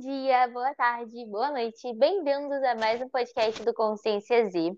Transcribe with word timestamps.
dia, 0.00 0.48
boa 0.48 0.74
tarde, 0.74 1.26
boa 1.26 1.50
noite. 1.50 1.92
Bem-vindos 1.94 2.62
a 2.62 2.74
mais 2.74 3.02
um 3.02 3.08
podcast 3.10 3.62
do 3.62 3.74
Consciência 3.74 4.48
Z. 4.48 4.72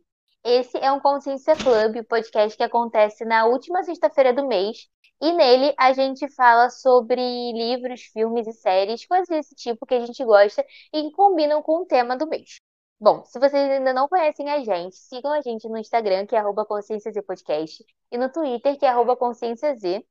Esse 0.45 0.77
é 0.79 0.91
um 0.91 0.99
Consciência 0.99 1.55
Club, 1.55 1.99
o 1.99 2.05
podcast 2.05 2.57
que 2.57 2.63
acontece 2.65 3.25
na 3.25 3.47
última 3.47 3.85
sexta-feira 3.85 4.33
do 4.33 4.49
mês. 4.49 4.89
E 5.21 5.31
nele 5.33 5.73
a 5.79 5.93
gente 5.93 6.29
fala 6.35 6.69
sobre 6.71 7.21
livros, 7.53 8.01
filmes 8.13 8.49
e 8.49 8.53
séries, 8.53 9.07
coisas 9.07 9.29
desse 9.29 9.55
tipo 9.55 9.87
que 9.87 9.95
a 9.95 10.05
gente 10.05 10.25
gosta 10.25 10.67
e 10.93 11.13
combinam 11.13 11.63
com 11.63 11.83
o 11.83 11.87
tema 11.87 12.17
do 12.17 12.27
mês. 12.27 12.59
Bom, 13.01 13.25
se 13.25 13.39
vocês 13.39 13.71
ainda 13.71 13.93
não 13.93 14.09
conhecem 14.09 14.51
a 14.51 14.59
gente, 14.59 14.97
sigam 14.97 15.33
a 15.33 15.41
gente 15.41 15.69
no 15.69 15.79
Instagram, 15.79 16.27
que 16.27 16.35
é 16.35 16.39
arroba 16.41 16.67
Consciência 16.67 17.13
Z 17.13 17.23
Podcast, 17.23 17.85
e 18.11 18.19
no 18.19 18.29
Twitter, 18.29 18.77
que 18.77 18.85
é 18.85 18.89
arroba 18.89 19.17
Consciência 19.17 19.73
Z. 19.77 20.05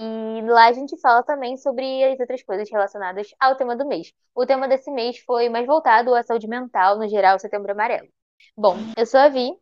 E 0.00 0.42
lá 0.42 0.66
a 0.66 0.72
gente 0.72 0.98
fala 1.00 1.22
também 1.22 1.56
sobre 1.56 2.04
as 2.04 2.20
outras 2.20 2.42
coisas 2.42 2.70
relacionadas 2.70 3.28
ao 3.40 3.56
tema 3.56 3.74
do 3.74 3.86
mês. 3.86 4.12
O 4.34 4.44
tema 4.44 4.68
desse 4.68 4.90
mês 4.90 5.18
foi 5.18 5.48
mais 5.48 5.66
voltado 5.66 6.14
à 6.14 6.22
saúde 6.22 6.46
mental, 6.46 6.98
no 6.98 7.08
geral, 7.08 7.38
Setembro 7.38 7.72
Amarelo. 7.72 8.08
Bom, 8.56 8.76
eu 8.96 9.06
sou 9.06 9.20
a 9.20 9.28
Vi. 9.28 9.56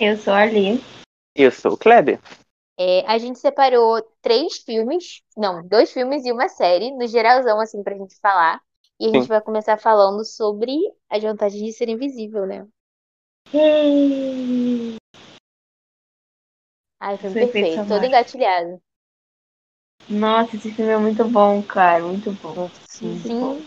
Eu 0.00 0.16
sou 0.16 0.32
a 0.32 0.38
Ali. 0.38 0.80
Eu 1.34 1.50
sou 1.50 1.72
o 1.72 1.76
Kleber. 1.76 2.18
É, 2.78 3.04
a 3.06 3.18
gente 3.18 3.38
separou 3.38 4.00
três 4.22 4.56
filmes, 4.58 5.22
não, 5.36 5.66
dois 5.68 5.92
filmes 5.92 6.24
e 6.24 6.32
uma 6.32 6.48
série, 6.48 6.90
no 6.92 7.06
geralzão, 7.06 7.60
assim, 7.60 7.82
pra 7.82 7.94
gente 7.94 8.18
falar. 8.20 8.62
E 8.98 9.06
a 9.06 9.08
gente 9.10 9.22
Sim. 9.22 9.28
vai 9.28 9.40
começar 9.42 9.78
falando 9.78 10.24
sobre 10.24 10.72
as 11.10 11.22
vantagens 11.22 11.62
de 11.62 11.72
ser 11.72 11.90
invisível, 11.90 12.46
né? 12.46 12.66
Ai, 16.98 17.16
filme 17.18 17.34
Perfeito, 17.34 17.86
todo 17.86 18.04
engatilhado. 18.04 18.80
Nossa, 20.10 20.56
esse 20.56 20.72
filme 20.72 20.90
é 20.90 20.98
muito 20.98 21.24
bom, 21.28 21.62
cara. 21.62 22.04
Muito 22.04 22.32
bom. 22.32 22.68
Sim, 22.84 23.22
bom. 23.28 23.60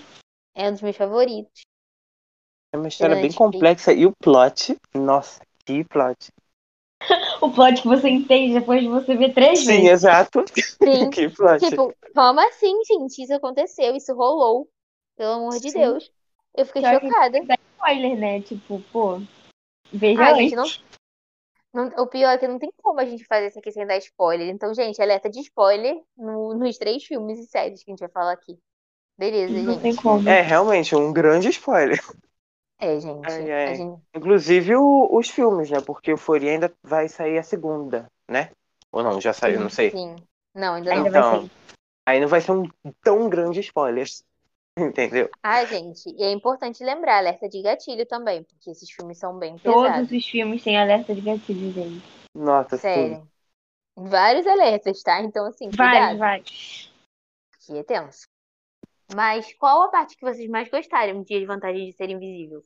é 0.54 0.68
um 0.68 0.74
dos 0.74 0.82
meus 0.82 0.98
favoritos. 0.98 1.62
É 2.74 2.78
uma 2.78 2.88
história 2.90 3.16
bem 3.16 3.32
complexa 3.32 3.94
e 3.94 4.06
o 4.06 4.12
plot, 4.22 4.76
nossa, 4.94 5.40
que 5.66 5.84
plot. 5.86 6.32
O 7.42 7.52
plot 7.52 7.82
que 7.82 7.88
você 7.88 8.10
entende 8.10 8.54
depois 8.54 8.82
de 8.82 8.88
você 8.88 9.16
ver 9.16 9.34
três 9.34 9.64
Sim, 9.64 9.68
vezes. 9.68 9.90
exato. 9.90 10.44
Sim, 10.56 11.10
que 11.12 11.30
plot. 11.30 11.60
tipo, 11.70 11.94
como 12.14 12.40
assim, 12.40 12.74
gente? 12.86 13.22
Isso 13.22 13.34
aconteceu, 13.34 13.96
isso 13.96 14.14
rolou. 14.14 14.70
Pelo 15.16 15.34
amor 15.34 15.60
de 15.60 15.70
Sim. 15.70 15.80
Deus. 15.80 16.12
Eu 16.56 16.66
fiquei 16.66 16.82
que 16.82 16.90
chocada. 16.90 17.44
dá 17.46 17.56
spoiler, 17.76 18.18
né? 18.18 18.42
Tipo, 18.42 18.82
pô. 18.92 19.22
Veja 19.92 20.24
Ah, 20.24 20.34
antes. 20.34 20.54
não, 20.54 20.66
não- 21.74 21.88
o 21.98 22.08
pior 22.08 22.32
é 22.32 22.38
que 22.38 22.48
não 22.48 22.60
tem 22.60 22.72
como 22.82 23.00
a 23.00 23.06
gente 23.06 23.26
fazer 23.26 23.48
isso 23.48 23.60
aqui 23.60 23.72
sem 23.72 23.86
dar 23.86 23.98
spoiler. 23.98 24.48
Então, 24.50 24.74
gente, 24.74 25.02
alerta 25.02 25.30
de 25.30 25.40
spoiler 25.40 26.00
no- 26.16 26.54
nos 26.54 26.78
três 26.78 27.04
filmes 27.04 27.40
e 27.40 27.46
séries 27.48 27.84
que 27.84 27.92
a 27.92 27.94
gente 27.94 28.00
vai 28.00 28.10
falar 28.10 28.34
aqui. 28.34 28.58
Beleza, 29.18 29.54
Não 29.54 29.74
gente? 29.74 29.82
tem 29.82 29.96
como. 29.96 30.28
É 30.28 30.42
realmente 30.42 30.96
um 30.96 31.12
grande 31.12 31.50
spoiler. 31.50 32.00
É, 32.80 33.00
gente. 33.00 33.26
Ai, 33.26 33.52
ai. 33.52 33.76
gente- 33.76 34.02
Inclusive 34.16 34.76
o- 34.76 35.18
os 35.18 35.30
filmes, 35.30 35.70
né? 35.70 35.80
Porque 35.82 36.12
o 36.14 36.18
Fúria 36.18 36.52
ainda 36.52 36.74
vai 36.84 37.08
sair 37.08 37.38
a 37.38 37.44
segunda, 37.44 38.12
né? 38.30 38.52
Ou 38.92 39.02
não, 39.04 39.20
já 39.20 39.34
saiu, 39.34 39.60
não 39.60 39.70
sei. 39.70 39.92
Sim. 39.92 40.16
Não, 40.54 40.76
ainda 40.76 40.92
Ainda 40.92 41.10
não. 41.10 41.32
vai 41.32 41.40
Então, 41.40 41.50
aí 42.06 42.20
não 42.20 42.28
vai 42.28 42.42
ser 42.42 42.52
um 42.52 42.70
tão 43.02 43.30
grande 43.30 43.60
spoiler. 43.60 44.08
Entendeu? 44.78 45.30
Ah, 45.44 45.64
gente, 45.66 46.10
e 46.10 46.24
é 46.24 46.32
importante 46.32 46.84
lembrar, 46.84 47.18
alerta 47.18 47.48
de 47.48 47.62
gatilho 47.62 48.06
também, 48.06 48.44
porque 48.44 48.72
esses 48.72 48.90
filmes 48.90 49.20
são 49.20 49.38
bem 49.38 49.58
Todos 49.58 49.84
pesados. 49.84 50.12
os 50.12 50.26
filmes 50.28 50.64
têm 50.64 50.78
alerta 50.78 51.14
de 51.14 51.22
gatilho, 51.22 51.72
gente. 51.72 52.04
Nossa, 52.34 52.78
sim. 52.78 52.82
Sério. 52.88 53.28
Vários 53.96 54.48
alertas, 54.48 55.04
tá? 55.04 55.22
Então, 55.22 55.46
assim, 55.46 55.70
Vários, 55.70 56.18
vários. 56.18 56.92
que 57.66 57.78
é 57.78 57.84
tenso. 57.84 58.28
Mas 59.16 59.54
qual 59.54 59.84
a 59.84 59.90
parte 59.90 60.16
que 60.16 60.26
vocês 60.26 60.50
mais 60.50 60.70
gostaram 60.70 61.22
de 61.22 61.46
vantagem 61.46 61.86
de 61.90 61.94
ser 61.94 62.10
invisível? 62.10 62.64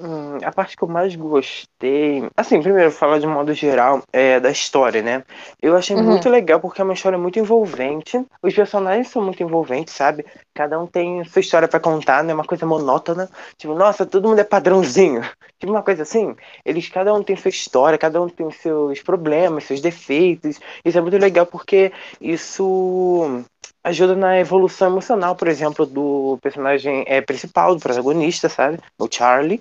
Hum, 0.00 0.38
a 0.44 0.52
parte 0.52 0.76
que 0.76 0.84
eu 0.84 0.88
mais 0.88 1.16
gostei. 1.16 2.22
Assim, 2.36 2.62
primeiro, 2.62 2.88
falar 2.92 3.18
de 3.18 3.26
modo 3.26 3.52
geral 3.52 4.00
é 4.12 4.38
da 4.38 4.48
história, 4.48 5.02
né? 5.02 5.24
Eu 5.60 5.76
achei 5.76 5.96
Uhum. 5.96 6.04
muito 6.04 6.28
legal 6.28 6.60
porque 6.60 6.80
é 6.80 6.84
uma 6.84 6.92
história 6.94 7.18
muito 7.18 7.40
envolvente. 7.40 8.24
Os 8.40 8.54
personagens 8.54 9.08
são 9.08 9.20
muito 9.24 9.42
envolventes, 9.42 9.92
sabe? 9.94 10.24
Cada 10.54 10.78
um 10.78 10.86
tem 10.86 11.24
sua 11.24 11.40
história 11.40 11.66
pra 11.66 11.80
contar, 11.80 12.22
não 12.22 12.30
é 12.30 12.34
uma 12.34 12.44
coisa 12.44 12.64
monótona. 12.64 13.28
Tipo, 13.56 13.74
nossa, 13.74 14.06
todo 14.06 14.28
mundo 14.28 14.38
é 14.38 14.44
padrãozinho. 14.44 15.20
Tipo, 15.58 15.72
uma 15.72 15.82
coisa 15.82 16.04
assim. 16.04 16.36
Eles, 16.64 16.88
cada 16.88 17.12
um 17.12 17.20
tem 17.20 17.34
sua 17.34 17.48
história, 17.48 17.98
cada 17.98 18.22
um 18.22 18.28
tem 18.28 18.48
seus 18.52 19.02
problemas, 19.02 19.64
seus 19.64 19.80
defeitos. 19.80 20.60
Isso 20.84 20.96
é 20.96 21.00
muito 21.00 21.18
legal 21.18 21.46
porque 21.46 21.90
isso 22.20 23.42
ajuda 23.82 24.14
na 24.14 24.38
evolução 24.38 24.88
emocional, 24.88 25.34
por 25.36 25.48
exemplo, 25.48 25.86
do 25.86 26.38
personagem 26.42 27.04
é, 27.06 27.20
principal, 27.20 27.74
do 27.74 27.80
protagonista, 27.80 28.48
sabe? 28.48 28.78
O 28.98 29.08
Charlie. 29.10 29.60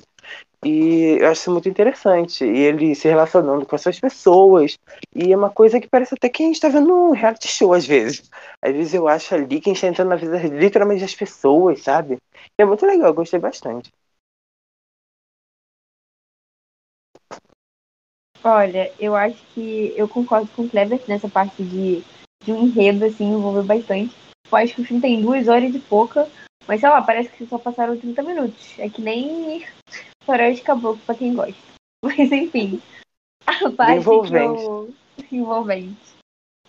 E 0.66 1.18
eu 1.22 1.28
acho 1.30 1.42
isso 1.42 1.52
muito 1.52 1.70
interessante. 1.70 2.44
E 2.44 2.58
ele 2.60 2.96
se 2.96 3.08
relacionando 3.08 3.66
com 3.66 3.76
essas 3.76 4.00
pessoas. 4.00 4.78
E 5.16 5.32
é 5.32 5.38
uma 5.38 5.50
coisa 5.50 5.80
que 5.80 5.88
parece 5.88 6.16
até 6.16 6.30
que 6.30 6.44
a 6.44 6.48
gente 6.48 6.60
tá 6.60 6.70
vendo 6.70 6.94
um 6.94 7.12
reality 7.12 7.48
show 7.48 7.74
às 7.74 7.86
vezes. 7.86 8.30
Às 8.62 8.74
vezes 8.74 8.94
eu 8.94 9.08
acho 9.08 9.36
ali 9.36 9.62
que 9.62 9.70
a 9.70 9.74
gente 9.74 9.82
tá 9.82 9.88
entrando 9.88 10.10
na 10.10 10.16
vida 10.16 10.38
literalmente 10.40 11.02
das 11.02 11.16
pessoas, 11.16 11.84
sabe? 11.84 12.18
E 12.60 12.62
é 12.62 12.66
muito 12.66 12.86
legal, 12.86 13.08
eu 13.08 13.14
gostei 13.14 13.40
bastante. 13.40 13.92
Olha, 18.44 18.92
eu 19.00 19.16
acho 19.16 19.38
que 19.54 19.94
eu 19.98 20.08
concordo 20.08 20.50
com 20.56 20.64
o 20.64 20.70
Kleber 20.70 21.02
nessa 21.08 21.28
parte 21.28 21.64
de, 21.64 22.04
de 22.44 22.52
um 22.52 22.64
enredo, 22.64 23.06
assim, 23.06 23.26
envolveu 23.26 23.64
bastante. 23.64 24.16
Eu 24.50 24.58
acho 24.58 24.76
que 24.76 24.82
o 24.82 24.86
filme 24.86 25.02
tem 25.02 25.22
duas 25.22 25.48
horas 25.48 25.74
e 25.74 25.80
pouca, 25.80 26.30
mas 26.68 26.80
sei 26.80 26.90
lá, 26.90 27.02
parece 27.02 27.30
que 27.30 27.46
só 27.46 27.58
passaram 27.58 27.98
30 27.98 28.24
minutos. 28.24 28.80
É 28.80 28.90
que 28.90 29.02
nem 29.02 29.66
Farol 30.24 30.54
de 30.54 30.62
Caboclo 30.62 31.02
pra 31.06 31.16
quem 31.16 31.34
gosta. 31.34 31.56
Mas 32.04 32.32
enfim, 32.32 32.80
a 33.46 33.72
parte 33.72 33.98
envolvente. 33.98 34.62
que 34.62 34.68
eu... 34.68 34.94
Envolvente. 35.32 36.16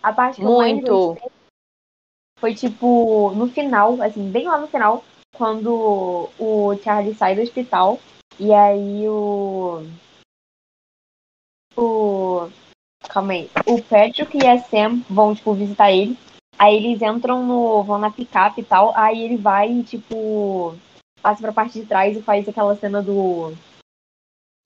A 0.01 0.11
parte 0.11 0.37
que 0.37 0.43
eu 0.43 0.57
mais 0.57 0.73
Muito. 0.73 1.17
foi, 2.39 2.55
tipo, 2.55 3.31
no 3.35 3.47
final, 3.47 4.01
assim, 4.01 4.31
bem 4.31 4.47
lá 4.47 4.57
no 4.57 4.67
final, 4.67 5.03
quando 5.35 6.29
o 6.39 6.75
Charlie 6.83 7.13
sai 7.13 7.35
do 7.35 7.41
hospital 7.41 7.99
e 8.39 8.51
aí 8.53 9.07
o. 9.07 9.83
Calma 13.09 13.33
aí. 13.33 13.49
O 13.65 13.81
Patrick 13.81 14.37
e 14.37 14.47
a 14.47 14.59
Sam 14.59 15.01
vão, 15.09 15.35
tipo, 15.35 15.53
visitar 15.53 15.91
ele. 15.91 16.17
Aí 16.57 16.75
eles 16.75 17.01
entram 17.01 17.43
no. 17.45 17.83
vão 17.83 17.97
na 17.97 18.11
picape 18.11 18.61
e 18.61 18.63
tal. 18.63 18.93
Aí 18.95 19.21
ele 19.23 19.37
vai 19.37 19.69
e, 19.71 19.83
tipo. 19.83 20.75
passa 21.21 21.41
pra 21.41 21.51
parte 21.51 21.79
de 21.79 21.85
trás 21.85 22.15
e 22.15 22.21
faz 22.21 22.47
aquela 22.47 22.75
cena 22.75 23.01
do. 23.01 23.53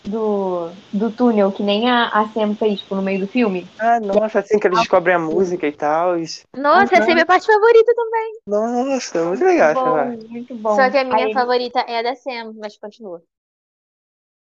Do, 0.05 0.69
do 0.91 1.09
túnel, 1.11 1.49
que 1.53 1.63
nem 1.63 1.89
a, 1.89 2.09
a 2.09 2.27
Sam 2.27 2.55
fez, 2.55 2.81
tipo, 2.81 2.93
no 2.93 3.01
meio 3.01 3.21
do 3.21 3.27
filme. 3.27 3.65
Ah, 3.79 4.01
nossa, 4.01 4.39
assim 4.39 4.59
que 4.59 4.67
eles 4.67 4.79
descobrem 4.79 5.15
a 5.15 5.19
música 5.19 5.65
e 5.65 5.71
tal. 5.71 6.19
isso- 6.19 6.43
Nossa, 6.57 6.95
essa 6.97 7.09
é 7.09 7.13
minha 7.13 7.25
parte 7.25 7.45
favorita 7.47 7.93
também. 7.95 8.33
Nossa, 8.45 9.23
muito 9.23 9.45
legal 9.45 9.69
essa 9.69 9.81
bom, 9.81 10.27
muito 10.29 10.55
bom. 10.55 10.75
Só 10.75 10.89
que 10.89 10.97
a 10.97 11.05
minha 11.05 11.27
Aí- 11.27 11.33
favorita 11.33 11.79
é 11.87 11.99
a 11.99 12.03
da 12.03 12.15
Sam, 12.15 12.51
mas 12.57 12.75
continua. 12.77 13.21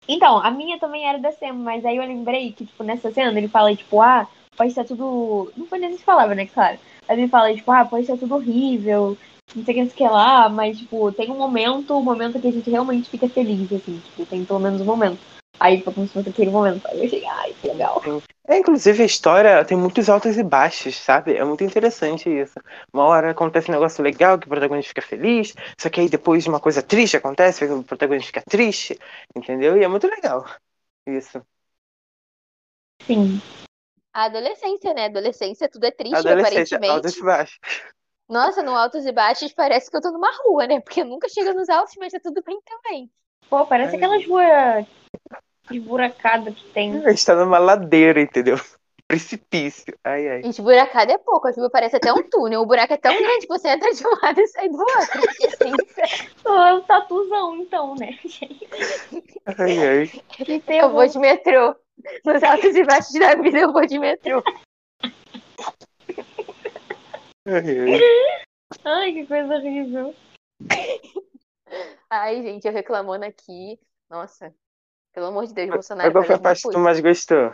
Então, 0.08 0.38
a 0.38 0.50
minha 0.50 0.78
também 0.78 1.06
era 1.06 1.18
da 1.18 1.30
Sam, 1.30 1.52
mas 1.52 1.84
aí 1.84 1.96
eu 1.98 2.02
lembrei 2.02 2.52
que, 2.52 2.64
tipo, 2.64 2.82
nessa 2.82 3.12
cena 3.12 3.36
ele 3.38 3.46
fala, 3.46 3.76
tipo, 3.76 4.00
ah, 4.00 4.26
pode 4.56 4.70
estar 4.70 4.84
tudo. 4.84 5.52
Não 5.54 5.66
foi 5.66 5.78
nessas 5.78 6.02
palavras, 6.02 6.36
né, 6.36 6.46
claro. 6.46 6.78
Aí 7.06 7.18
ele 7.18 7.28
fala, 7.28 7.54
tipo, 7.54 7.70
ah, 7.70 7.84
pode 7.84 8.02
estar 8.02 8.16
tudo 8.16 8.34
horrível, 8.34 9.18
não 9.54 9.64
sei 9.64 9.74
o 9.74 9.76
que, 9.76 9.82
não 9.82 9.90
sei 9.90 9.94
o 9.94 10.08
que 10.08 10.14
lá, 10.14 10.48
mas, 10.48 10.78
tipo, 10.78 11.12
tem 11.12 11.30
um 11.30 11.36
momento, 11.36 11.94
um 11.94 12.02
momento 12.02 12.40
que 12.40 12.48
a 12.48 12.52
gente 12.52 12.70
realmente 12.70 13.10
fica 13.10 13.28
feliz, 13.28 13.70
assim, 13.70 14.00
tipo, 14.04 14.24
tem 14.24 14.44
pelo 14.44 14.58
menos 14.58 14.80
um 14.80 14.84
momento. 14.86 15.18
Aí 15.60 15.82
foi 15.82 15.92
como 15.92 16.06
se 16.06 16.12
fosse 16.12 16.28
aquele 16.28 16.50
momento. 16.50 16.86
Aí 16.86 16.98
eu 17.00 17.04
achei, 17.04 17.24
ai, 17.26 17.54
que 17.60 17.68
legal. 17.68 18.02
É, 18.46 18.58
inclusive 18.58 19.02
a 19.02 19.06
história 19.06 19.64
tem 19.64 19.76
muitos 19.76 20.08
altos 20.08 20.36
e 20.38 20.42
baixos, 20.42 20.96
sabe? 20.96 21.36
É 21.36 21.44
muito 21.44 21.64
interessante 21.64 22.30
isso. 22.30 22.58
Uma 22.92 23.04
hora 23.04 23.30
acontece 23.30 23.70
um 23.70 23.74
negócio 23.74 24.02
legal 24.02 24.38
que 24.38 24.46
o 24.46 24.48
protagonista 24.48 24.88
fica 24.88 25.02
feliz, 25.02 25.54
só 25.78 25.90
que 25.90 26.00
aí 26.00 26.08
depois 26.08 26.46
uma 26.46 26.60
coisa 26.60 26.82
triste 26.82 27.16
acontece, 27.16 27.64
o 27.64 27.82
protagonista 27.82 28.28
fica 28.28 28.42
triste, 28.48 28.98
entendeu? 29.34 29.76
E 29.76 29.84
é 29.84 29.88
muito 29.88 30.06
legal 30.06 30.44
isso. 31.06 31.42
Sim. 33.02 33.40
A 34.14 34.24
adolescência, 34.24 34.94
né? 34.94 35.06
Adolescência, 35.06 35.68
tudo 35.68 35.84
é 35.84 35.90
triste, 35.90 36.14
Adolescência, 36.14 36.76
altos 36.76 37.12
aparentemente. 37.12 37.18
e 37.18 37.22
baixos. 37.24 37.58
Nossa, 38.28 38.62
no 38.62 38.76
altos 38.76 39.06
e 39.06 39.12
baixos 39.12 39.52
parece 39.52 39.90
que 39.90 39.96
eu 39.96 40.00
tô 40.00 40.10
numa 40.10 40.30
rua, 40.44 40.66
né? 40.66 40.80
Porque 40.80 41.02
nunca 41.04 41.28
chega 41.28 41.52
nos 41.52 41.68
altos, 41.68 41.94
mas 41.98 42.12
tá 42.12 42.20
tudo 42.22 42.42
bem 42.42 42.60
também. 42.62 43.10
Pô, 43.48 43.64
parece 43.66 43.96
Ai. 43.96 43.96
aquelas 43.96 44.26
ruas 44.26 44.86
esburacadas 45.70 46.54
que 46.54 46.68
tem. 46.70 47.04
A 47.04 47.10
gente 47.10 47.24
tá 47.24 47.34
numa 47.34 47.58
ladeira, 47.58 48.20
entendeu? 48.20 48.56
Precipício. 49.08 49.94
Ai, 50.04 50.28
ai. 50.28 50.42
Gente, 50.42 50.60
buracada 50.60 51.12
é 51.12 51.16
pouco, 51.16 51.48
a 51.48 51.52
chuva 51.52 51.70
parece 51.70 51.96
até 51.96 52.12
um 52.12 52.22
túnel. 52.28 52.60
O 52.60 52.66
buraco 52.66 52.92
é 52.92 52.96
tão 52.98 53.16
grande 53.16 53.46
que 53.46 53.48
você 53.48 53.68
entra 53.68 53.90
de 53.90 54.06
um 54.06 54.10
lado 54.22 54.38
e 54.38 54.46
sai 54.48 54.68
do 54.68 54.78
outro. 54.78 55.20
Assim, 55.46 55.72
É 56.44 56.74
um 56.74 56.80
tatuzão, 56.84 57.56
então, 57.56 57.94
né? 57.94 58.18
Ai, 59.58 59.78
ai. 59.88 60.06
Que 60.28 60.62
eu 60.74 60.90
vou 60.90 61.06
de 61.06 61.18
metrô. 61.18 61.74
Nos 62.22 62.42
altos 62.42 62.76
e 62.76 62.84
baixos 62.84 63.14
da 63.14 63.34
vida 63.34 63.60
eu 63.60 63.72
vou 63.72 63.86
de 63.86 63.98
metrô. 63.98 64.42
ai, 67.46 67.78
ai. 67.78 68.00
Ai, 68.84 69.12
que 69.12 69.26
coisa 69.26 69.54
horrível. 69.54 70.14
Ai, 72.10 72.42
gente, 72.42 72.66
eu 72.66 72.72
reclamando 72.74 73.24
aqui. 73.24 73.80
Nossa, 74.10 74.54
pelo 75.18 75.26
amor 75.30 75.46
de 75.48 75.52
Deus, 75.54 75.68
Bolsonaro. 75.68 76.12
Qual 76.12 76.24
foi 76.24 76.36
a 76.36 76.38
parte 76.38 76.62
que 76.62 76.70
tu 76.70 76.78
mais 76.78 77.00
gostou? 77.00 77.52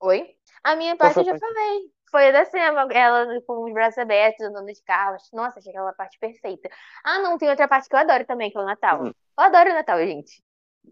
Oi? 0.00 0.36
A 0.64 0.74
minha 0.74 0.96
parte 0.96 1.20
eu 1.20 1.24
já 1.24 1.34
falei. 1.36 1.92
Foi 2.10 2.28
a 2.28 2.32
da 2.32 2.44
Sema, 2.46 2.86
ela 2.92 3.40
com 3.46 3.64
os 3.64 3.72
braços 3.72 3.98
abertos, 3.98 4.44
andando 4.46 4.66
de 4.72 4.82
carro. 4.82 5.16
Nossa, 5.32 5.58
achei 5.58 5.70
aquela 5.70 5.92
parte 5.92 6.18
perfeita. 6.18 6.68
Ah, 7.04 7.18
não, 7.20 7.36
tem 7.38 7.48
outra 7.50 7.68
parte 7.68 7.88
que 7.88 7.94
eu 7.94 7.98
adoro 7.98 8.24
também, 8.26 8.50
que 8.50 8.56
é 8.56 8.60
o 8.60 8.64
Natal. 8.64 9.04
Hum. 9.04 9.12
Eu 9.38 9.44
adoro 9.44 9.70
o 9.70 9.74
Natal, 9.74 9.98
gente. 9.98 10.42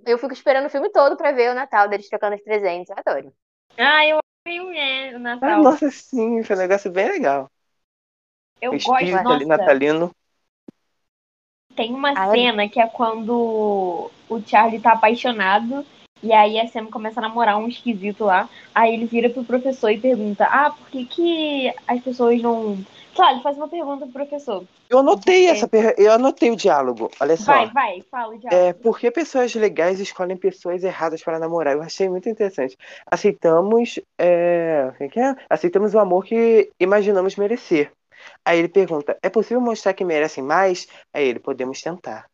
Eu 0.06 0.18
fico 0.18 0.32
esperando 0.32 0.66
o 0.66 0.70
filme 0.70 0.90
todo 0.90 1.16
pra 1.16 1.32
ver 1.32 1.50
o 1.50 1.54
Natal 1.54 1.88
deles 1.88 2.08
trocando 2.08 2.36
os 2.36 2.42
presentes. 2.42 2.90
Eu 2.90 2.96
adoro. 2.98 3.32
Ah, 3.78 4.06
eu 4.06 4.18
amei 4.46 4.60
o 4.60 5.16
o 5.16 5.18
Ah, 5.40 5.56
Natal. 5.58 5.62
nossa, 5.62 5.90
sim, 5.90 6.42
foi 6.42 6.56
um 6.56 6.58
negócio 6.58 6.90
bem 6.90 7.08
legal. 7.08 7.50
eu 8.60 8.72
o 8.72 8.76
gosto, 8.76 9.16
espírito 9.16 9.32
ali 9.32 9.44
nossa. 9.44 9.46
natalino. 9.46 10.14
Tem 11.76 11.92
uma 11.94 12.12
Ah, 12.16 12.28
é? 12.28 12.30
cena 12.32 12.68
que 12.68 12.80
é 12.80 12.86
quando 12.86 14.10
o 14.28 14.40
Charlie 14.46 14.80
tá 14.80 14.92
apaixonado 14.92 15.84
e 16.22 16.32
aí 16.32 16.60
a 16.60 16.66
Sam 16.68 16.86
começa 16.86 17.20
a 17.20 17.22
namorar 17.22 17.56
um 17.58 17.68
esquisito 17.68 18.24
lá. 18.24 18.48
Aí 18.74 18.92
ele 18.94 19.06
vira 19.06 19.30
pro 19.30 19.44
professor 19.44 19.90
e 19.90 19.98
pergunta: 19.98 20.44
Ah, 20.44 20.70
por 20.70 20.88
que, 20.90 21.04
que 21.06 21.72
as 21.86 22.00
pessoas 22.00 22.40
não. 22.42 22.78
Lá, 23.18 23.32
ele 23.32 23.42
faz 23.42 23.56
uma 23.56 23.68
pergunta 23.68 24.06
pro 24.06 24.12
professor. 24.24 24.64
Eu 24.88 25.00
anotei 25.00 25.46
É. 25.46 25.50
essa 25.50 25.68
per... 25.68 25.94
eu 25.98 26.10
anotei 26.12 26.50
o 26.50 26.56
diálogo. 26.56 27.10
Olha 27.20 27.36
só. 27.36 27.52
Vai, 27.52 27.66
vai, 27.68 28.02
fala 28.10 28.38
já. 28.40 28.48
É, 28.50 28.72
por 28.72 28.98
que 28.98 29.10
pessoas 29.10 29.54
legais 29.54 30.00
escolhem 30.00 30.36
pessoas 30.38 30.82
erradas 30.84 31.22
para 31.22 31.38
namorar? 31.38 31.74
Eu 31.74 31.82
achei 31.82 32.08
muito 32.08 32.28
interessante. 32.30 32.78
Aceitamos, 33.10 33.98
é, 34.18 34.90
como 34.96 35.04
é 35.04 35.12
que 35.12 35.20
é? 35.20 35.36
Aceitamos 35.50 35.92
o 35.94 35.98
amor 35.98 36.24
que 36.24 36.70
imaginamos 36.80 37.36
merecer. 37.36 37.92
Aí 38.44 38.58
ele 38.58 38.68
pergunta: 38.68 39.18
é 39.22 39.28
possível 39.28 39.60
mostrar 39.60 39.94
que 39.94 40.04
merecem 40.04 40.42
mais? 40.44 40.86
Aí 41.12 41.26
ele: 41.26 41.40
podemos 41.40 41.80
tentar. 41.80 42.28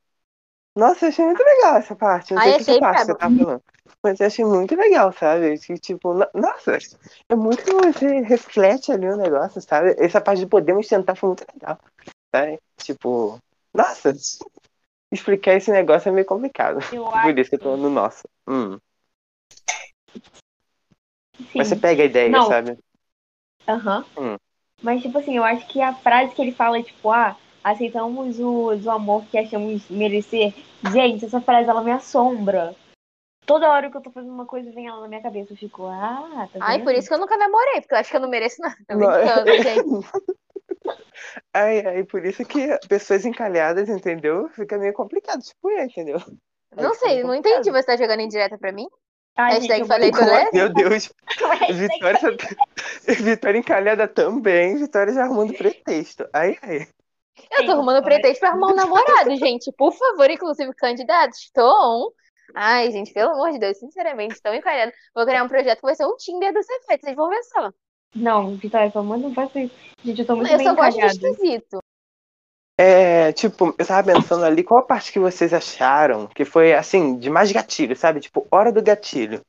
Nossa, 0.77 1.06
eu 1.06 1.09
achei 1.09 1.25
muito 1.25 1.43
legal 1.43 1.77
essa 1.77 1.97
parte. 1.97 2.35
Não 2.35 2.41
Ai, 2.41 2.50
sei 2.53 2.65
que 2.65 2.71
achei 2.71 2.81
parte 2.81 3.06
você 3.06 3.15
tá 3.15 3.31
falando. 3.31 3.62
Mas 4.03 4.21
eu 4.21 4.27
achei 4.27 4.44
muito 4.44 4.77
legal, 4.77 5.12
sabe? 5.12 5.59
Que, 5.59 5.75
tipo, 5.79 6.12
no- 6.12 6.29
nossa, 6.35 6.77
é 7.29 7.35
muito 7.35 7.65
que 7.65 7.73
você 7.73 8.21
reflete 8.21 8.93
ali 8.93 9.09
o 9.09 9.17
negócio, 9.17 9.61
sabe? 9.62 9.97
Essa 9.99 10.21
parte 10.21 10.41
de 10.41 10.47
podemos 10.47 10.87
tentar 10.87 11.15
foi 11.17 11.31
muito 11.31 11.47
legal. 11.55 11.79
Sabe? 12.35 12.59
Tipo, 12.77 13.39
nossa, 13.73 14.12
explicar 15.11 15.55
esse 15.55 15.71
negócio 15.71 16.09
é 16.09 16.12
meio 16.12 16.27
complicado. 16.27 16.79
Eu 16.93 17.05
Por 17.05 17.39
isso 17.39 17.50
que 17.50 17.56
eu 17.56 17.61
tô 17.61 17.77
no 17.77 17.89
nosso. 17.89 18.23
Hum. 18.47 18.79
Mas 21.55 21.69
você 21.69 21.77
pega 21.77 22.03
a 22.03 22.06
ideia, 22.06 22.31
Não. 22.31 22.49
sabe? 22.49 22.79
Aham. 23.69 24.05
Hum. 24.17 24.37
Mas, 24.82 25.02
tipo 25.02 25.19
assim, 25.19 25.37
eu 25.37 25.44
acho 25.44 25.67
que 25.69 25.81
a 25.81 25.94
frase 25.94 26.34
que 26.34 26.43
ele 26.43 26.52
fala 26.52 26.78
é 26.78 26.82
tipo, 26.82 27.11
ah, 27.11 27.37
aceitamos 27.64 28.38
o, 28.38 28.75
o 28.75 28.90
amor 28.90 29.25
que 29.26 29.38
achamos 29.38 29.88
merecer. 29.88 30.55
Gente, 30.93 31.25
essa 31.25 31.40
frase 31.40 31.69
ela 31.69 31.82
me 31.82 31.90
assombra. 31.90 32.75
Toda 33.44 33.70
hora 33.70 33.90
que 33.90 33.96
eu 33.96 34.00
tô 34.00 34.11
fazendo 34.11 34.32
uma 34.32 34.44
coisa, 34.46 34.70
vem 34.73 34.88
ela 34.88 35.00
na 35.00 35.08
minha 35.08 35.23
cabeça. 35.23 35.52
Eu 35.52 35.56
fico, 35.56 35.87
ah, 35.87 36.49
tá 36.52 36.58
Ai, 36.61 36.82
por 36.82 36.93
isso 36.94 37.08
que 37.08 37.14
eu 37.14 37.19
nunca 37.19 37.37
namorei, 37.37 37.81
porque 37.81 37.94
eu 37.94 37.99
acho 37.99 38.11
que 38.11 38.17
eu 38.17 38.20
não 38.20 38.28
mereço 38.28 38.61
nada. 38.61 38.76
Tô 38.88 38.96
Não, 38.96 39.06
brincando, 39.06 39.62
gente. 39.62 40.06
Ai, 41.52 41.81
ai, 41.81 42.05
por 42.05 42.25
isso 42.25 42.44
que 42.44 42.69
pessoas 42.88 43.25
encalhadas, 43.25 43.88
entendeu? 43.88 44.49
Fica 44.50 44.79
meio 44.79 44.93
complicado, 44.93 45.40
tipo, 45.40 45.70
eu, 45.70 45.84
entendeu? 45.84 46.19
Não 46.76 46.94
fica 46.94 47.06
sei, 47.06 47.22
não 47.22 47.34
complicado. 47.34 47.61
entendi. 47.61 47.70
Você 47.70 47.87
tá 47.87 47.96
jogando 47.96 48.20
indireta 48.20 48.58
pra 48.58 48.72
mim? 48.72 48.87
Ai, 49.37 49.55
Hashtag 49.55 49.81
eu 49.81 49.87
falei 49.87 50.11
Tolé? 50.11 50.49
Meu 50.53 50.73
Deus, 50.73 51.12
Vitória, 51.71 52.37
Vitória 53.23 53.59
encalhada 53.59 54.09
também, 54.09 54.77
Vitória 54.77 55.12
já 55.12 55.25
arrumando 55.25 55.53
pretexto. 55.53 56.27
Ai, 56.33 56.56
ai. 56.62 56.88
Eu 57.59 57.67
tô 57.67 57.73
arrumando 57.73 58.03
pretexto 58.03 58.41
pra 58.41 58.50
arrumar 58.50 58.73
um 58.73 58.75
namorado, 58.75 59.31
gente. 59.37 59.71
Por 59.73 59.93
favor, 59.93 60.31
inclusive, 60.31 60.73
candidatos, 60.75 61.38
estou 61.38 61.69
on. 61.69 62.11
Ai, 62.55 62.91
gente, 62.91 63.12
pelo 63.12 63.33
amor 63.33 63.53
de 63.53 63.59
Deus, 63.59 63.79
sinceramente, 63.79 64.35
estão 64.35 64.55
encalhando. 64.55 64.93
Vou 65.15 65.27
criar 65.27 65.44
um 65.44 65.49
projeto 65.49 65.81
que 65.81 65.87
vai 65.87 65.94
ser 65.94 66.06
um 66.06 66.17
Tinder 66.17 66.55
do 66.55 66.62
Cefete, 66.62 67.05
vocês 67.05 67.17
vão 67.17 67.29
ver 67.29 67.43
só. 67.43 67.71
Não, 68.15 68.56
Vitória, 68.56 68.91
pelo 68.91 69.05
amor 69.05 69.19
de 69.19 69.35
Deus, 69.35 69.37
não 69.37 69.62
isso. 69.62 69.75
Gente, 70.03 70.21
eu 70.21 70.27
tô 70.27 70.37
muito 70.37 70.50
eu 70.50 70.56
bem 70.56 70.67
só 70.67 70.75
gosto 70.75 70.93
de 70.93 71.05
encalhada. 71.05 71.29
esquisito. 71.29 71.79
É, 72.78 73.32
tipo, 73.32 73.75
eu 73.78 73.87
tava 73.87 74.06
pensando 74.12 74.44
ali, 74.44 74.62
qual 74.62 74.81
a 74.81 74.82
parte 74.87 75.11
que 75.12 75.19
vocês 75.19 75.52
acharam 75.55 76.26
que 76.26 76.44
foi, 76.44 76.75
assim, 76.75 77.19
de 77.19 77.31
mais 77.31 77.50
gatilho, 77.50 77.96
sabe? 77.96 78.20
Tipo, 78.20 78.46
hora 78.50 78.70
do 78.73 78.82
gatilho. 78.82 79.43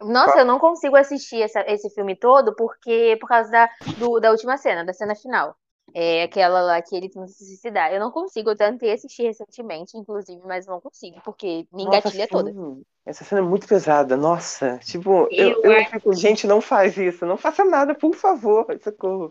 Nossa, 0.00 0.40
eu 0.40 0.44
não 0.44 0.58
consigo 0.58 0.96
assistir 0.96 1.42
essa- 1.42 1.64
esse 1.68 1.88
filme 1.90 2.16
todo 2.16 2.54
porque 2.56 3.16
por 3.20 3.28
causa 3.28 3.50
da, 3.50 3.70
do- 3.96 4.18
da 4.20 4.30
última 4.30 4.56
cena, 4.58 4.84
da 4.84 4.92
cena 4.92 5.14
final. 5.14 5.56
É 5.94 6.22
aquela 6.24 6.60
lá 6.62 6.82
que 6.82 6.96
ele 6.96 7.08
tenta 7.10 7.28
se 7.28 7.44
suicidar. 7.46 7.92
Eu 7.92 8.00
não 8.00 8.10
consigo, 8.10 8.50
eu 8.50 8.56
tentei 8.56 8.92
assistir 8.92 9.24
recentemente, 9.24 9.96
inclusive, 9.96 10.40
mas 10.44 10.66
não 10.66 10.80
consigo, 10.80 11.20
porque 11.22 11.66
me 11.72 11.84
Nossa, 11.84 11.84
engatilha 11.84 12.26
toda. 12.28 12.52
sim. 12.52 12.84
Essa 13.04 13.24
cena 13.24 13.40
é 13.40 13.44
muito 13.44 13.66
pesada, 13.66 14.16
nossa. 14.16 14.78
Tipo, 14.78 15.32
eu, 15.36 15.58
Eu 15.62 15.62
eu 15.62 15.84
fico, 15.84 16.14
gente, 16.14 16.46
não 16.46 16.60
faz 16.60 16.96
isso, 16.96 17.26
não 17.26 17.36
faça 17.36 17.64
nada, 17.64 17.94
por 17.94 18.14
favor, 18.14 18.66
socorro. 18.82 19.30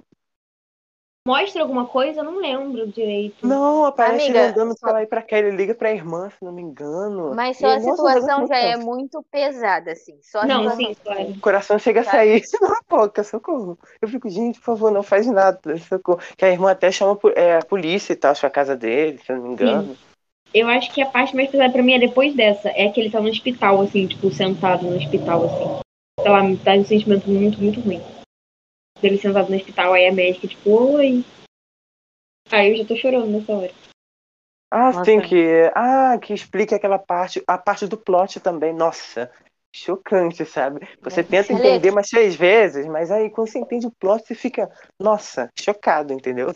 Mostra 1.27 1.61
alguma 1.61 1.85
coisa? 1.85 2.21
Eu 2.21 2.23
não 2.23 2.37
lembro 2.39 2.87
direito. 2.87 3.45
Não, 3.45 3.85
aparece 3.85 4.25
Amiga, 4.25 4.39
ele 4.39 4.51
andando 4.51 4.71
só- 4.71 4.79
pra 4.87 4.91
lá 4.93 5.03
e 5.03 5.07
pra 5.07 5.21
cá, 5.21 5.37
ele 5.37 5.51
liga 5.55 5.75
pra 5.75 5.91
irmã, 5.91 6.29
se 6.29 6.43
não 6.43 6.51
me 6.51 6.61
engano. 6.63 7.35
Mas 7.35 7.57
E, 7.57 7.61
só 7.61 7.67
a 7.67 7.69
nossa, 7.75 7.89
um 7.91 7.95
situação 7.95 8.41
negócio 8.41 8.47
já 8.47 8.57
é 8.57 8.75
muito 8.77 9.23
pesada, 9.31 9.91
assim. 9.91 10.17
Só 10.23 10.39
a 10.39 10.47
Não, 10.47 10.63
situação. 10.63 10.85
sim, 10.87 10.95
claro. 11.03 11.21
O 11.29 11.39
coração 11.39 11.77
chega 11.77 12.01
a 12.01 12.03
sair 12.03 12.41
na 12.61 12.81
boca, 12.89 13.23
socorro. 13.23 13.77
Eu 14.01 14.07
fico, 14.07 14.27
gente, 14.29 14.57
por 14.59 14.65
favor, 14.65 14.91
não 14.91 15.03
faz 15.03 15.27
nada, 15.27 15.77
socorro. 15.77 16.19
Que 16.35 16.45
a 16.45 16.49
irmã 16.51 16.71
até 16.71 16.91
chama 16.91 17.17
é, 17.35 17.57
a 17.57 17.65
polícia 17.65 18.13
e 18.13 18.15
tal, 18.15 18.31
acho 18.31 18.41
que 18.41 18.45
é 18.47 18.49
a 18.49 18.51
casa 18.51 18.75
dele, 18.75 19.19
se 19.19 19.31
eu 19.31 19.35
não 19.37 19.43
me 19.43 19.49
engano. 19.49 19.95
Eu 20.53 20.67
acho 20.67 20.91
que 20.91 21.01
a 21.01 21.05
parte 21.05 21.35
mais 21.35 21.49
pesada 21.49 21.71
pra 21.71 21.83
mim 21.83 21.93
é 21.93 21.99
depois 21.99 22.35
dessa. 22.35 22.69
É 22.69 22.89
que 22.89 22.99
ele 22.99 23.11
tá 23.11 23.21
no 23.21 23.29
hospital, 23.29 23.79
assim, 23.81 24.07
tipo, 24.07 24.31
sentado 24.31 24.83
no 24.85 24.97
hospital, 24.97 25.45
assim. 25.45 25.81
Sei 26.19 26.31
lá, 26.31 26.43
me 26.43 26.55
dá 26.57 26.73
um 26.73 26.83
sentimento 26.83 27.29
muito, 27.29 27.61
muito 27.61 27.79
ruim. 27.79 28.01
Ele 29.03 29.17
sentado 29.17 29.49
no 29.49 29.55
hospital, 29.55 29.93
aí 29.93 30.07
a 30.07 30.13
médica, 30.13 30.47
tipo, 30.47 30.69
oi. 30.95 31.23
Aí 32.51 32.71
eu 32.71 32.77
já 32.77 32.85
tô 32.85 32.95
chorando 32.95 33.27
nessa 33.27 33.51
hora. 33.51 33.71
Ah, 34.69 34.91
Nossa. 34.91 35.05
sim, 35.05 35.19
que. 35.21 35.71
Ah, 35.75 36.17
que 36.17 36.33
explica 36.33 36.75
aquela 36.75 36.99
parte, 36.99 37.43
a 37.47 37.57
parte 37.57 37.87
do 37.87 37.97
plot 37.97 38.39
também. 38.39 38.73
Nossa, 38.73 39.31
chocante, 39.73 40.45
sabe? 40.45 40.87
Você 41.01 41.23
tenta 41.23 41.53
entender 41.53 41.91
umas 41.91 42.09
três 42.09 42.35
vezes, 42.35 42.85
mas 42.85 43.09
aí 43.11 43.29
quando 43.29 43.49
você 43.49 43.59
entende 43.59 43.87
o 43.87 43.91
plot, 43.91 44.25
você 44.25 44.35
fica, 44.35 44.69
nossa, 44.99 45.49
chocado, 45.59 46.13
entendeu? 46.13 46.53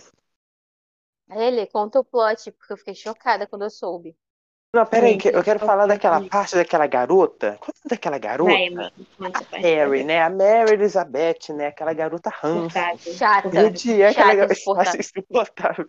Ele 1.29 1.65
conta 1.65 1.99
o 1.99 2.05
plot, 2.05 2.51
porque 2.51 2.73
eu 2.73 2.77
fiquei 2.77 2.93
chocada 2.93 3.47
quando 3.47 3.63
eu 3.63 3.69
soube. 3.69 4.15
Não, 4.75 4.85
peraí, 4.85 5.17
que 5.17 5.29
eu 5.29 5.41
quero 5.41 5.57
falar 5.57 5.85
daquela 5.87 6.19
parte 6.19 6.53
daquela 6.53 6.85
garota. 6.85 7.57
Qual 7.61 7.73
é 7.85 7.89
daquela 7.89 8.17
garota? 8.17 8.51
Essa 8.51 9.45
parte. 9.45 9.61
Mary, 9.61 10.03
né? 10.03 10.21
A 10.21 10.29
Mary 10.29 10.73
Elizabeth, 10.73 11.53
né? 11.55 11.67
Aquela 11.67 11.93
garota. 11.93 12.29
Insuportável. 12.43 13.13
Chata. 13.13 13.51
Gente, 13.51 14.01
é 14.01 14.09
aquela 14.09 14.27
Chata, 14.27 14.35
garota 14.35 14.97
insuportável. 14.99 15.87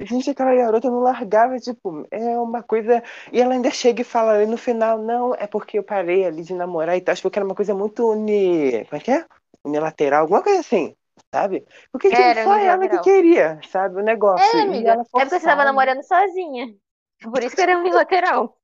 Gente, 0.00 0.30
aquela 0.30 0.54
garota 0.54 0.88
não 0.90 1.00
largava, 1.00 1.58
tipo, 1.58 2.06
é 2.10 2.38
uma 2.38 2.62
coisa. 2.62 3.02
E 3.30 3.38
ela 3.38 3.52
ainda 3.52 3.70
chega 3.70 4.00
e 4.00 4.04
fala 4.04 4.32
ali 4.32 4.46
no 4.46 4.56
final, 4.56 4.96
não, 4.96 5.34
é 5.34 5.46
porque 5.46 5.78
eu 5.78 5.82
parei 5.82 6.24
ali 6.24 6.42
de 6.42 6.54
namorar 6.54 6.96
e 6.96 7.02
tal, 7.02 7.12
acho 7.12 7.28
que 7.28 7.38
era 7.38 7.44
uma 7.44 7.54
coisa 7.54 7.74
muito 7.74 8.08
uni. 8.10 8.84
Como 8.86 8.96
é 8.96 9.00
que 9.00 9.10
é? 9.10 9.26
Unilateral, 9.62 10.22
alguma 10.22 10.42
coisa 10.42 10.60
assim, 10.60 10.94
sabe? 11.34 11.66
Porque 11.92 12.08
tipo, 12.08 12.22
Era 12.22 12.44
só 12.44 12.56
ela 12.56 12.88
que 12.88 13.00
queria, 13.00 13.60
sabe? 13.68 14.00
O 14.00 14.04
negócio. 14.04 14.56
É, 14.56 14.60
E 14.60 14.62
amiga. 14.62 14.92
ela 14.92 15.02
É 15.02 15.04
porque 15.04 15.28
você 15.28 15.40
tava 15.40 15.64
namorando 15.64 16.02
sozinha. 16.02 16.74
Por 17.22 17.42
isso 17.42 17.54
que 17.56 17.62
era 17.62 17.78
unilateral. 17.78 18.56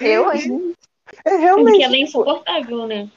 Eu, 0.00 0.32
hein? 0.32 0.74
É 1.24 1.30
Porque 1.30 1.36
realmente. 1.36 1.82
ela 1.82 1.94
é 1.96 1.98
insuportável, 2.00 2.86
né? 2.86 3.10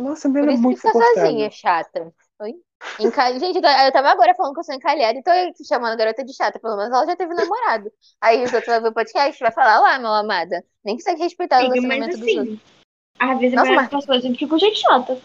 nossa, 0.00 0.28
Por 0.30 0.38
ela 0.38 0.52
é 0.52 0.56
muito 0.56 0.80
tá 0.80 0.88
insuportável. 0.88 1.26
sozinha, 1.26 1.50
chata. 1.50 2.14
Oi? 2.40 2.54
Enca... 2.98 3.38
Gente, 3.38 3.56
eu 3.56 3.92
tava 3.92 4.08
agora 4.08 4.34
falando 4.34 4.54
que 4.54 4.60
eu 4.60 4.64
sou 4.64 4.74
encalhada, 4.74 5.18
então 5.18 5.34
eu 5.34 5.52
tô 5.52 5.62
chamando 5.64 5.92
a 5.92 5.96
garota 5.96 6.24
de 6.24 6.34
chata. 6.34 6.58
Pelo 6.58 6.76
menos 6.76 6.92
ela 6.92 7.04
já 7.06 7.16
teve 7.16 7.34
namorado. 7.34 7.92
Aí 8.20 8.42
os 8.42 8.52
outros 8.52 8.72
vão 8.72 8.82
ver 8.82 8.88
o 8.88 8.94
podcast 8.94 9.38
vai 9.42 9.52
falar 9.52 9.78
lá, 9.80 9.98
meu 9.98 10.08
amada. 10.12 10.64
Nem 10.84 10.96
consegue 10.96 11.22
respeitar 11.22 11.56
o 11.62 11.66
Amiga, 11.66 11.86
mas 11.86 11.98
relacionamento 11.98 12.18
dos 12.18 12.28
outros. 12.36 12.54
assim, 12.54 12.60
às 13.18 13.38
vezes 13.40 13.54
Nossa, 13.56 13.70
a 13.70 13.74
mas- 13.74 13.86
melhor 13.88 14.00
pessoa 14.00 14.16
a 14.16 14.20
gente 14.20 14.38
fica 14.38 14.50
com 14.50 14.58
gente 14.58 14.80
chata. 14.80 15.20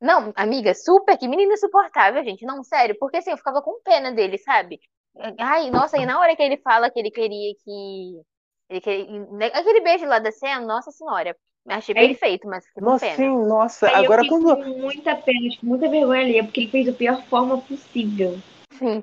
Não, 0.00 0.32
amiga, 0.36 0.74
super, 0.74 1.16
que 1.16 1.26
menina 1.26 1.54
insuportável, 1.54 2.22
gente. 2.22 2.44
Não, 2.44 2.62
sério, 2.62 2.96
porque 3.00 3.16
assim, 3.16 3.30
eu 3.30 3.36
ficava 3.38 3.62
com 3.62 3.80
pena 3.82 4.12
dele, 4.12 4.36
sabe? 4.38 4.78
Ai, 5.38 5.70
nossa, 5.70 5.98
e 5.98 6.06
na 6.06 6.18
hora 6.20 6.34
que 6.36 6.42
ele 6.42 6.56
fala 6.58 6.90
que 6.90 6.98
ele 6.98 7.10
queria 7.10 7.54
que. 7.64 8.20
Ele 8.70 8.80
queria... 8.80 9.46
Aquele 9.54 9.80
beijo 9.80 10.06
lá 10.06 10.18
da 10.18 10.30
cena, 10.30 10.60
nossa 10.60 10.90
senhora. 10.90 11.36
Achei 11.66 11.94
Aí- 11.96 12.08
perfeito, 12.08 12.46
mas 12.48 12.66
fiquei 12.66 12.82
com 12.82 12.90
Nossa, 12.90 13.04
pena. 13.06 13.16
sim, 13.16 13.46
nossa. 13.46 13.88
Aí 13.88 14.04
Agora 14.04 14.20
eu 14.20 14.24
fico 14.24 14.40
quando. 14.40 14.56
com 14.64 14.80
muita 14.80 15.16
pena, 15.16 15.48
tipo, 15.50 15.66
muita 15.66 15.88
vergonha 15.88 16.20
ali, 16.22 16.42
porque 16.42 16.60
ele 16.60 16.70
fez 16.70 16.86
da 16.86 16.92
pior 16.92 17.22
forma 17.24 17.60
possível. 17.60 18.38
Sim. 18.72 19.02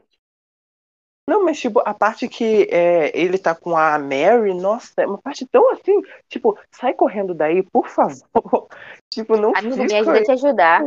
Não, 1.28 1.44
mas 1.44 1.60
tipo, 1.60 1.80
a 1.84 1.94
parte 1.94 2.28
que 2.30 2.68
é, 2.72 3.12
ele 3.20 3.38
tá 3.40 3.56
com 3.56 3.76
a 3.76 3.98
Mary, 3.98 4.54
nossa, 4.54 4.94
é 5.02 5.08
uma 5.08 5.18
parte 5.18 5.46
tão 5.48 5.72
assim, 5.72 6.00
tipo, 6.30 6.58
sai 6.72 6.94
correndo 6.94 7.34
daí, 7.34 7.64
por 7.64 7.88
favor. 7.88 8.28
Tipo, 9.12 9.38
não 9.38 9.52
Amiga, 9.56 9.78
me 9.86 9.96
ajuda 9.96 10.20
a 10.20 10.24
te 10.24 10.32
ajudar. 10.32 10.82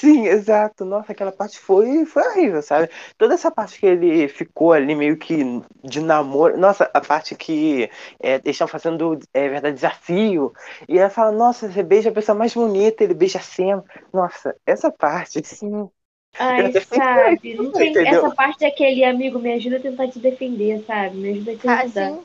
Sim, 0.00 0.26
exato. 0.26 0.82
Nossa, 0.82 1.12
aquela 1.12 1.30
parte 1.30 1.58
foi, 1.58 2.06
foi 2.06 2.22
horrível, 2.26 2.62
sabe? 2.62 2.88
Toda 3.18 3.34
essa 3.34 3.50
parte 3.50 3.78
que 3.78 3.84
ele 3.84 4.28
ficou 4.28 4.72
ali 4.72 4.94
meio 4.94 5.18
que 5.18 5.36
de 5.84 6.00
namoro. 6.00 6.56
Nossa, 6.56 6.90
a 6.94 7.02
parte 7.02 7.34
que 7.34 7.84
é, 8.18 8.36
eles 8.36 8.46
estão 8.46 8.66
fazendo 8.66 9.18
é, 9.34 9.46
verdade 9.46 9.74
desafio. 9.74 10.54
E 10.88 10.98
ela 10.98 11.10
fala, 11.10 11.30
nossa, 11.32 11.70
você 11.70 11.82
beija 11.82 12.08
a 12.08 12.14
pessoa 12.14 12.34
mais 12.34 12.54
bonita, 12.54 13.04
ele 13.04 13.12
beija 13.12 13.40
a 13.40 13.42
Sam. 13.42 13.84
Nossa, 14.10 14.56
essa 14.64 14.90
parte. 14.90 15.44
Sim. 15.44 15.90
Ai, 16.38 16.72
sabe, 16.72 17.54
não 17.54 17.70
tem, 17.70 17.94
essa 17.98 18.30
parte 18.34 18.64
é 18.64 18.68
aquele 18.68 19.04
amigo 19.04 19.38
me 19.38 19.52
ajuda 19.52 19.76
a 19.76 19.80
tentar 19.80 20.08
te 20.08 20.18
defender, 20.18 20.82
sabe? 20.86 21.16
Me 21.18 21.30
ajuda 21.32 21.52
a 21.52 21.56
te 21.56 21.68
Ah, 21.68 21.80
ajudar. 21.82 22.10
sim. 22.10 22.24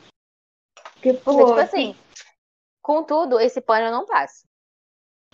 Porque, 0.94 1.14
pô, 1.14 1.32
tipo 1.32 1.60
assim, 1.60 1.96
contudo, 2.82 3.38
esse 3.38 3.60
pano 3.60 3.88
eu 3.88 3.92
não 3.92 4.06
passo. 4.06 4.46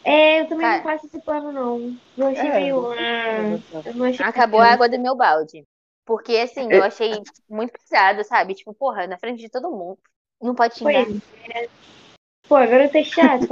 É, 0.03 0.41
eu 0.41 0.48
também 0.48 0.67
não 0.67 0.84
faço 0.84 1.05
esse 1.05 1.20
plano, 1.22 1.51
não. 1.51 1.96
Eu 2.17 2.27
achei 2.27 2.50
É, 2.50 2.60
meio. 2.60 2.91
ah, 2.91 3.60
eu 3.86 3.93
não 3.96 4.05
achei 4.05 4.25
Acabou 4.25 4.60
a 4.60 4.67
água 4.67 4.89
do 4.89 5.00
meu 5.00 5.15
balde. 5.15 5.63
Porque, 6.05 6.36
assim, 6.38 6.67
É. 6.72 6.77
eu 6.77 6.84
achei 6.84 7.22
muito 7.48 7.74
pesado, 7.74 8.24
sabe? 8.24 8.55
Tipo, 8.55 8.74
porra, 8.74 9.05
na 9.08 9.17
frente 9.17 9.39
de 9.39 9.50
todo 9.50 9.72
mundo. 9.72 10.00
Não 10.41 10.55
pode 10.55 10.75
xingar. 10.75 11.05
Foi. 11.05 11.22
é. 11.53 11.70
Pô, 12.48 12.55
a 12.55 12.65
garota 12.65 12.98
é 12.98 13.03
chata. 13.03 13.48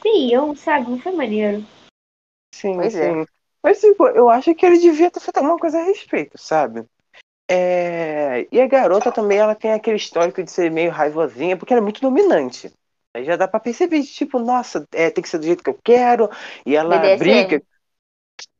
Feião, 0.00 0.54
sabe? 0.54 0.90
Não 0.90 0.98
foi 0.98 1.12
maneiro. 1.12 1.64
Sim, 2.54 2.74
Pois 2.74 2.94
é. 2.94 3.12
sim. 3.12 3.26
Mas, 3.62 3.80
tipo, 3.80 4.06
eu 4.08 4.28
acho 4.28 4.54
que 4.54 4.64
ele 4.64 4.78
devia 4.78 5.10
ter 5.10 5.20
feito 5.20 5.36
alguma 5.38 5.58
coisa 5.58 5.78
a 5.78 5.84
respeito, 5.84 6.38
sabe? 6.38 6.84
É, 7.50 8.46
E 8.52 8.60
a 8.60 8.66
garota 8.66 9.10
também, 9.10 9.38
ela 9.38 9.54
tem 9.54 9.72
aquele 9.72 9.96
histórico 9.96 10.42
de 10.42 10.50
ser 10.50 10.70
meio 10.70 10.90
raivosinha, 10.90 11.56
porque 11.56 11.72
ela 11.72 11.80
é 11.80 11.82
muito 11.82 12.00
dominante. 12.00 12.72
Aí 13.14 13.24
já 13.24 13.36
dá 13.36 13.48
pra 13.48 13.58
perceber, 13.58 14.02
tipo, 14.04 14.38
nossa, 14.38 14.86
é, 14.92 15.10
tem 15.10 15.22
que 15.22 15.28
ser 15.28 15.38
do 15.38 15.46
jeito 15.46 15.64
que 15.64 15.70
eu 15.70 15.78
quero, 15.82 16.28
e 16.64 16.76
ela 16.76 16.98
BDSM. 16.98 17.18
briga. 17.18 17.62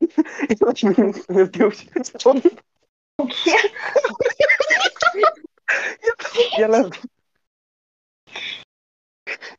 Meu 1.31 1.47
Deus. 1.49 1.87
O 3.19 3.27
quê? 3.29 3.53
E 6.59 6.63
ela. 6.63 6.91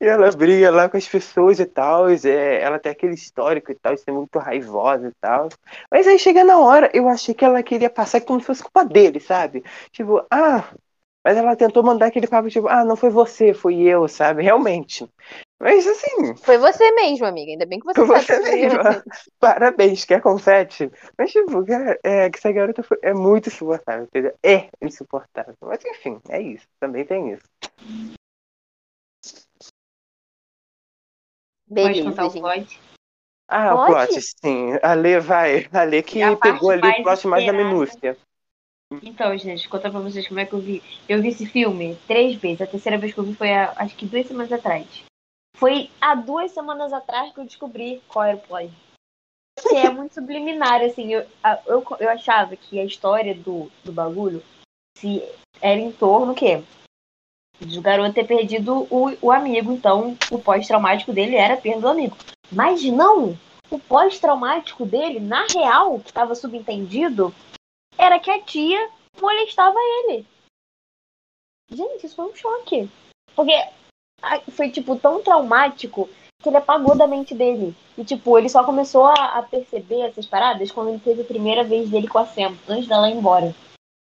E 0.01 0.05
ela 0.05 0.31
briga 0.31 0.69
lá 0.71 0.89
com 0.89 0.97
as 0.97 1.07
pessoas 1.07 1.59
e 1.59 1.65
tal. 1.65 2.09
É, 2.09 2.61
ela 2.61 2.79
tem 2.79 2.91
aquele 2.91 3.13
histórico 3.13 3.71
e 3.71 3.75
tal, 3.75 3.95
de 3.95 4.01
ser 4.01 4.11
muito 4.11 4.37
raivosa 4.39 5.07
e 5.07 5.13
tal. 5.21 5.47
Mas 5.89 6.07
aí 6.07 6.19
chega 6.19 6.43
na 6.43 6.57
hora, 6.59 6.89
eu 6.93 7.07
achei 7.07 7.33
que 7.33 7.45
ela 7.45 7.63
queria 7.63 7.89
passar 7.89 8.21
como 8.21 8.39
se 8.39 8.45
fosse 8.47 8.63
culpa 8.63 8.83
dele, 8.83 9.19
sabe? 9.19 9.63
Tipo, 9.91 10.25
ah. 10.29 10.69
Mas 11.23 11.37
ela 11.37 11.55
tentou 11.55 11.83
mandar 11.83 12.07
aquele 12.07 12.27
papo, 12.27 12.49
tipo, 12.49 12.67
ah, 12.67 12.83
não 12.83 12.95
foi 12.95 13.09
você, 13.11 13.53
foi 13.53 13.79
eu, 13.81 14.07
sabe? 14.07 14.41
Realmente. 14.41 15.07
Mas 15.59 15.85
assim, 15.85 16.35
Foi 16.37 16.57
você 16.57 16.91
mesmo, 16.93 17.27
amiga. 17.27 17.51
Ainda 17.51 17.67
bem 17.67 17.79
que 17.79 17.85
você 17.85 18.03
Foi 18.03 18.19
você 18.19 18.39
mesmo. 18.39 18.79
parabéns, 19.39 20.03
quer 20.03 20.19
confete? 20.19 20.91
Mas, 21.15 21.31
tipo, 21.31 21.63
cara, 21.63 21.99
é, 22.03 22.29
que 22.31 22.39
essa 22.39 22.51
garota 22.51 22.81
foi- 22.81 22.97
é 23.03 23.13
muito 23.13 23.49
insuportável, 23.49 24.05
entendeu? 24.05 24.33
É 24.43 24.69
insuportável. 24.81 25.53
Mas 25.61 25.85
enfim, 25.85 26.19
é 26.29 26.41
isso. 26.41 26.65
Também 26.79 27.05
tem 27.05 27.33
isso. 27.33 27.43
Pode 31.69 32.03
Beleza, 32.03 32.03
contar 32.09 32.25
o 32.25 32.29
gente. 32.31 32.41
plot. 32.41 32.81
Ah, 33.47 33.75
o 33.75 33.77
Pode? 33.85 34.07
plot, 34.07 34.21
sim. 34.21 34.79
A 34.81 34.93
Lê 34.93 35.19
vai. 35.19 35.69
A 35.71 35.83
Lê 35.83 36.01
que 36.01 36.23
a 36.23 36.35
pegou 36.35 36.71
ali 36.71 36.87
o 36.89 37.03
plot 37.03 37.27
mais 37.27 37.43
esperada. 37.43 37.53
minúcia. 37.53 38.17
Então, 39.01 39.37
gente, 39.37 39.69
contar 39.69 39.89
pra 39.89 40.01
vocês 40.01 40.27
como 40.27 40.39
é 40.39 40.45
que 40.45 40.53
eu 40.53 40.59
vi. 40.59 40.83
Eu 41.07 41.21
vi 41.21 41.29
esse 41.29 41.45
filme 41.45 41.97
três 42.07 42.35
vezes. 42.35 42.61
A 42.61 42.67
terceira 42.67 42.97
vez 42.97 43.13
que 43.13 43.19
eu 43.19 43.23
vi 43.23 43.33
foi, 43.33 43.51
há, 43.51 43.73
acho 43.77 43.95
que 43.95 44.05
duas 44.05 44.27
semanas 44.27 44.51
atrás. 44.51 44.85
Foi 45.55 45.89
há 46.01 46.15
duas 46.15 46.51
semanas 46.51 46.91
atrás 46.91 47.33
que 47.33 47.39
eu 47.39 47.45
descobri 47.45 48.01
qual 48.09 48.25
era 48.25 48.37
o 48.37 48.41
plot. 48.41 48.71
Que 49.61 49.75
é 49.75 49.89
muito 49.89 50.13
subliminar, 50.15 50.81
assim. 50.81 51.13
Eu, 51.13 51.25
eu, 51.65 51.85
eu 51.99 52.09
achava 52.09 52.55
que 52.57 52.79
a 52.79 52.83
história 52.83 53.33
do, 53.33 53.71
do 53.83 53.93
bagulho 53.93 54.43
se 54.97 55.23
era 55.61 55.79
em 55.79 55.91
torno 55.91 56.33
o 56.33 56.35
quê? 56.35 56.61
Do 57.59 57.81
garoto 57.81 58.13
ter 58.13 58.25
perdido 58.25 58.87
o, 58.89 59.15
o 59.21 59.31
amigo. 59.31 59.71
Então, 59.71 60.17
o 60.29 60.39
pós-traumático 60.39 61.13
dele 61.13 61.35
era 61.35 61.53
a 61.53 61.57
perda 61.57 61.81
do 61.81 61.87
amigo. 61.87 62.17
Mas 62.51 62.83
não! 62.83 63.37
O 63.69 63.79
pós-traumático 63.79 64.85
dele, 64.85 65.21
na 65.21 65.45
real, 65.45 65.97
que 65.99 66.09
estava 66.09 66.35
subentendido, 66.35 67.33
era 68.01 68.19
que 68.19 68.31
a 68.31 68.41
tia 68.41 68.89
molestava 69.21 69.77
ele. 69.77 70.25
Gente, 71.69 72.05
isso 72.05 72.15
foi 72.15 72.25
um 72.25 72.35
choque. 72.35 72.89
Porque 73.35 73.53
foi, 74.51 74.71
tipo, 74.71 74.95
tão 74.95 75.21
traumático 75.21 76.09
que 76.41 76.49
ele 76.49 76.57
apagou 76.57 76.97
da 76.97 77.05
mente 77.05 77.35
dele. 77.35 77.75
E, 77.95 78.03
tipo, 78.03 78.37
ele 78.37 78.49
só 78.49 78.63
começou 78.63 79.05
a, 79.05 79.37
a 79.37 79.43
perceber 79.43 80.01
essas 80.01 80.25
paradas 80.25 80.71
quando 80.71 80.89
ele 80.89 80.99
teve 80.99 81.21
a 81.21 81.25
primeira 81.25 81.63
vez 81.63 81.89
dele 81.89 82.07
com 82.07 82.17
a 82.17 82.25
Sam, 82.25 82.57
antes 82.67 82.87
dela 82.87 83.09
ir 83.09 83.15
embora. 83.15 83.55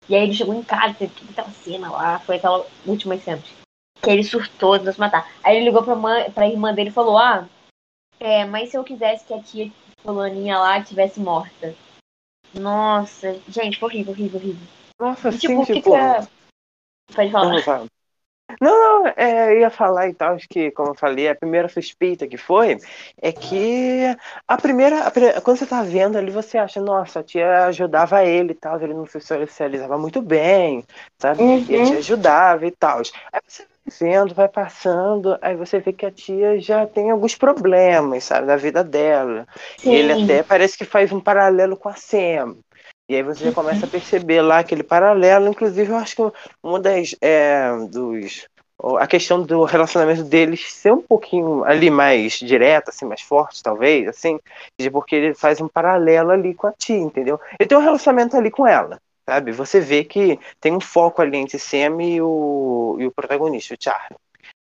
E 0.09 0.15
aí 0.15 0.23
ele 0.23 0.33
chegou 0.33 0.53
em 0.53 0.61
casa, 0.61 0.93
teve 0.93 1.13
aquela 1.31 1.49
cena 1.49 1.89
lá, 1.89 2.19
foi 2.19 2.35
aquela 2.35 2.65
última 2.85 3.17
cena. 3.17 3.41
Que 4.01 4.09
ele 4.11 4.23
surtou, 4.23 4.77
tentou 4.77 4.93
se 4.93 4.99
matar. 4.99 5.31
Aí 5.41 5.55
ele 5.55 5.65
ligou 5.65 5.81
pra, 5.81 5.95
mãe, 5.95 6.29
pra 6.31 6.47
irmã 6.47 6.73
dele 6.73 6.89
e 6.89 6.93
falou, 6.93 7.17
ah, 7.17 7.47
é, 8.19 8.43
mas 8.45 8.69
se 8.69 8.77
eu 8.77 8.83
quisesse 8.83 9.25
que 9.25 9.33
a 9.33 9.41
tia 9.41 9.71
fulaninha 10.03 10.59
lá 10.59 10.83
tivesse 10.83 11.19
morta. 11.19 11.73
Nossa, 12.59 13.33
gente, 13.49 13.83
horrível, 13.83 14.13
horrível, 14.13 14.39
horrível. 14.39 14.67
Nossa, 14.99 15.31
E, 15.31 15.37
sim, 15.37 15.59
tipo, 15.59 15.65
tipo. 15.65 15.91
fica. 15.91 16.27
Pode 17.15 17.31
falar. 17.31 17.55
Não, 18.61 18.71
não, 18.71 19.03
não, 19.05 19.13
é, 19.17 19.51
eu 19.53 19.59
ia 19.61 19.69
falar 19.69 20.07
e 20.09 20.13
tal, 20.13 20.35
acho 20.35 20.47
que, 20.49 20.71
como 20.71 20.91
eu 20.91 20.95
falei, 20.95 21.27
a 21.29 21.35
primeira 21.35 21.67
suspeita 21.67 22.27
que 22.27 22.37
foi 22.37 22.77
é 23.21 23.31
que 23.31 24.03
a 24.47 24.57
primeira, 24.57 25.05
a 25.07 25.11
pri- 25.11 25.41
quando 25.41 25.57
você 25.57 25.65
tá 25.65 25.83
vendo 25.83 26.17
ali, 26.17 26.31
você 26.31 26.57
acha, 26.57 26.79
nossa, 26.81 27.19
a 27.19 27.23
tia 27.23 27.65
ajudava 27.67 28.23
ele 28.25 28.51
e 28.53 28.55
tal, 28.55 28.81
ele 28.81 28.93
não 28.93 29.05
se 29.05 29.19
socializava 29.19 29.97
muito 29.97 30.21
bem, 30.21 30.83
sabe? 31.19 31.45
E 31.67 31.75
a 31.75 31.81
Uhum. 31.81 31.81
tia 31.81 31.97
ajudava 31.99 32.65
e 32.65 32.71
tal. 32.71 32.99
Aí 33.33 33.41
você 33.47 33.67
vendo, 33.99 34.33
vai 34.33 34.47
passando, 34.47 35.37
aí 35.41 35.55
você 35.55 35.79
vê 35.79 35.93
que 35.93 36.05
a 36.05 36.11
tia 36.11 36.59
já 36.59 36.85
tem 36.85 37.11
alguns 37.11 37.35
problemas, 37.35 38.23
sabe, 38.23 38.47
na 38.47 38.55
vida 38.55 38.83
dela. 38.83 39.47
E 39.83 39.89
ele 39.89 40.15
Sim. 40.15 40.23
até 40.23 40.43
parece 40.43 40.77
que 40.77 40.85
faz 40.85 41.11
um 41.11 41.19
paralelo 41.19 41.77
com 41.77 41.89
a 41.89 41.95
Sam. 41.95 42.57
E 43.07 43.15
aí 43.15 43.21
você 43.21 43.45
já 43.45 43.51
começa 43.51 43.85
a 43.85 43.89
perceber 43.89 44.41
lá 44.41 44.59
aquele 44.59 44.81
paralelo. 44.81 45.47
Inclusive, 45.47 45.91
eu 45.91 45.97
acho 45.97 46.15
que 46.15 46.21
uma 46.63 46.79
das. 46.79 47.15
é, 47.21 47.69
dos, 47.89 48.47
a 48.99 49.07
questão 49.07 49.41
do 49.43 49.63
relacionamento 49.63 50.23
deles 50.23 50.73
ser 50.73 50.91
um 50.91 51.01
pouquinho 51.01 51.63
ali 51.63 51.89
mais 51.89 52.33
direto, 52.33 52.89
assim, 52.89 53.05
mais 53.05 53.21
forte, 53.21 53.61
talvez, 53.63 54.07
assim, 54.07 54.39
de 54.79 54.89
porque 54.89 55.15
ele 55.15 55.33
faz 55.33 55.61
um 55.61 55.67
paralelo 55.67 56.31
ali 56.31 56.53
com 56.53 56.67
a 56.67 56.73
tia, 56.73 56.97
entendeu? 56.97 57.39
Ele 57.59 57.69
tem 57.69 57.77
um 57.77 57.81
relacionamento 57.81 58.35
ali 58.35 58.51
com 58.51 58.67
ela, 58.67 58.99
sabe? 59.27 59.51
Você 59.51 59.79
vê 59.79 60.03
que 60.03 60.39
tem 60.59 60.73
um 60.73 60.79
foco 60.79 61.21
ali 61.21 61.37
entre 61.37 61.57
Sam 61.59 62.01
e 62.01 62.21
o, 62.21 62.97
e 62.99 63.05
o 63.07 63.11
protagonista, 63.11 63.73
o 63.73 63.77
Charlie. 63.79 64.17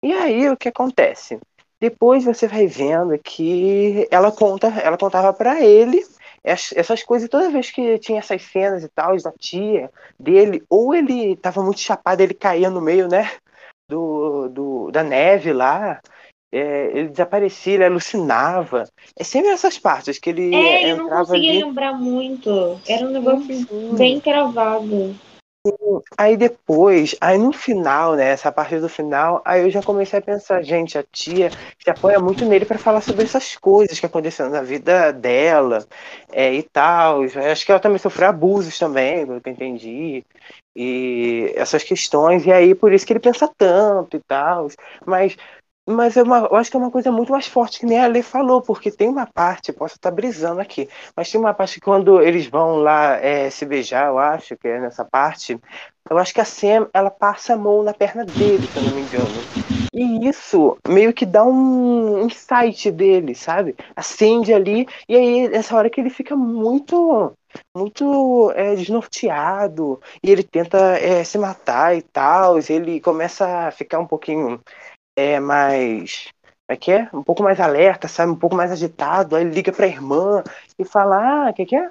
E 0.04 0.14
aí, 0.14 0.50
o 0.50 0.58
que 0.58 0.70
acontece? 0.70 1.40
Depois 1.80 2.24
você 2.24 2.48
vai 2.48 2.68
vendo 2.68 3.18
que 3.20 4.08
ela 4.12 4.32
conta, 4.32 4.68
ela 4.82 4.98
contava 4.98 5.34
pra 5.34 5.62
ele 5.62 6.04
es- 6.44 6.74
essas 6.76 7.04
coisas 7.04 7.30
toda 7.30 7.50
vez 7.50 7.72
que 7.72 8.00
tinha 8.00 8.20
essas 8.20 8.42
cenas 8.44 8.84
e 8.84 8.90
tal 8.90 9.16
da 9.22 9.32
tia 9.34 9.92
dele, 10.20 10.64
ou 10.70 10.94
ele 10.96 11.36
tava 11.38 11.62
muito 11.64 11.80
chapado, 11.80 12.22
ele 12.22 12.34
caía 12.34 12.70
no 12.70 12.82
meio, 12.82 13.08
né, 13.08 13.32
do, 13.90 14.50
do 14.50 14.92
da 14.92 15.04
neve 15.04 15.54
lá, 15.54 16.02
é, 16.52 16.92
ele 16.94 17.10
desaparecia, 17.10 17.74
ele 17.74 17.86
alucinava. 17.86 18.86
É 19.18 19.24
sempre 19.24 19.50
essas 19.52 19.78
partes 19.78 20.18
que 20.18 20.30
ele 20.30 20.54
É, 20.54 20.90
ele 20.90 20.96
não 20.96 21.10
conseguia 21.10 21.52
ali. 21.52 21.64
lembrar 21.64 21.94
muito. 21.94 22.80
Era 22.88 23.06
um 23.06 23.12
negócio 23.12 23.54
Sim. 23.54 23.96
bem 23.96 24.20
cravado. 24.20 25.16
Aí 26.18 26.38
depois, 26.38 27.16
aí 27.20 27.38
no 27.38 27.52
final, 27.52 28.16
né, 28.16 28.30
essa 28.30 28.52
parte 28.52 28.80
do 28.80 28.88
final, 28.88 29.42
aí 29.44 29.64
eu 29.64 29.70
já 29.70 29.82
comecei 29.82 30.20
a 30.20 30.22
pensar, 30.22 30.62
gente, 30.62 30.98
a 30.98 31.04
tia 31.04 31.50
se 31.50 31.90
apoia 31.90 32.20
muito 32.20 32.46
nele 32.46 32.66
para 32.66 32.78
falar 32.78 33.02
sobre 33.02 33.24
essas 33.24 33.56
coisas 33.56 34.00
que 34.00 34.06
aconteceram 34.06 34.50
na 34.50 34.62
vida 34.62 35.12
dela 35.12 35.86
é, 36.32 36.54
e 36.54 36.64
tal. 36.64 37.24
Eu 37.24 37.52
Acho 37.52 37.66
que 37.66 37.72
ela 37.72 37.82
também 37.82 37.98
sofreu 37.98 38.30
abusos 38.30 38.78
também, 38.80 39.26
pelo 39.26 39.42
que 39.42 39.50
eu 39.50 39.54
entendi, 39.54 40.24
e 40.76 41.52
essas 41.56 41.84
questões, 41.84 42.46
e 42.46 42.52
aí 42.52 42.76
por 42.76 42.94
isso 42.94 43.06
que 43.06 43.12
ele 43.12 43.20
pensa 43.20 43.50
tanto 43.58 44.16
e 44.16 44.22
tal. 44.22 44.70
Mas, 45.06 45.36
mas 45.88 46.18
é 46.18 46.24
uma, 46.24 46.40
eu 46.40 46.56
acho 46.58 46.70
que 46.70 46.76
é 46.76 46.80
uma 46.80 46.92
coisa 46.92 47.12
muito 47.12 47.32
mais 47.32 47.48
forte 47.48 47.80
que 47.80 47.86
nem 47.86 47.98
a 47.98 48.08
Lê 48.08 48.22
falou, 48.22 48.62
porque 48.62 48.92
tem 48.92 49.08
uma 49.08 49.26
parte, 49.26 49.72
posso 49.72 49.96
estar 49.96 50.12
brisando 50.12 50.60
aqui, 50.60 50.90
mas 51.16 51.32
tem 51.32 51.40
uma 51.40 51.54
parte 51.54 51.76
que 51.76 51.82
quando 51.82 52.22
eles 52.22 52.46
vão 52.48 52.76
lá 52.76 53.16
é, 53.16 53.50
se 53.50 53.66
beijar, 53.66 54.08
eu 54.08 54.20
acho 54.20 54.58
que 54.58 54.68
é 54.68 54.80
nessa 54.82 55.06
parte, 55.06 55.58
eu 56.10 56.18
acho 56.18 56.34
que 56.34 56.42
a 56.42 56.46
Sam, 56.46 56.90
ela 56.94 57.10
passa 57.10 57.54
a 57.54 57.58
mão 57.58 57.84
na 57.84 57.94
perna 57.94 58.26
dele, 58.26 58.68
se 58.68 58.78
eu 58.78 58.84
não 58.84 58.92
me 58.92 59.02
engano. 59.02 59.78
E 59.94 60.28
isso 60.28 60.78
meio 60.88 61.14
que 61.14 61.26
dá 61.26 61.44
um 61.44 62.26
insight 62.26 62.92
dele, 62.92 63.34
sabe? 63.34 63.76
Acende 63.96 64.54
ali, 64.54 64.86
e 65.08 65.16
aí 65.16 65.48
nessa 65.48 65.76
hora 65.76 65.90
que 65.90 66.00
ele 66.00 66.10
fica 66.10 66.36
muito, 66.36 67.34
muito 67.76 68.52
é, 68.56 68.76
desnorteado, 68.76 70.00
e 70.24 70.30
ele 70.30 70.44
tenta 70.44 70.78
é, 71.00 71.24
se 71.24 71.38
matar 71.38 71.98
e 71.98 72.02
tal, 72.02 72.60
ele 72.70 73.00
começa 73.00 73.68
a 73.68 73.72
ficar 73.72 74.00
um 74.00 74.06
pouquinho 74.06 74.60
é, 75.18 75.40
mais 75.40 76.30
é 76.70 76.76
que 76.76 76.92
é? 76.92 77.10
Um 77.14 77.24
pouco 77.24 77.42
mais 77.42 77.60
alerta, 77.60 78.08
sabe? 78.08 78.32
Um 78.32 78.36
pouco 78.36 78.56
mais 78.56 78.72
agitado. 78.72 79.36
Aí 79.36 79.44
ele 79.44 79.56
liga 79.56 79.72
pra 79.72 79.88
irmã 79.88 80.44
e 80.78 80.86
fala, 80.86 81.48
ah, 81.48 81.50
o 81.50 81.54
que, 81.54 81.66
que 81.66 81.76
é? 81.76 81.90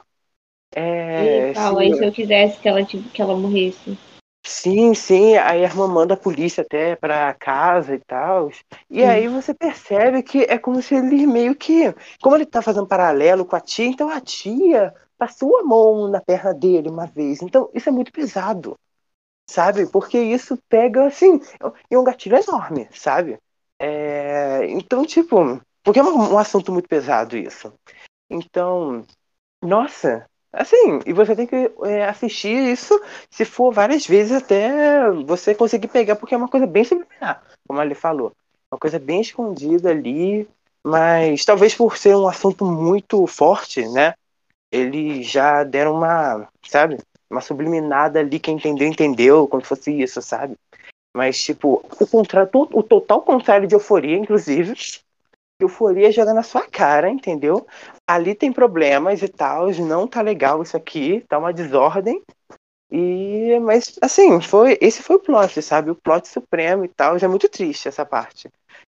É. 0.75 1.51
E 1.51 1.55
fala, 1.55 1.81
se... 1.81 1.89
e 1.89 1.95
se 1.97 2.05
eu 2.05 2.13
quisesse 2.13 2.61
que 2.61 2.69
ela, 2.69 2.85
que 2.85 3.23
ela 3.23 3.37
morresse? 3.37 3.99
Sim, 4.47 4.95
sim, 4.95 5.37
aí 5.37 5.65
a 5.65 5.69
irmã 5.69 5.89
manda 5.89 6.15
a 6.15 6.17
polícia 6.17 6.63
até 6.63 6.95
pra 6.95 7.35
casa 7.35 7.95
e 7.95 7.99
tal. 7.99 8.51
E 8.89 9.03
hum. 9.03 9.09
aí 9.09 9.27
você 9.27 9.53
percebe 9.53 10.23
que 10.23 10.43
é 10.43 10.57
como 10.57 10.81
se 10.81 10.95
ele 10.95 11.27
meio 11.27 11.55
que. 11.57 11.93
Como 12.23 12.37
ele 12.37 12.47
tá 12.47 12.63
fazendo 12.63 12.87
paralelo 12.87 13.45
com 13.45 13.57
a 13.57 13.61
tia, 13.61 13.87
então 13.87 14.09
a 14.09 14.21
tia 14.21 14.95
passou 15.19 15.59
a 15.59 15.65
mão 15.65 16.09
na 16.09 16.21
perna 16.21 16.55
dele 16.55 16.89
uma 16.89 17.07
vez. 17.07 17.43
Então 17.43 17.71
isso 17.75 17.89
é 17.89 17.93
muito 17.93 18.13
pesado, 18.13 18.79
sabe? 19.49 19.87
Porque 19.87 20.19
isso 20.19 20.59
pega, 20.69 21.07
assim, 21.07 21.41
é 21.91 21.99
um 21.99 22.05
gatilho 22.05 22.37
enorme, 22.37 22.89
sabe? 22.93 23.39
É... 23.79 24.67
Então, 24.67 25.05
tipo, 25.05 25.61
porque 25.83 25.99
é 26.01 26.03
um, 26.03 26.35
um 26.35 26.39
assunto 26.39 26.73
muito 26.73 26.89
pesado 26.89 27.37
isso. 27.37 27.73
Então, 28.31 29.05
nossa, 29.63 30.27
Assim, 30.57 31.01
e 31.05 31.13
você 31.13 31.37
tem 31.37 31.47
que 31.47 31.71
é, 31.85 32.07
assistir 32.07 32.57
isso 32.73 32.99
se 33.31 33.45
for 33.45 33.71
várias 33.75 34.07
vezes 34.07 34.33
até 34.33 35.11
você 35.27 35.55
conseguir 35.55 35.89
pegar, 35.89 36.17
porque 36.17 36.35
é 36.35 36.39
uma 36.39 36.49
coisa 36.49 36.67
bem 36.67 36.83
subliminar, 36.83 37.43
como 37.69 37.83
ele 37.83 37.95
falou. 37.95 38.33
Uma 38.73 38.79
coisa 38.79 38.99
bem 38.99 39.21
escondida 39.21 39.91
ali, 39.91 40.49
mas 40.83 41.45
talvez 41.45 41.75
por 41.75 41.99
ser 41.99 42.17
um 42.17 42.27
assunto 42.27 42.65
muito 42.65 43.27
forte, 43.27 43.87
né? 43.89 44.15
Eles 44.73 45.27
já 45.27 45.63
deram 45.63 45.95
uma, 45.97 46.49
sabe? 46.67 46.97
Uma 47.31 47.41
subliminada 47.41 48.21
ali, 48.21 48.39
quem 48.39 48.57
entendeu, 48.57 48.87
entendeu, 48.87 49.49
como 49.49 49.63
se 49.63 49.69
fosse 49.69 50.03
isso, 50.03 50.23
sabe? 50.23 50.55
Mas, 51.17 51.43
tipo, 51.43 51.85
o, 52.01 52.07
contra... 52.07 52.49
o 52.53 52.83
total 52.83 53.23
contrário 53.23 53.67
de 53.67 53.75
euforia, 53.75 54.17
inclusive, 54.17 54.75
euforia 55.61 56.13
joga 56.13 56.35
na 56.35 56.43
sua 56.43 56.67
cara, 56.69 57.09
entendeu? 57.09 57.67
Ali 58.07 58.35
tem 58.35 58.53
problemas 58.53 59.23
e 59.23 59.29
tal, 59.29 59.71
não 59.73 60.07
tá 60.07 60.21
legal 60.21 60.63
isso 60.63 60.77
aqui, 60.77 61.25
tá 61.29 61.39
uma 61.39 61.53
desordem. 61.53 62.23
E 62.91 63.59
mas 63.61 63.99
assim, 64.01 64.41
foi 64.41 64.79
esse 64.81 65.03
foi 65.03 65.17
o 65.17 65.21
plot, 65.21 65.61
sabe? 65.61 65.91
O 65.91 65.97
plot 65.97 66.29
supremo 66.29 66.85
e 66.85 66.89
tal, 66.89 67.19
já 67.19 67.27
é 67.27 67.31
muito 67.31 67.49
triste 67.49 67.89
essa 67.89 68.07
parte. 68.07 68.49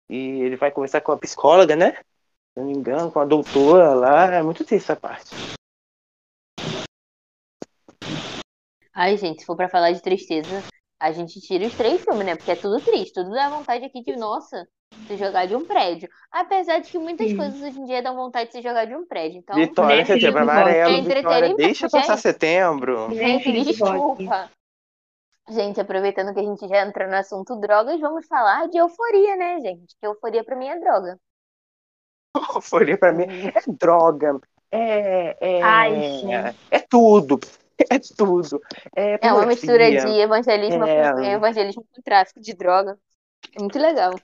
E 0.09 0.43
ele 0.43 0.57
vai 0.57 0.71
conversar 0.71 1.01
com 1.01 1.13
a 1.13 1.19
psicóloga, 1.19 1.77
né? 1.77 1.93
Se 1.93 2.61
não 2.61 2.67
me 2.67 2.73
engano, 2.73 3.11
com 3.11 3.21
a 3.21 3.25
doutora 3.25 3.95
lá, 3.95 4.35
é 4.35 4.43
muito 4.43 4.65
triste 4.65 4.85
essa 4.85 4.97
parte. 4.97 5.35
Ai, 8.95 9.17
gente, 9.17 9.41
se 9.41 9.47
for 9.47 9.57
para 9.57 9.69
falar 9.69 9.91
de 9.91 10.01
tristeza, 10.01 10.63
a 11.01 11.11
gente 11.11 11.41
tira 11.41 11.67
os 11.67 11.75
três 11.75 12.03
filmes, 12.03 12.25
né? 12.25 12.37
Porque 12.37 12.53
é 12.53 12.57
tudo 12.57 12.81
triste, 12.81 13.13
tudo 13.13 13.31
dá 13.31 13.49
vontade 13.49 13.85
aqui 13.85 14.03
de, 14.03 14.17
nossa, 14.17 14.67
se 15.07 15.17
jogar 15.17 15.47
de 15.47 15.57
um 15.57 15.65
prédio. 15.65 16.09
Apesar 16.31 16.79
de 16.79 16.91
que 16.91 16.99
muitas 16.99 17.29
Sim. 17.29 17.37
coisas 17.37 17.61
hoje 17.61 17.79
em 17.79 17.85
dia 17.85 18.03
dão 18.03 18.15
vontade 18.15 18.47
de 18.47 18.53
se 18.53 18.63
jogar 18.63 18.85
de 18.85 18.95
um 18.95 19.05
prédio. 19.05 19.39
Então, 19.39 19.57
Vitória, 19.57 19.97
né? 19.97 20.05
setembro 20.05 20.43
amarelo, 20.43 20.97
é 20.97 21.01
Vitória, 21.01 21.55
deixa 21.57 21.91
passar 21.91 22.17
setembro. 22.17 23.09
Gente, 23.13 23.65
desculpa. 23.65 24.51
Gente, 25.51 25.79
aproveitando 25.79 26.33
que 26.33 26.41
a 26.41 26.45
gente 26.45 26.67
já 26.67 26.87
entra 26.87 27.07
no 27.07 27.17
assunto 27.17 27.57
drogas, 27.57 28.01
vamos 28.01 28.27
falar 28.27 28.67
de 28.69 28.79
euforia, 28.79 29.37
né, 29.37 29.61
gente? 29.61 29.95
Que 30.01 30.07
euforia 30.07 30.43
pra 30.43 30.57
mim 30.57 30.69
é 30.69 30.79
droga. 30.79 31.19
Euforia 32.55 32.99
pra 32.99 33.13
mim 33.13 33.25
é 33.25 33.53
droga. 33.69 34.41
É, 34.71 35.37
é, 35.41 35.63
Ai, 35.63 36.55
é 36.71 36.79
tudo. 36.81 37.39
É 37.91 37.99
tudo. 37.99 38.61
É, 38.95 39.19
é 39.21 39.33
uma 39.33 39.47
mistura 39.47 39.91
de 39.91 40.21
evangelismo, 40.21 40.85
é... 40.85 41.13
com, 41.13 41.21
evangelismo 41.25 41.85
com 41.93 42.03
tráfico 42.03 42.41
de 42.41 42.55
droga. 42.55 42.97
É 43.55 43.61
muito 43.61 43.79
legal. 43.79 44.15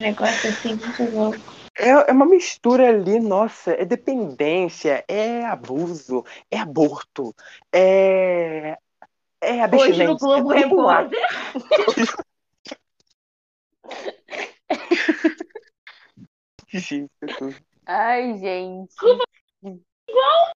Negócio 0.00 0.50
assim, 0.50 0.74
muito 0.74 1.10
louco. 1.14 1.38
É, 1.78 1.90
é 1.90 2.12
uma 2.12 2.26
mistura 2.26 2.88
ali, 2.88 3.20
nossa, 3.20 3.72
é 3.72 3.84
dependência, 3.84 5.04
é 5.08 5.44
abuso, 5.44 6.24
é 6.50 6.58
aborto, 6.58 7.34
é. 7.72 8.76
É 9.40 9.62
abstinência. 9.62 9.92
Hoje 9.92 10.06
no 10.06 10.16
Globo 10.16 10.52
é 10.52 10.58
Repórter. 10.58 11.20
Ai, 17.86 18.38
gente. 18.38 18.94
Igual. 20.08 20.52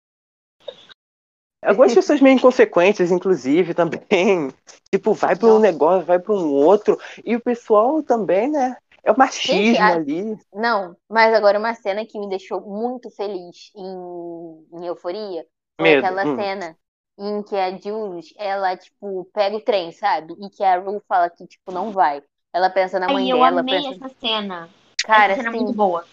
Algumas 1.63 1.95
pessoas 1.95 2.21
meio 2.21 2.37
inconsequentes, 2.37 3.11
inclusive, 3.11 3.75
também. 3.75 4.51
Tipo, 4.93 5.15
vai 5.15 5.37
para 5.37 5.49
um 5.49 5.61
negócio, 5.61 6.05
vai 6.05 6.19
para 6.19 6.35
um 6.35 6.53
outro. 6.53 6.99
E 7.25 7.37
o 7.37 7.41
pessoal 7.41 8.03
também, 8.03 8.51
né? 8.51 8.77
É 9.05 9.13
o 9.13 9.19
machismo 9.19 9.57
Gente, 9.57 9.79
a... 9.79 9.95
ali. 9.95 10.39
Não, 10.53 10.97
mas 11.09 11.33
agora 11.33 11.59
uma 11.59 11.75
cena 11.75 12.05
que 12.05 12.19
me 12.19 12.29
deixou 12.29 12.61
muito 12.61 13.11
feliz 13.11 13.71
em, 13.77 14.67
em 14.73 14.87
Euforia 14.87 15.47
foi 15.81 15.89
Medo. 15.89 16.05
aquela 16.05 16.27
hum. 16.27 16.37
cena 16.37 16.77
em 17.19 17.43
que 17.43 17.55
a 17.55 17.77
Jules, 17.77 18.33
ela, 18.37 18.77
tipo, 18.77 19.29
pega 19.33 19.57
o 19.57 19.61
trem, 19.61 19.93
sabe? 19.93 20.35
E 20.41 20.51
que 20.51 20.65
a 20.65 20.79
Ru 20.79 21.03
fala 21.07 21.29
que, 21.29 21.47
tipo, 21.47 21.71
não 21.71 21.93
vai. 21.93 22.23
Ela 22.53 22.71
pensa 22.71 22.99
na 22.99 23.07
mãe 23.07 23.31
Ai, 23.31 23.39
dela. 23.39 23.51
Eu 23.51 23.59
amei 23.59 23.83
pensa... 23.83 24.05
essa 24.05 24.15
cena. 24.19 24.69
Cara, 25.05 25.33
essa 25.33 25.43
cena 25.43 25.51
assim, 25.51 25.59
é 25.59 25.63
muito 25.63 25.77
boa. 25.77 26.05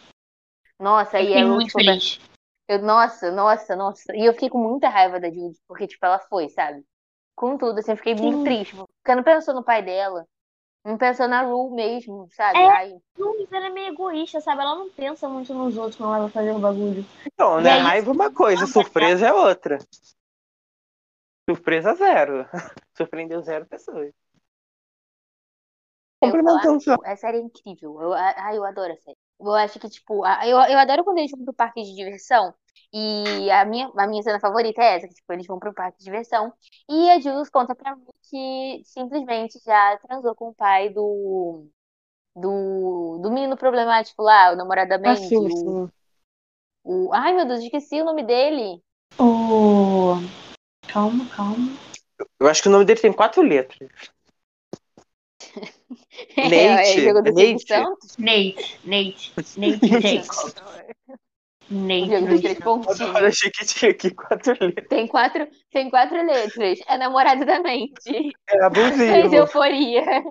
Nossa, 0.80 1.20
eu 1.20 1.30
e 1.30 1.34
a 1.34 1.44
Ru, 1.44 1.56
muito 1.56 1.68
tipo, 1.68 1.80
feliz. 1.80 2.20
Eu, 2.68 2.82
nossa, 2.82 3.32
nossa, 3.32 3.76
nossa. 3.76 4.16
E 4.16 4.26
eu 4.26 4.34
fiquei 4.34 4.50
com 4.50 4.58
muita 4.58 4.90
raiva 4.90 5.20
da 5.20 5.30
Jules, 5.30 5.60
porque, 5.68 5.88
tipo, 5.88 6.06
ela 6.06 6.20
foi, 6.20 6.50
sabe? 6.50 6.84
Com 7.36 7.58
tudo, 7.58 7.80
assim, 7.80 7.92
eu 7.92 7.98
fiquei 7.98 8.18
Sim. 8.18 8.24
muito 8.24 8.44
triste. 8.44 8.76
Porque 8.76 9.16
não 9.16 9.24
pensou 9.24 9.54
no 9.54 9.64
pai 9.64 9.82
dela. 9.82 10.26
Não 10.84 10.98
pensou 10.98 11.28
na 11.28 11.42
Ru 11.42 11.74
mesmo, 11.74 12.28
sabe? 12.32 12.60
É, 12.60 12.68
Ai. 12.68 12.98
Mas 13.18 13.52
ela 13.52 13.68
é 13.68 13.70
meio 13.70 13.94
egoísta, 13.94 14.42
sabe? 14.42 14.62
Ela 14.62 14.76
não 14.76 14.90
pensa 14.90 15.28
muito 15.28 15.54
nos 15.54 15.78
outros 15.78 15.96
quando 15.96 16.14
ela 16.14 16.24
vai 16.24 16.30
fazer 16.30 16.52
o 16.52 16.60
bagulho. 16.60 17.06
Então, 17.26 17.62
né? 17.62 17.78
Raiva 17.78 18.10
é 18.10 18.14
uma 18.14 18.34
coisa, 18.34 18.66
surpresa 18.66 19.28
é 19.28 19.34
outra. 19.34 19.80
Surpresa 21.50 21.94
zero. 21.94 22.48
Surpreendeu 22.96 23.42
zero 23.42 23.66
pessoas. 23.66 24.14
Complementando 26.20 26.82
só. 26.82 26.96
A 27.04 27.16
série 27.16 27.38
é 27.38 27.42
incrível. 27.42 28.02
Eu, 28.02 28.14
ai, 28.14 28.58
eu 28.58 28.64
adoro 28.64 28.92
a 28.92 28.98
série. 28.98 29.18
Eu 29.39 29.54
acho 29.54 29.80
que, 29.80 29.89
tipo, 29.89 30.26
eu, 30.26 30.58
eu 30.58 30.80
adoro 30.80 31.04
quando 31.04 31.19
eles 31.19 31.32
vão 31.32 31.43
pro 31.43 31.54
parque 31.54 31.84
de 31.84 31.95
diversão. 31.95 32.54
E 32.93 33.52
a 33.52 33.65
minha, 33.65 33.91
a 33.97 34.08
minha 34.08 34.23
cena 34.23 34.39
favorita 34.39 34.82
é 34.82 34.95
essa, 34.95 35.08
que 35.08 35.13
tipo, 35.13 35.32
eles 35.34 35.45
vão 35.45 35.60
pro 35.60 35.73
parque 35.73 36.00
de 36.00 36.06
diversão. 36.06 36.54
E 36.89 37.10
a 37.10 37.19
Jules 37.19 37.50
conta 37.50 37.76
pra 37.76 37.95
mim 37.95 38.06
que 38.30 38.82
simplesmente 38.86 39.60
já 39.63 39.97
transou 39.97 40.34
com 40.36 40.50
o 40.50 40.56
pai 40.56 40.89
do. 40.89 41.67
Do, 42.36 43.19
do 43.23 43.32
menino 43.32 43.58
problemático 43.58 44.21
lá, 44.21 44.52
o 44.52 44.56
namorado 44.56 44.89
da 44.89 45.00
Mandy. 45.00 45.36
O, 45.36 45.89
o, 46.84 47.12
ai, 47.12 47.34
meu 47.34 47.47
Deus, 47.47 47.62
esqueci 47.62 48.00
o 48.00 48.06
nome 48.06 48.23
dele. 48.23 48.82
O. 49.17 50.13
Calma, 50.88 51.28
calma. 51.36 51.76
Eu 52.39 52.47
acho 52.47 52.62
que 52.62 52.69
o 52.69 52.71
nome 52.71 52.86
dele 52.86 53.00
tem 53.00 53.12
quatro 53.12 53.41
letras. 53.41 53.89
Nate. 55.89 57.08
É, 57.08 57.08
é 57.08 57.13
Nate. 57.13 57.76
Nate. 58.19 58.80
Nate. 58.86 59.34
Nate 61.69 62.38
Jacobs. 62.41 63.00
Nate. 63.00 63.19
Eu 63.19 63.28
achei 63.28 63.52
que 63.52 63.65
tinha 63.65 63.91
aqui 63.91 64.12
quatro 64.12 64.58
letras. 64.60 64.88
Tem 64.88 65.08
quatro, 65.08 65.47
tem 65.71 65.89
quatro 65.89 66.26
letras. 66.26 66.80
É 66.88 66.97
namorado 66.97 67.45
da 67.45 67.60
mente. 67.62 68.34
É 68.50 68.63
abusivo. 68.63 68.97
Fez 68.97 69.34
euforia. 69.34 70.23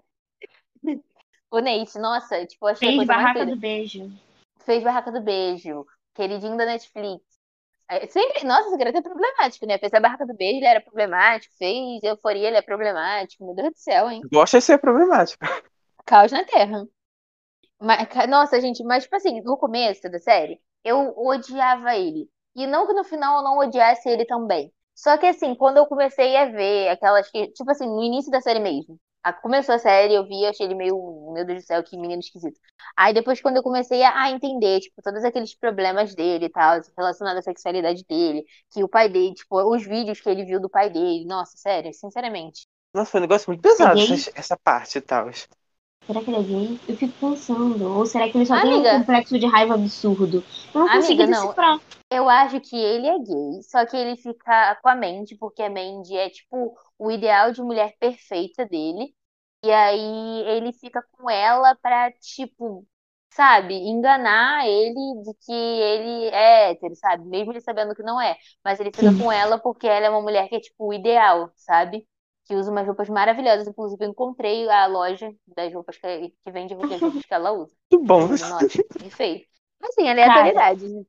O 1.50 1.60
Nate, 1.60 1.98
nossa, 1.98 2.44
tipo, 2.44 2.66
achei 2.66 2.96
Fez 2.96 3.06
Barraca 3.06 3.46
do 3.46 3.56
Beijo. 3.56 4.10
Fez 4.64 4.82
Barraca 4.82 5.12
do 5.12 5.20
Beijo. 5.20 5.86
Queridinho 6.14 6.56
da 6.56 6.66
Netflix. 6.66 7.22
É, 7.88 8.07
sempre, 8.09 8.44
nossa, 8.44 8.68
esse 8.68 8.77
garoto 8.77 8.99
é 8.99 9.03
problemático, 9.03 9.66
né? 9.66 9.79
Fez 9.79 9.94
a 9.94 10.01
Barraca 10.01 10.27
do 10.27 10.35
Beijo, 10.35 10.59
ele 10.59 10.66
era 10.66 10.81
problemático. 10.81 11.55
Fez 11.57 12.03
Euforia, 12.03 12.49
ele 12.49 12.57
é 12.57 12.62
problemático. 12.62 13.44
Meu 13.44 13.55
Deus 13.55 13.70
do 13.70 13.79
céu, 13.79 14.11
hein? 14.11 14.20
Gosta 14.33 14.59
de 14.59 14.64
ser 14.64 14.79
problemático. 14.79 15.44
Caos 16.05 16.33
na 16.33 16.44
Terra. 16.44 16.87
Mas, 17.81 18.09
nossa, 18.29 18.61
gente, 18.61 18.83
mas 18.85 19.05
tipo 19.05 19.16
assim, 19.16 19.40
no 19.42 19.57
começo 19.57 20.09
da 20.11 20.18
série, 20.18 20.61
eu 20.85 21.14
odiava 21.16 21.96
ele. 21.96 22.29
E 22.55 22.66
não 22.66 22.87
que 22.87 22.92
no 22.94 23.05
final 23.05 23.38
eu 23.38 23.44
não 23.44 23.59
odiasse 23.59 24.09
ele 24.09 24.25
também. 24.25 24.72
Só 24.94 25.18
que 25.18 25.27
assim, 25.27 25.55
quando 25.55 25.77
eu 25.77 25.87
comecei 25.87 26.37
a 26.37 26.46
ver 26.46 26.88
aquelas 26.88 27.31
que, 27.31 27.49
tipo 27.53 27.70
assim, 27.70 27.87
no 27.87 28.03
início 28.03 28.31
da 28.31 28.40
série 28.40 28.61
mesmo. 28.61 28.99
A, 29.26 29.32
começou 29.32 29.74
a 29.74 29.78
série, 29.78 30.14
eu 30.14 30.24
vi, 30.24 30.46
achei 30.46 30.66
ele 30.66 30.74
meio, 30.76 31.32
meu 31.32 31.44
Deus 31.44 31.64
do 31.64 31.66
céu, 31.66 31.82
que 31.82 31.96
menino 31.96 32.20
esquisito. 32.20 32.60
Aí 32.96 33.12
depois, 33.12 33.40
quando 33.40 33.56
eu 33.56 33.62
comecei 33.62 34.02
a, 34.04 34.22
a 34.22 34.30
entender, 34.30 34.78
tipo, 34.80 35.02
todos 35.02 35.24
aqueles 35.24 35.52
problemas 35.52 36.14
dele 36.14 36.46
e 36.46 36.48
tal, 36.48 36.80
relacionados 36.96 37.40
à 37.40 37.42
sexualidade 37.42 38.04
dele, 38.08 38.44
que 38.72 38.84
o 38.84 38.88
pai 38.88 39.08
dele, 39.08 39.34
tipo, 39.34 39.56
os 39.74 39.84
vídeos 39.84 40.20
que 40.20 40.28
ele 40.28 40.44
viu 40.44 40.60
do 40.60 40.70
pai 40.70 40.90
dele, 40.90 41.24
nossa, 41.26 41.56
sério, 41.56 41.92
sinceramente. 41.92 42.68
Nossa, 42.94 43.10
foi 43.10 43.20
um 43.20 43.22
negócio 43.22 43.50
muito 43.50 43.62
pesado 43.62 44.00
essa, 44.00 44.30
essa 44.34 44.56
parte 44.56 44.98
e 44.98 45.00
tal. 45.00 45.28
Será 46.06 46.22
que 46.22 46.30
ele 46.30 46.38
é 46.38 46.42
gay? 46.42 46.80
Eu 46.88 46.96
fico 46.96 47.12
pensando. 47.18 47.92
Ou 47.92 48.06
será 48.06 48.28
que 48.28 48.38
ele 48.38 48.46
só 48.46 48.54
Amiga, 48.54 48.82
tem 48.82 48.94
um 48.94 48.98
complexo 49.00 49.38
de 49.38 49.46
raiva 49.46 49.74
absurdo? 49.74 50.44
Eu 50.72 50.80
não 50.80 50.88
consigo 50.88 51.26
decifrar. 51.26 51.74
Não. 51.74 51.80
Eu 52.10 52.28
acho 52.28 52.60
que 52.60 52.76
ele 52.76 53.08
é 53.08 53.18
gay, 53.18 53.62
só 53.62 53.84
que 53.84 53.96
ele 53.96 54.16
fica 54.16 54.76
com 54.76 54.88
a 54.88 54.94
Mandy, 54.94 55.36
porque 55.36 55.62
a 55.62 55.68
Mandy 55.68 56.16
é, 56.16 56.30
tipo, 56.30 56.76
o 56.96 57.10
ideal 57.10 57.50
de 57.50 57.60
mulher 57.60 57.94
perfeita 57.98 58.64
dele. 58.64 59.12
E 59.64 59.72
aí 59.72 60.44
ele 60.46 60.72
fica 60.72 61.02
com 61.12 61.28
ela 61.28 61.74
pra, 61.82 62.12
tipo, 62.12 62.86
sabe, 63.30 63.74
enganar 63.74 64.66
ele 64.68 65.22
de 65.24 65.34
que 65.44 65.52
ele 65.52 66.26
é 66.28 66.70
hétero, 66.70 66.94
sabe? 66.94 67.24
Mesmo 67.24 67.52
ele 67.52 67.60
sabendo 67.60 67.94
que 67.94 68.02
não 68.02 68.20
é. 68.20 68.36
Mas 68.64 68.78
ele 68.78 68.92
fica 68.92 69.10
Sim. 69.10 69.18
com 69.18 69.32
ela 69.32 69.58
porque 69.58 69.88
ela 69.88 70.06
é 70.06 70.10
uma 70.10 70.22
mulher 70.22 70.48
que 70.48 70.54
é, 70.56 70.60
tipo, 70.60 70.86
o 70.86 70.94
ideal, 70.94 71.50
sabe? 71.56 72.06
Que 72.46 72.54
usa 72.54 72.70
umas 72.70 72.87
roupas 72.87 73.09
maravilhosas. 73.09 73.66
Inclusive, 73.66 74.04
eu 74.04 74.11
encontrei 74.11 74.68
a 74.68 74.87
loja 74.87 75.35
das 75.56 75.72
roupas 75.74 75.96
que, 75.98 76.32
que 76.44 76.50
vende 76.52 76.74
as 76.74 77.00
roupas 77.00 77.24
que 77.24 77.35
ela 77.35 77.52
usa. 77.52 77.74
Muito 77.92 78.06
bom. 78.06 78.28
Nossa, 78.28 78.85
perfeito. 78.98 79.46
Assim, 79.82 80.09
aleatoriedade. 80.09 80.88
né? 80.88 81.02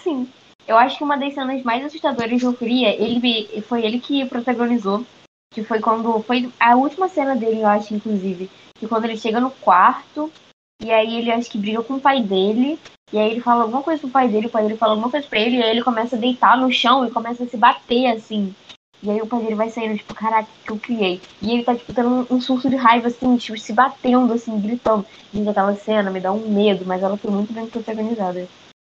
Sim. 0.00 0.28
Eu 0.66 0.76
acho 0.78 0.96
que 0.98 1.04
uma 1.04 1.16
das 1.16 1.34
cenas 1.34 1.62
mais 1.62 1.84
assustadoras 1.84 2.38
de 2.38 2.46
Euforia, 2.46 2.94
ele 2.94 3.60
foi 3.62 3.84
ele 3.84 4.00
que 4.00 4.24
protagonizou. 4.26 5.04
Que 5.52 5.62
foi 5.62 5.80
quando. 5.80 6.22
Foi 6.22 6.50
a 6.58 6.76
última 6.76 7.08
cena 7.08 7.36
dele, 7.36 7.60
eu 7.60 7.66
acho, 7.66 7.94
inclusive. 7.94 8.50
Que 8.74 8.88
quando 8.88 9.04
ele 9.04 9.16
chega 9.16 9.40
no 9.40 9.50
quarto, 9.50 10.32
e 10.80 10.90
aí 10.90 11.18
ele 11.18 11.30
acho 11.30 11.50
que 11.50 11.58
briga 11.58 11.82
com 11.82 11.94
o 11.94 12.00
pai 12.00 12.22
dele. 12.22 12.78
E 13.12 13.18
aí 13.18 13.32
ele 13.32 13.40
fala 13.40 13.64
alguma 13.64 13.82
coisa 13.82 14.00
pro 14.00 14.08
pai 14.10 14.28
dele, 14.28 14.46
o 14.46 14.50
pai 14.50 14.62
dele 14.62 14.78
fala 14.78 14.92
alguma 14.92 15.10
coisa 15.10 15.26
pra 15.28 15.38
ele, 15.38 15.58
e 15.58 15.62
aí 15.62 15.70
ele 15.70 15.84
começa 15.84 16.16
a 16.16 16.18
deitar 16.18 16.56
no 16.56 16.72
chão 16.72 17.04
e 17.06 17.10
começa 17.10 17.44
a 17.44 17.46
se 17.46 17.56
bater, 17.58 18.06
assim. 18.06 18.54
E 19.02 19.10
aí 19.10 19.20
o 19.20 19.26
pai 19.26 19.42
dele 19.42 19.56
vai 19.56 19.68
saindo, 19.68 19.96
tipo, 19.98 20.14
caraca, 20.14 20.48
o 20.48 20.64
que 20.64 20.70
eu 20.70 20.78
criei? 20.78 21.20
E 21.42 21.50
ele 21.50 21.64
tá, 21.64 21.74
tipo, 21.74 21.92
tendo 21.92 22.08
um, 22.08 22.36
um 22.36 22.40
surto 22.40 22.70
de 22.70 22.76
raiva, 22.76 23.08
assim, 23.08 23.36
tipo, 23.36 23.58
se 23.58 23.72
batendo, 23.72 24.32
assim, 24.32 24.60
gritando. 24.60 25.04
Gente, 25.34 25.48
aquela 25.48 25.74
cena 25.74 26.10
me 26.10 26.20
dá 26.20 26.30
um 26.30 26.48
medo, 26.48 26.86
mas 26.86 27.02
ela 27.02 27.16
foi 27.16 27.30
muito 27.32 27.52
bem 27.52 27.66
protagonizada. 27.66 28.48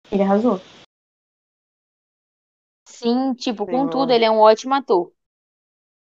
Ele 0.10 0.24
arrasou. 0.24 0.62
Sim, 2.88 3.34
tipo, 3.34 3.66
Sim, 3.66 3.72
contudo, 3.72 4.00
mano. 4.00 4.12
ele 4.14 4.24
é 4.26 4.32
um 4.32 4.40
ótimo 4.40 4.74
ator. 4.76 5.12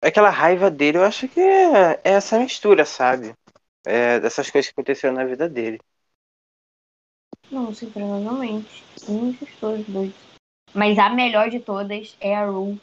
Aquela 0.00 0.30
raiva 0.30 0.70
dele, 0.70 0.98
eu 0.98 1.04
acho 1.04 1.28
que 1.28 1.38
é, 1.38 2.00
é 2.02 2.12
essa 2.12 2.38
mistura, 2.38 2.84
sabe? 2.86 3.34
É, 3.84 4.18
dessas 4.20 4.50
coisas 4.50 4.68
que 4.68 4.72
aconteceram 4.72 5.14
na 5.14 5.24
vida 5.24 5.48
dele. 5.48 5.78
Não, 7.50 7.74
sim, 7.74 7.90
provavelmente. 7.90 8.82
Desses 9.06 9.54
todos 9.60 9.86
dois. 9.86 10.12
Mas 10.74 10.98
a 10.98 11.10
melhor 11.10 11.50
de 11.50 11.60
todas 11.60 12.16
é 12.20 12.34
a 12.34 12.46
Rue. 12.46 12.80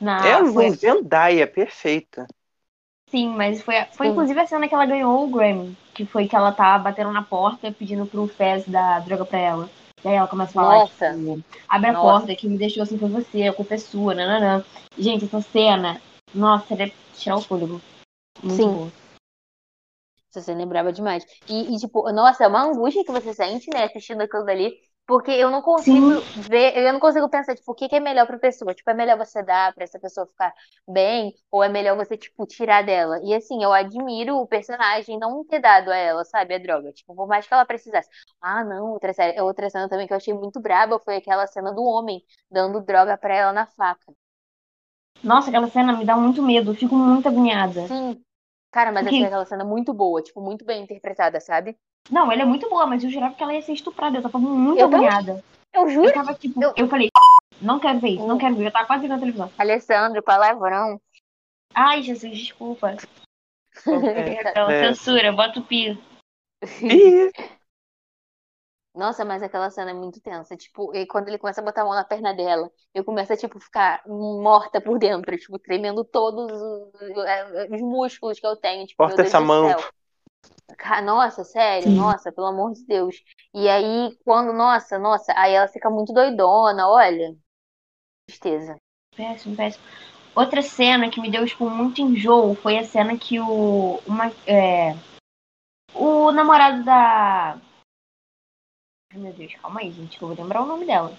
Na, 0.00 0.26
é 0.26 0.32
a 0.32 0.44
foi- 0.46 0.70
Zendaya, 0.70 1.46
perfeita. 1.46 2.26
Sim, 3.10 3.28
mas 3.28 3.62
foi, 3.62 3.74
foi 3.92 4.06
Sim. 4.06 4.12
inclusive 4.12 4.40
a 4.40 4.46
cena 4.46 4.68
que 4.68 4.74
ela 4.74 4.84
ganhou 4.84 5.24
o 5.24 5.28
Grammy. 5.28 5.76
Que 5.94 6.04
foi 6.04 6.28
que 6.28 6.36
ela 6.36 6.52
tá 6.52 6.78
batendo 6.78 7.10
na 7.10 7.22
porta 7.22 7.72
pedindo 7.72 8.06
pro 8.06 8.28
Fez 8.28 8.66
dar 8.66 9.00
droga 9.00 9.24
pra 9.24 9.38
ela. 9.38 9.70
E 10.04 10.08
aí 10.08 10.14
ela 10.14 10.28
começa 10.28 10.50
a 10.50 10.54
falar, 10.54 10.80
Nossa. 10.80 11.12
tipo, 11.12 11.42
abre 11.68 11.90
a 11.90 11.92
Nossa. 11.92 12.18
porta 12.26 12.36
que 12.36 12.48
me 12.48 12.58
deixou 12.58 12.82
assim 12.82 12.98
foi 12.98 13.08
você, 13.08 13.44
a 13.44 13.52
culpa 13.52 13.74
é 13.74 13.78
sua, 13.78 14.14
nananã. 14.14 14.64
Gente, 14.96 15.24
essa 15.24 15.40
cena, 15.40 16.00
nossa, 16.34 16.74
ela 16.74 16.84
é 16.84 16.92
tirar 17.14 17.36
o 17.36 17.40
fôlego. 17.42 17.80
Muito 18.42 18.56
Sim. 18.56 18.72
boa. 18.72 18.92
Lembrava 20.46 20.92
demais. 20.92 21.24
E, 21.48 21.74
e, 21.74 21.78
tipo, 21.78 22.12
nossa, 22.12 22.44
é 22.44 22.46
uma 22.46 22.62
angústia 22.62 23.04
que 23.04 23.10
você 23.10 23.34
sente, 23.34 23.68
né, 23.70 23.84
assistindo 23.84 24.20
aquilo 24.20 24.44
dali. 24.44 24.78
Porque 25.08 25.30
eu 25.30 25.50
não 25.50 25.62
consigo 25.62 26.20
ver, 26.50 26.76
eu 26.76 26.92
não 26.92 27.00
consigo 27.00 27.30
pensar, 27.30 27.54
tipo, 27.54 27.72
o 27.72 27.74
que 27.74 27.88
que 27.88 27.96
é 27.96 28.00
melhor 28.00 28.26
pra 28.26 28.36
pessoa? 28.38 28.74
Tipo, 28.74 28.90
é 28.90 28.94
melhor 28.94 29.16
você 29.16 29.42
dar 29.42 29.72
pra 29.74 29.82
essa 29.84 29.98
pessoa 29.98 30.26
ficar 30.26 30.52
bem, 30.86 31.34
ou 31.50 31.64
é 31.64 31.68
melhor 31.70 31.96
você, 31.96 32.14
tipo, 32.14 32.46
tirar 32.46 32.84
dela? 32.84 33.18
E 33.24 33.32
assim, 33.34 33.64
eu 33.64 33.72
admiro 33.72 34.36
o 34.36 34.46
personagem 34.46 35.18
não 35.18 35.42
ter 35.46 35.60
dado 35.60 35.90
a 35.90 35.96
ela, 35.96 36.26
sabe, 36.26 36.54
a 36.54 36.58
droga. 36.58 36.92
Tipo, 36.92 37.14
por 37.14 37.26
mais 37.26 37.46
que 37.48 37.54
ela 37.54 37.64
precisasse. 37.64 38.06
Ah, 38.38 38.62
não, 38.62 38.92
outra, 38.92 39.14
série, 39.14 39.40
outra 39.40 39.70
cena 39.70 39.88
também 39.88 40.06
que 40.06 40.12
eu 40.12 40.18
achei 40.18 40.34
muito 40.34 40.60
braba 40.60 40.98
foi 40.98 41.16
aquela 41.16 41.46
cena 41.46 41.72
do 41.72 41.82
homem 41.82 42.22
dando 42.50 42.78
droga 42.82 43.16
pra 43.16 43.34
ela 43.34 43.52
na 43.54 43.64
faca. 43.66 44.12
Nossa, 45.24 45.48
aquela 45.48 45.68
cena 45.68 45.96
me 45.96 46.04
dá 46.04 46.16
muito 46.18 46.42
medo, 46.42 46.72
eu 46.72 46.74
fico 46.74 46.94
muito 46.94 47.26
agoniada. 47.26 47.86
Sim. 47.88 48.22
Cara, 48.70 48.92
mas 48.92 49.04
Porque- 49.04 49.16
achei 49.16 49.26
aquela 49.26 49.46
cena 49.46 49.64
muito 49.64 49.94
boa, 49.94 50.22
tipo, 50.22 50.42
muito 50.42 50.66
bem 50.66 50.82
interpretada, 50.82 51.40
sabe? 51.40 51.78
Não, 52.10 52.30
ela 52.32 52.42
é 52.42 52.44
muito 52.44 52.68
boa, 52.70 52.86
mas 52.86 53.04
eu 53.04 53.10
jurava 53.10 53.34
que 53.34 53.42
ela 53.42 53.54
ia 53.54 53.62
ser 53.62 53.72
estuprada, 53.72 54.18
eu 54.18 54.22
tava 54.22 54.38
muito 54.38 54.80
Eu 54.80 54.88
também. 54.90 55.08
agoniada. 55.08 55.44
Eu 55.74 55.88
juro. 55.88 56.08
Eu 56.08 56.14
tava 56.14 56.34
tipo, 56.34 56.62
Eu- 56.62 56.72
eu 56.76 56.88
falei, 56.88 57.08
não 57.60 57.78
quero 57.78 58.00
ver 58.00 58.08
isso, 58.10 58.26
não 58.26 58.38
quero 58.38 58.56
ver, 58.56 58.66
eu 58.66 58.72
tava 58.72 58.86
quase 58.86 59.02
vendo 59.02 59.14
a 59.14 59.18
televisão. 59.18 59.52
Alessandro, 59.58 60.22
palavrão. 60.22 61.00
Ai, 61.74 62.02
Jesus, 62.02 62.36
desculpa. 62.36 62.96
Perdão, 64.54 64.70
É. 64.70 64.88
censura, 64.94 65.32
bota 65.32 65.60
o 65.60 65.64
piso. 65.64 66.00
Ih, 66.82 67.30
Nossa, 68.94 69.24
mas 69.24 69.42
aquela 69.44 69.70
cena 69.70 69.92
é 69.92 69.94
muito 69.94 70.20
tensa. 70.20 70.56
Tipo, 70.56 70.92
e 70.96 71.06
quando 71.06 71.28
ele 71.28 71.38
começa 71.38 71.60
a 71.60 71.64
botar 71.64 71.82
a 71.82 71.84
mão 71.84 71.94
na 71.94 72.02
perna 72.04 72.34
dela, 72.34 72.68
eu 72.92 73.04
começo 73.04 73.32
a, 73.32 73.36
tipo, 73.36 73.60
ficar 73.60 74.02
morta 74.08 74.80
por 74.80 74.98
dentro, 74.98 75.36
tipo, 75.38 75.56
tremendo 75.58 76.04
todos 76.04 76.50
os, 76.50 77.70
os 77.70 77.80
músculos 77.80 78.40
que 78.40 78.46
eu 78.46 78.56
tenho. 78.56 78.84
Tipo, 78.86 79.04
Corta 79.04 79.22
essa 79.22 79.38
do 79.38 79.46
mão. 79.46 79.68
céu. 79.68 79.84
Nossa, 81.02 81.44
sério, 81.44 81.90
Sim. 81.90 81.96
nossa, 81.96 82.32
pelo 82.32 82.46
amor 82.46 82.72
de 82.72 82.84
Deus. 82.86 83.22
E 83.54 83.68
aí, 83.68 84.16
quando, 84.24 84.52
nossa, 84.52 84.98
nossa, 84.98 85.32
aí 85.36 85.54
ela 85.54 85.68
fica 85.68 85.90
muito 85.90 86.12
doidona, 86.12 86.88
olha. 86.88 87.36
Tristeza. 88.26 88.76
Péssimo, 89.16 89.56
péssimo. 89.56 89.84
Outra 90.34 90.62
cena 90.62 91.10
que 91.10 91.20
me 91.20 91.30
deu, 91.30 91.44
tipo, 91.44 91.68
muito 91.68 92.00
enjoo 92.00 92.54
foi 92.54 92.78
a 92.78 92.84
cena 92.84 93.18
que 93.18 93.40
o. 93.40 94.00
Uma, 94.06 94.26
é, 94.46 94.94
o 95.94 96.30
namorado 96.30 96.84
da. 96.84 97.58
Ai, 99.10 99.18
meu 99.18 99.32
Deus, 99.32 99.54
calma 99.56 99.80
aí, 99.80 99.90
gente, 99.90 100.16
que 100.16 100.22
eu 100.22 100.28
vou 100.28 100.36
lembrar 100.36 100.62
o 100.62 100.66
nome 100.66 100.86
dela. 100.86 101.12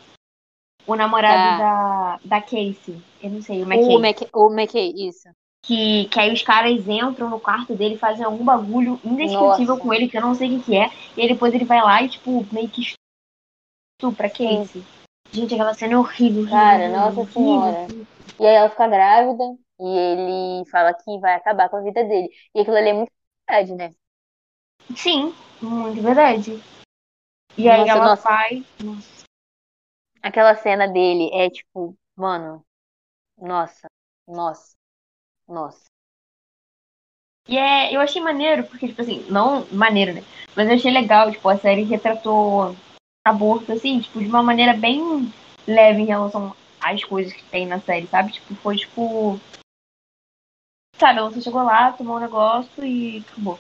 O 0.88 0.96
namorado 0.96 1.58
da, 1.58 2.20
da 2.24 2.42
Casey. 2.42 3.04
Eu 3.22 3.30
não 3.32 3.42
sei, 3.42 3.62
o 3.62 3.66
McKay. 3.66 3.96
O 3.96 4.00
Mac, 4.00 4.18
o 4.34 4.54
McKay, 4.54 4.94
isso. 4.96 5.30
Que, 5.62 6.06
que 6.10 6.20
aí 6.20 6.34
os 6.34 6.42
caras 6.42 6.88
entram 6.88 7.30
no 7.30 7.40
quarto 7.40 7.76
dele, 7.76 7.98
fazem 7.98 8.26
algum 8.26 8.44
bagulho 8.44 9.00
indescritível 9.04 9.76
Nossa. 9.76 9.82
com 9.82 9.94
ele, 9.94 10.10
que 10.10 10.18
eu 10.18 10.22
não 10.22 10.34
sei 10.36 10.50
o 10.50 10.60
que, 10.60 10.66
que 10.66 10.78
é. 10.78 10.90
E 11.16 11.22
aí 11.22 11.28
depois 11.28 11.54
ele 11.54 11.66
vai 11.66 11.82
lá 11.82 12.02
e, 12.02 12.10
tipo, 12.10 12.46
meio 12.52 12.70
que 12.70 12.82
estupra 14.02 14.30
Casey. 14.30 14.84
Gente, 15.32 15.54
aquela 15.54 15.74
cena 15.74 15.94
é 15.94 15.98
horrível. 15.98 16.42
horrível, 16.42 16.58
Cara, 16.58 16.90
nossa 16.90 17.20
horrível. 17.20 17.34
senhora. 17.34 17.88
E 18.40 18.46
aí 18.48 18.56
ela 18.56 18.70
fica 18.70 18.88
grávida 18.88 19.44
e 19.80 19.88
ele 19.88 20.70
fala 20.70 20.94
que 20.94 21.20
vai 21.20 21.36
acabar 21.36 21.70
com 21.70 21.78
a 21.78 21.82
vida 21.82 22.04
dele. 22.04 22.30
E 22.56 22.62
aquilo 22.62 22.78
ali 22.78 22.90
é 22.90 22.94
muito 22.94 23.12
verdade, 23.48 23.76
né? 23.76 23.94
Sim, 24.96 25.36
muito 25.62 26.02
verdade. 26.02 26.64
E 27.58 27.70
aí 27.70 27.80
Nossa, 27.82 27.92
ela 27.92 28.06
nossa. 28.06 28.30
vai. 28.30 28.66
Aquela 30.22 30.56
cena 30.56 30.88
dele 30.88 31.30
é 31.34 31.50
tipo, 31.50 31.96
mano, 32.16 32.66
nossa, 33.38 33.88
nossa, 34.28 34.76
nossa. 35.50 35.86
E 37.48 37.58
é, 37.58 37.96
eu 37.96 38.00
achei 38.00 38.22
maneiro, 38.22 38.64
porque, 38.66 38.88
tipo 38.88 39.02
assim, 39.02 39.26
não 39.30 39.66
maneiro, 39.72 40.14
né? 40.14 40.24
Mas 40.56 40.68
eu 40.68 40.76
achei 40.76 40.92
legal, 40.92 41.32
tipo, 41.32 41.50
a 41.50 41.58
série 41.58 41.84
retratou 41.84 42.76
aborto, 43.28 43.72
assim, 43.72 44.00
tipo, 44.00 44.20
de 44.20 44.28
uma 44.28 44.44
maneira 44.44 44.74
bem 44.74 45.34
leve 45.68 46.02
em 46.02 46.06
relação 46.06 46.56
às 46.80 47.04
coisas 47.04 47.34
que 47.34 47.44
tem 47.46 47.66
na 47.66 47.80
série, 47.80 48.08
sabe? 48.08 48.34
Tipo, 48.34 48.56
foi 48.56 48.78
tipo. 48.78 49.40
Sabe, 50.96 51.20
só 51.34 51.42
chegou 51.42 51.64
lá, 51.64 51.92
tomou 51.92 52.18
um 52.18 52.20
negócio 52.20 52.86
e 52.86 53.26
acabou. 53.28 53.60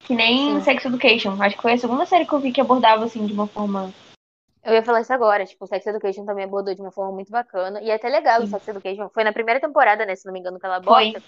Que 0.00 0.14
nem 0.14 0.58
Sim. 0.58 0.60
Sex 0.60 0.84
Education. 0.84 1.40
Acho 1.40 1.56
que 1.56 1.62
foi 1.62 1.72
a 1.72 1.78
segunda 1.78 2.04
série 2.04 2.26
que 2.26 2.32
eu 2.32 2.40
vi 2.40 2.52
que 2.52 2.60
abordava, 2.60 3.04
assim, 3.04 3.24
de 3.26 3.32
uma 3.32 3.46
forma. 3.46 3.92
Eu 4.64 4.72
ia 4.74 4.82
falar 4.82 5.00
isso 5.02 5.12
agora, 5.12 5.44
tipo, 5.44 5.64
o 5.64 5.68
Sex 5.68 5.86
Education 5.86 6.24
também 6.24 6.44
abordou 6.44 6.74
de 6.74 6.80
uma 6.80 6.90
forma 6.90 7.12
muito 7.12 7.30
bacana. 7.30 7.80
E 7.82 7.90
é 7.90 7.94
até 7.94 8.08
legal 8.08 8.42
o. 8.42 8.46
Sex 8.46 8.66
Education. 8.68 9.08
Foi 9.10 9.22
na 9.24 9.32
primeira 9.32 9.60
temporada, 9.60 10.06
né? 10.06 10.16
Se 10.16 10.24
não 10.26 10.32
me 10.32 10.40
engano, 10.40 10.58
que 10.58 10.66
ela 10.66 10.82
Foi. 10.82 11.12
bota. 11.12 11.22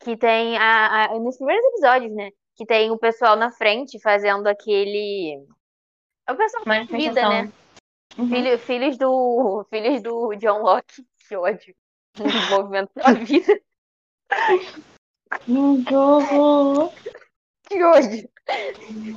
Que 0.00 0.16
tem 0.16 0.56
a, 0.56 1.04
a- 1.12 1.18
nos 1.18 1.36
primeiros 1.36 1.64
episódios, 1.66 2.12
né? 2.14 2.30
Que 2.56 2.64
tem 2.64 2.90
o 2.90 2.98
pessoal 2.98 3.36
na 3.36 3.50
frente 3.52 4.00
fazendo 4.00 4.46
aquele. 4.46 5.46
É 6.26 6.32
o 6.32 6.36
pessoal 6.36 6.64
da 6.64 6.84
vida, 6.84 7.28
né? 7.28 7.52
Uhum. 8.18 8.28
Filho- 8.28 8.58
filhos 8.58 8.96
do. 8.98 9.64
Filhos 9.70 10.02
do 10.02 10.34
John 10.36 10.62
Locke. 10.62 11.04
Que 11.28 11.36
ódio. 11.36 11.74
Movimento 12.50 12.90
da 12.94 13.12
vida. 13.12 13.60
Que 15.86 15.94
horror. 15.94 16.92
Que 17.68 17.82
ódio. 17.84 18.28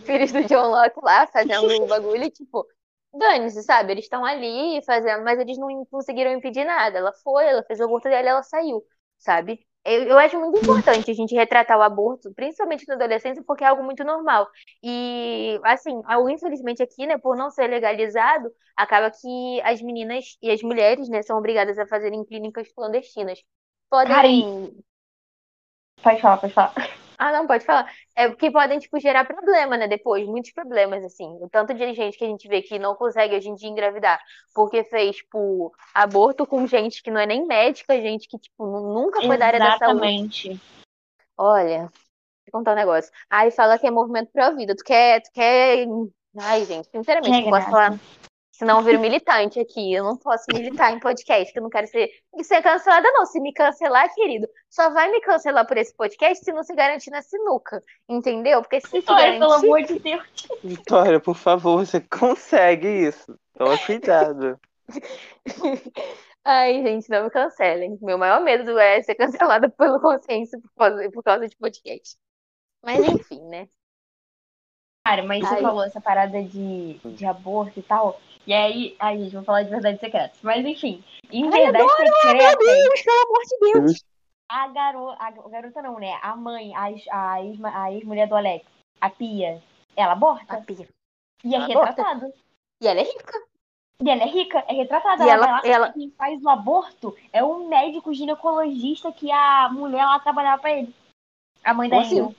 Filhos 0.06 0.32
do 0.32 0.44
John 0.44 0.70
Locke 0.70 1.00
lá 1.02 1.26
fazendo 1.28 1.84
o 1.84 1.88
bagulho 1.88 2.30
tipo, 2.30 2.68
dane-se, 3.14 3.64
sabe? 3.64 3.92
Eles 3.94 4.06
estão 4.06 4.26
ali 4.26 4.82
fazendo, 4.86 5.24
mas 5.24 5.40
eles 5.40 5.58
não 5.58 5.86
conseguiram 5.86 6.32
impedir 6.32 6.66
nada. 6.66 6.98
Ela 6.98 7.14
foi, 7.24 7.46
ela 7.46 7.64
fez 7.64 7.80
o 7.80 7.84
aborto 7.86 8.10
dela 8.10 8.28
ela 8.30 8.44
saiu, 8.44 8.84
sabe? 9.18 9.60
Eu, 9.86 10.04
eu 10.04 10.18
acho 10.18 10.40
muito 10.40 10.58
importante 10.60 11.12
a 11.12 11.14
gente 11.14 11.36
retratar 11.36 11.78
o 11.78 11.82
aborto, 11.82 12.34
principalmente 12.34 12.88
na 12.88 12.96
adolescência, 12.96 13.44
porque 13.46 13.64
é 13.64 13.68
algo 13.68 13.84
muito 13.84 14.04
normal. 14.04 14.48
E, 14.82 15.60
assim, 15.66 16.02
algo, 16.06 16.30
infelizmente 16.30 16.82
aqui, 16.82 17.06
né, 17.06 17.18
por 17.18 17.36
não 17.36 17.50
ser 17.52 17.68
legalizado, 17.68 18.50
acaba 18.78 19.12
que 19.12 19.62
as 19.64 19.82
meninas 19.82 20.38
e 20.42 20.50
as 20.52 20.62
mulheres, 20.62 21.10
né, 21.10 21.22
são 21.22 21.38
obrigadas 21.38 21.78
a 21.78 21.86
fazerem 21.88 22.24
clínicas 22.26 22.72
clandestinas. 22.74 23.40
Podem. 23.90 24.16
E- 24.70 24.84
Pode 26.04 26.22
falar, 26.22 26.38
pode 26.38 26.54
falar. 26.54 26.74
Ah, 27.24 27.32
não, 27.32 27.48
pode 27.48 27.64
falar. 27.64 27.90
É 28.18 28.28
porque 28.28 28.52
podem, 28.52 28.80
tipo, 28.80 29.00
gerar 29.00 29.24
problema, 29.24 29.78
né? 29.78 29.88
Depois, 29.88 30.28
muitos 30.28 30.52
problemas, 30.52 31.06
assim. 31.06 31.26
O 31.42 31.48
tanto 31.50 31.74
de 31.74 31.94
gente 31.94 32.18
que 32.18 32.26
a 32.26 32.28
gente 32.28 32.50
vê 32.50 32.62
que 32.62 32.78
não 32.78 32.96
consegue 32.96 33.34
hoje 33.34 33.48
em 33.48 33.56
dia 33.56 33.70
engravidar 33.70 34.20
porque 34.54 34.84
fez, 34.84 35.16
tipo, 35.16 35.72
aborto 35.94 36.46
com 36.46 36.68
gente 36.68 37.02
que 37.02 37.10
não 37.10 37.22
é 37.22 37.26
nem 37.26 37.46
médica, 37.48 37.96
gente 37.96 38.28
que, 38.28 38.38
tipo, 38.38 38.66
nu- 38.66 38.94
nunca 38.94 39.22
foi 39.22 39.38
da 39.38 39.48
área 39.48 39.60
da 39.60 39.78
saúde. 39.78 40.06
Exatamente. 40.06 40.60
Olha, 41.38 41.80
vou 41.84 42.52
contar 42.52 42.74
um 42.74 42.76
negócio. 42.76 43.10
Aí 43.30 43.52
fala 43.52 43.80
que 43.80 43.88
é 43.88 43.92
movimento 43.92 44.30
pró-vida. 44.34 44.76
Tu 44.76 44.84
quer, 44.84 45.22
tu 45.22 45.32
quer 45.32 45.88
Ai, 46.40 46.66
gente, 46.66 46.90
sinceramente, 46.90 47.38
Que 47.38 47.44
não 47.44 47.52
posso 47.52 47.70
graça. 47.70 47.72
falar. 47.72 48.00
Senão 48.54 48.78
eu 48.78 48.84
viro 48.84 49.00
militante 49.00 49.60
aqui. 49.60 49.92
Eu 49.92 50.04
não 50.04 50.16
posso 50.16 50.46
militar 50.54 50.94
em 50.94 51.00
podcast, 51.00 51.52
que 51.52 51.58
eu 51.58 51.64
não 51.64 51.72
quero 51.72 51.88
ser, 51.88 52.08
ser 52.44 52.62
cancelada, 52.62 53.12
não. 53.12 53.26
Se 53.26 53.40
me 53.40 53.52
cancelar, 53.52 54.14
querido, 54.14 54.48
só 54.70 54.92
vai 54.92 55.10
me 55.10 55.20
cancelar 55.22 55.66
por 55.66 55.76
esse 55.76 55.94
podcast 55.96 56.46
se 56.46 56.54
não 56.54 56.64
se 56.64 56.76
garantir 56.76 57.10
na 57.10 57.24
sinuca. 57.24 57.82
Entendeu? 58.08 58.62
Porque 58.62 58.80
se 58.80 58.88
se 58.88 59.00
Vitória, 59.00 59.34
pelo 59.34 59.50
garantir. 59.50 59.66
amor 59.66 59.82
de 59.82 60.00
Deus. 60.00 60.48
Vitória, 60.64 61.20
por 61.20 61.36
favor, 61.36 61.84
você 61.84 62.00
consegue 62.00 62.88
isso. 62.88 63.36
Toma 63.58 63.76
cuidado. 63.80 64.60
Ai, 66.46 66.74
gente, 66.84 67.10
não 67.10 67.24
me 67.24 67.30
cancelem. 67.32 67.98
Meu 68.04 68.20
maior 68.20 68.40
medo 68.42 68.78
é 68.78 69.02
ser 69.02 69.16
cancelada 69.16 69.68
pelo 69.68 70.00
consciência 70.00 70.60
por 70.62 70.72
causa, 70.76 71.12
por 71.12 71.24
causa 71.24 71.48
de 71.48 71.56
podcast. 71.58 72.18
Mas 72.84 73.00
enfim, 73.10 73.42
né? 73.48 73.68
Cara, 75.06 75.24
mas 75.24 75.40
você 75.40 75.56
Ai. 75.56 75.62
falou 75.62 75.84
essa 75.84 76.00
parada 76.00 76.42
de, 76.44 77.00
de 77.00 77.26
aborto 77.26 77.80
e 77.80 77.84
tal. 77.84 78.20
E 78.46 78.54
aí, 78.54 78.96
ai, 79.00 79.18
gente, 79.20 79.34
vou 79.36 79.44
falar 79.44 79.64
de 79.64 79.70
verdades 79.70 80.00
secretas. 80.00 80.38
Mas 80.42 80.66
enfim, 80.66 81.04
em 81.32 81.46
Ai, 81.46 81.52
verdades 81.52 81.92
secretas, 81.92 82.58
Deus, 82.58 83.02
pelo 83.02 83.22
amor 83.24 83.42
de 83.44 83.58
Deus. 83.74 84.04
a 84.50 84.68
garota, 84.68 85.24
a 85.24 85.32
garota 85.50 85.82
não, 85.82 86.00
né? 86.00 86.20
A 86.22 86.36
mãe, 86.36 86.76
a, 86.76 86.84
a, 86.84 87.42
ex- 87.44 87.64
a 87.64 87.92
ex-mulher 87.94 88.28
do 88.28 88.36
Alex, 88.36 88.66
a 89.00 89.10
Pia, 89.10 89.62
ela 89.96 90.10
A 90.10 90.14
aborta. 90.14 90.62
Pia. 90.62 90.88
E 91.44 91.54
é 91.54 91.58
ela 91.58 91.66
aborta? 91.66 91.90
retratado. 91.90 92.34
E 92.82 92.88
ela 92.88 93.00
é 93.00 93.04
rica. 93.04 93.44
E 94.02 94.10
ela 94.10 94.24
é 94.24 94.28
rica, 94.28 94.60
é 94.68 94.74
retratada. 94.74 95.24
E 95.24 95.30
ela, 95.30 95.46
ela- 95.48 95.62
vai 95.62 95.72
ela- 95.72 95.94
quem 95.94 96.12
faz 96.12 96.44
o 96.44 96.50
aborto 96.50 97.16
é 97.32 97.42
um 97.44 97.70
médico 97.70 98.14
ginecologista 98.14 99.12
que 99.14 99.32
a 99.32 99.70
mulher 99.72 100.04
lá 100.06 100.20
trabalhava 100.20 100.62
pra 100.62 100.72
ele. 100.72 100.94
A 101.64 101.74
mãe 101.74 101.90
da 101.90 101.96
Como 102.02 102.06
assim? 102.08 102.36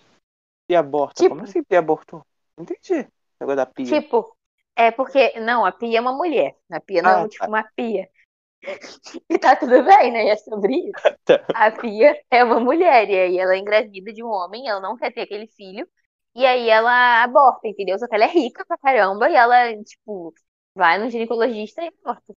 E 0.68 0.76
aborto? 0.76 1.14
Tipo- 1.22 1.34
Como 1.34 1.44
assim 1.44 1.62
e 1.70 1.76
abortou? 1.76 2.22
Não 2.58 2.64
entendi. 2.64 3.00
O 3.00 3.08
negócio 3.40 3.56
da 3.56 3.66
pia. 3.66 3.86
Tipo, 3.86 4.33
é 4.76 4.90
porque. 4.90 5.38
Não, 5.40 5.64
a 5.64 5.72
Pia 5.72 5.98
é 5.98 6.00
uma 6.00 6.12
mulher. 6.12 6.56
A 6.70 6.80
Pia 6.80 7.02
não 7.02 7.10
é 7.10 7.14
Ah, 7.14 7.24
um, 7.24 7.28
tipo 7.28 7.46
uma 7.46 7.62
Pia. 7.74 8.08
E 9.28 9.38
tá 9.38 9.54
tudo 9.56 9.84
bem, 9.84 10.10
né? 10.12 10.28
É 10.28 10.36
sobre 10.36 10.74
isso. 10.76 10.92
Tá. 11.24 11.44
A 11.54 11.70
Pia 11.70 12.20
é 12.30 12.44
uma 12.44 12.60
mulher. 12.60 13.08
E 13.08 13.18
aí 13.18 13.38
ela 13.38 13.54
é 13.54 13.58
engravida 13.58 14.12
de 14.12 14.22
um 14.22 14.28
homem, 14.28 14.68
ela 14.68 14.80
não 14.80 14.96
quer 14.96 15.12
ter 15.12 15.22
aquele 15.22 15.46
filho. 15.48 15.88
E 16.34 16.44
aí 16.44 16.68
ela 16.68 17.22
aborta, 17.22 17.68
entendeu? 17.68 17.98
Só 17.98 18.08
que 18.08 18.14
ela 18.14 18.24
é 18.24 18.28
rica 18.28 18.64
pra 18.66 18.76
caramba 18.78 19.30
e 19.30 19.34
ela, 19.34 19.72
tipo, 19.84 20.34
vai 20.74 20.98
no 20.98 21.08
ginecologista 21.08 21.82
e 21.82 21.88
aborta. 21.88 22.34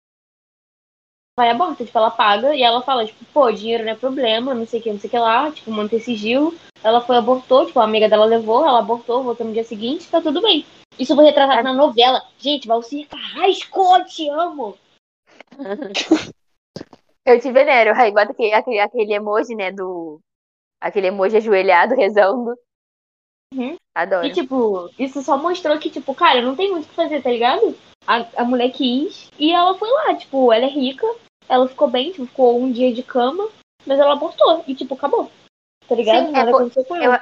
Vai 1.38 1.50
aborta, 1.50 1.86
tipo, 1.86 1.98
ela 1.98 2.12
paga 2.12 2.56
e 2.56 2.62
ela 2.63 2.82
fala, 2.82 3.06
tipo, 3.06 3.24
pô, 3.34 3.52
dinheiro 3.52 3.84
não 3.84 3.91
é 3.91 3.95
problema, 3.95 4.54
não 4.54 4.65
sei 4.65 4.80
o 4.80 4.84
que, 4.84 4.91
não 4.91 5.00
sei 5.00 5.08
o 5.10 5.12
que 5.12 5.17
lá, 5.17 5.52
tipo, 5.52 5.69
manter 5.71 6.00
sigilo. 6.00 6.54
Ela 6.84 7.02
foi, 7.02 7.17
abortou, 7.17 7.65
tipo, 7.65 7.80
a 7.80 7.84
amiga 7.84 8.08
dela 8.08 8.26
levou, 8.26 8.65
ela 8.65 8.80
abortou, 8.80 9.24
voltou 9.24 9.45
no 9.45 9.54
dia 9.54 9.63
seguinte, 9.63 10.10
tá 10.10 10.21
tudo 10.21 10.41
bem. 10.41 10.65
Isso 10.99 11.15
foi 11.15 11.25
retratado 11.25 11.63
na 11.63 11.73
novela. 11.73 12.21
Gente, 12.38 12.67
Valcir 12.67 13.08
Carrasco, 13.08 14.05
te 14.05 14.29
amo! 14.29 14.77
Eu 17.25 17.39
te 17.39 17.51
venero. 17.51 17.93
Aí 17.95 18.12
bota 18.12 18.31
aquele, 18.31 18.53
aquele, 18.53 18.79
aquele 18.79 19.13
emoji, 19.13 19.55
né? 19.55 19.71
Do. 19.71 20.19
Aquele 20.79 21.08
emoji 21.08 21.38
ajoelhado, 21.38 21.95
rezando. 21.95 22.55
Uhum. 23.53 23.75
Adoro. 23.95 24.27
E, 24.27 24.31
tipo, 24.31 24.89
isso 24.99 25.21
só 25.23 25.38
mostrou 25.38 25.79
que, 25.79 25.89
tipo, 25.89 26.13
cara, 26.13 26.41
não 26.41 26.55
tem 26.55 26.71
muito 26.71 26.86
o 26.86 26.89
que 26.89 26.95
fazer, 26.95 27.23
tá 27.23 27.31
ligado? 27.31 27.75
A, 28.05 28.41
a 28.41 28.45
mulher 28.45 28.71
quis 28.71 29.31
e 29.39 29.51
ela 29.51 29.75
foi 29.75 29.89
lá, 29.89 30.13
tipo, 30.15 30.53
ela 30.53 30.65
é 30.65 30.69
rica, 30.69 31.08
ela 31.49 31.67
ficou 31.67 31.89
bem, 31.89 32.12
tipo, 32.12 32.27
ficou 32.27 32.60
um 32.60 32.71
dia 32.71 32.93
de 32.93 33.01
cama, 33.01 33.49
mas 33.86 33.97
ela 33.97 34.13
abortou 34.13 34.63
e, 34.67 34.75
tipo, 34.75 34.93
acabou. 34.93 35.31
Tá 35.88 35.95
ligado? 35.95 36.27
Sim, 36.27 36.31
Nada 36.31 36.51
é 36.51 36.53
aconteceu 36.53 36.86
com 36.86 36.95
ela. 36.95 37.15
Eu 37.15 37.21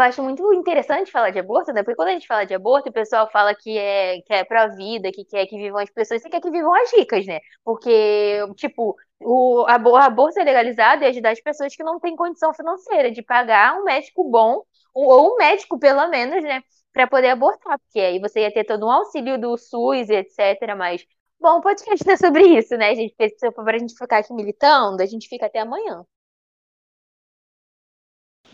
acho 0.00 0.22
muito 0.22 0.52
interessante 0.54 1.10
falar 1.10 1.30
de 1.30 1.38
aborto, 1.38 1.72
né? 1.72 1.82
Porque 1.82 1.96
quando 1.96 2.08
a 2.08 2.12
gente 2.12 2.26
fala 2.26 2.44
de 2.46 2.54
aborto, 2.54 2.88
o 2.88 2.92
pessoal 2.92 3.30
fala 3.30 3.54
que 3.54 3.76
é, 3.76 4.20
que 4.22 4.32
é 4.32 4.42
pra 4.44 4.68
vida, 4.68 5.10
que 5.12 5.24
quer 5.24 5.46
que 5.46 5.58
vivam 5.58 5.78
as 5.80 5.90
pessoas, 5.90 6.22
você 6.22 6.30
quer 6.30 6.40
que 6.40 6.50
vivam 6.50 6.72
as 6.74 6.90
ricas, 6.92 7.26
né? 7.26 7.40
Porque, 7.62 8.38
tipo, 8.56 8.96
o 9.20 9.64
abo- 9.68 9.96
aborto 9.96 10.40
é 10.40 10.44
legalizado 10.44 11.02
e 11.04 11.06
ajudar 11.06 11.30
as 11.32 11.40
pessoas 11.40 11.76
que 11.76 11.84
não 11.84 12.00
têm 12.00 12.16
condição 12.16 12.54
financeira 12.54 13.10
de 13.10 13.22
pagar 13.22 13.78
um 13.78 13.84
médico 13.84 14.24
bom, 14.30 14.62
ou, 14.94 15.34
um 15.34 15.36
médico, 15.36 15.78
pelo 15.78 16.08
menos, 16.08 16.42
né? 16.42 16.62
Pra 16.92 17.06
poder 17.06 17.28
abortar. 17.30 17.78
Porque 17.80 18.00
aí 18.00 18.18
você 18.20 18.40
ia 18.40 18.52
ter 18.52 18.64
todo 18.64 18.86
um 18.86 18.90
auxílio 18.90 19.38
do 19.38 19.56
SUS 19.58 20.08
etc. 20.08 20.74
Mas, 20.74 21.04
bom, 21.40 21.58
o 21.58 21.62
podcast 21.62 22.04
não 22.06 22.14
é 22.14 22.16
sobre 22.16 22.42
isso, 22.58 22.74
né, 22.76 22.94
gente? 22.94 23.14
Pra 23.54 23.78
gente 23.78 23.94
ficar 23.98 24.18
aqui 24.18 24.32
militando, 24.32 25.02
a 25.02 25.06
gente 25.06 25.28
fica 25.28 25.46
até 25.46 25.58
amanhã. 25.60 26.04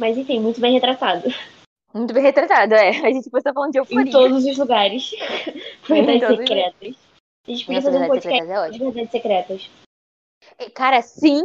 Mas 0.00 0.16
enfim, 0.16 0.40
muito 0.40 0.60
bem 0.60 0.72
retratado. 0.72 1.28
Muito 1.92 2.14
bem 2.14 2.22
retratado, 2.22 2.74
é. 2.74 2.88
A 2.88 3.10
gente 3.12 3.24
depois 3.24 3.44
tá 3.44 3.52
falando 3.52 3.72
de 3.72 3.78
Em 3.78 3.80
euforia. 3.82 4.10
todos 4.12 4.44
os 4.46 4.56
lugares. 4.56 5.10
Verdades 5.86 6.20
todos 6.20 6.38
os- 6.40 6.48
secretas. 6.48 6.96
A 7.46 7.50
gente 7.50 7.66
podia 7.66 7.80
Nossa, 7.80 7.92
fazer 7.92 8.04
um 8.04 8.08
podcast 8.08 8.40
é 8.42 8.46
de 8.46 8.52
ótimo. 8.52 8.84
verdades 8.92 9.10
secretas. 9.10 9.70
Cara, 10.74 11.02
sim. 11.02 11.42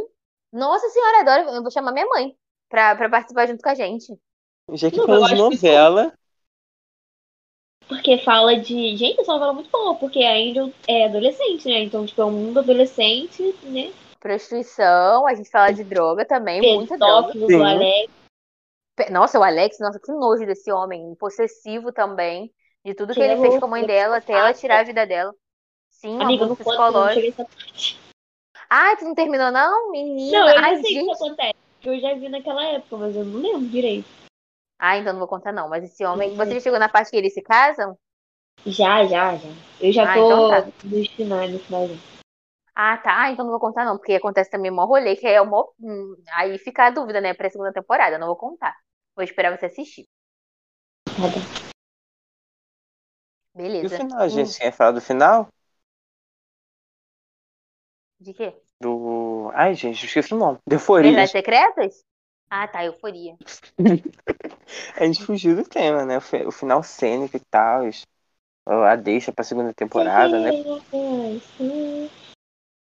Nossa 0.53 0.87
senhora, 0.89 1.19
adoro. 1.19 1.49
Eu 1.55 1.61
vou 1.61 1.71
chamar 1.71 1.91
minha 1.91 2.05
mãe 2.05 2.33
pra, 2.69 2.95
pra 2.95 3.09
participar 3.09 3.47
junto 3.47 3.61
com 3.61 3.69
a 3.69 3.75
gente. 3.75 4.17
Já 4.73 4.89
que 4.89 4.97
falando 4.97 5.27
de 5.27 5.35
novela, 5.35 6.13
Porque 7.87 8.17
fala 8.19 8.55
de. 8.57 8.95
Gente, 8.95 9.19
essa 9.21 9.33
novela 9.33 9.51
é 9.51 9.55
muito 9.55 9.69
boa, 9.69 9.95
porque 9.95 10.23
a 10.23 10.33
Angel 10.33 10.71
é 10.87 11.05
adolescente, 11.05 11.67
né? 11.67 11.83
Então, 11.83 12.05
tipo, 12.05 12.21
é 12.21 12.25
um 12.25 12.31
mundo 12.31 12.59
adolescente, 12.59 13.53
né? 13.63 13.91
Prostituição, 14.19 15.27
a 15.27 15.35
gente 15.35 15.49
fala 15.51 15.71
de 15.71 15.83
droga 15.83 16.25
também, 16.25 16.61
muita 16.77 16.97
droga. 16.97 17.31
Sim. 17.33 17.47
do 17.47 17.63
Alex. 17.63 18.11
Nossa, 19.11 19.39
o 19.39 19.43
Alex, 19.43 19.77
nossa, 19.79 19.99
que 19.99 20.11
nojo 20.11 20.45
desse 20.45 20.71
homem. 20.71 21.15
Possessivo 21.15 21.91
também. 21.91 22.53
De 22.83 22.93
tudo 22.93 23.13
que 23.13 23.19
Que 23.19 23.25
ele 23.25 23.41
fez 23.41 23.59
com 23.59 23.65
a 23.65 23.69
mãe 23.69 23.85
dela 23.85 24.17
até 24.17 24.33
ela 24.33 24.53
tirar 24.53 24.79
a 24.79 24.83
vida 24.83 25.05
dela. 25.05 25.33
Sim, 25.89 26.21
Amiga, 26.21 26.43
não 26.43 26.49
não 26.49 26.55
psicológico. 26.55 27.47
Ai, 28.69 28.95
tu 28.97 29.05
não 29.05 29.15
terminou, 29.15 29.51
não? 29.51 29.91
Menina. 29.91 30.39
Não, 30.39 30.49
eu 30.49 30.59
Ai, 30.59 30.75
já 30.75 30.81
sei 30.83 31.01
o 31.01 31.05
que 31.05 31.11
acontece. 31.11 31.55
Eu 31.83 31.99
já 31.99 32.13
vi 32.13 32.29
naquela 32.29 32.63
época, 32.65 32.97
mas 32.97 33.15
eu 33.15 33.25
não 33.25 33.39
lembro 33.39 33.67
direito. 33.67 34.07
Ah, 34.79 34.97
então 34.97 35.13
não 35.13 35.19
vou 35.19 35.27
contar, 35.27 35.51
não. 35.51 35.69
Mas 35.69 35.83
esse 35.83 36.03
homem. 36.05 36.31
Uhum. 36.31 36.35
Você 36.35 36.53
já 36.55 36.59
chegou 36.59 36.79
na 36.79 36.89
parte 36.89 37.11
que 37.11 37.17
eles 37.17 37.33
se 37.33 37.41
casam? 37.41 37.97
Já, 38.65 39.05
já, 39.05 39.35
já. 39.35 39.49
Eu 39.79 39.91
já 39.91 40.03
Ah, 40.09 40.13
tô 40.13 40.25
então 40.25 40.49
tá. 40.49 40.67
no 40.83 41.05
final. 41.05 41.89
Ah, 42.75 42.97
tá. 42.97 43.23
Ah, 43.23 43.31
então 43.31 43.45
não 43.45 43.51
vou 43.51 43.59
contar, 43.59 43.85
não, 43.85 43.97
porque 43.97 44.13
acontece 44.15 44.49
também 44.51 44.71
um 44.71 44.85
rolê, 44.85 45.15
que 45.15 45.27
é 45.27 45.41
uma. 45.41 45.63
hum, 45.79 46.15
Aí 46.33 46.57
fica 46.59 46.87
a 46.87 46.89
dúvida, 46.91 47.21
né, 47.21 47.33
pra 47.33 47.49
segunda 47.49 47.73
temporada. 47.73 48.17
Não 48.17 48.27
vou 48.27 48.35
contar. 48.37 48.75
Vou 49.15 49.23
esperar 49.23 49.57
você 49.57 49.67
assistir. 49.67 50.07
Tá 51.05 51.27
bom. 51.27 51.65
e 53.81 53.87
o 53.87 53.89
Beleza. 53.89 53.89
final, 53.89 54.19
a 54.19 54.27
Hum, 54.27 54.29
gente 54.29 54.51
tinha 54.53 54.71
falado 54.71 54.95
do 54.95 55.01
final? 55.01 55.47
de 58.19 58.33
quê? 58.33 58.49
Do. 58.81 59.51
Ai, 59.53 59.73
gente, 59.75 60.03
eu 60.03 60.07
esqueci 60.07 60.33
o 60.33 60.37
nome. 60.37 60.59
De 60.67 60.75
Euforia. 60.75 61.11
Verdades 61.15 61.31
secretas? 61.31 62.03
Ah, 62.49 62.67
tá, 62.67 62.83
euforia. 62.85 63.37
A 64.97 65.05
gente 65.05 65.23
fugiu 65.23 65.55
do 65.55 65.63
tema, 65.63 66.05
né? 66.05 66.17
O, 66.17 66.21
fi- 66.21 66.45
o 66.45 66.51
final 66.51 66.83
cênico 66.83 67.37
e 67.37 67.41
tal. 67.51 67.83
A 68.67 68.95
deixa 68.95 69.31
pra 69.33 69.43
segunda 69.45 69.73
temporada, 69.73 70.39
né? 70.39 70.51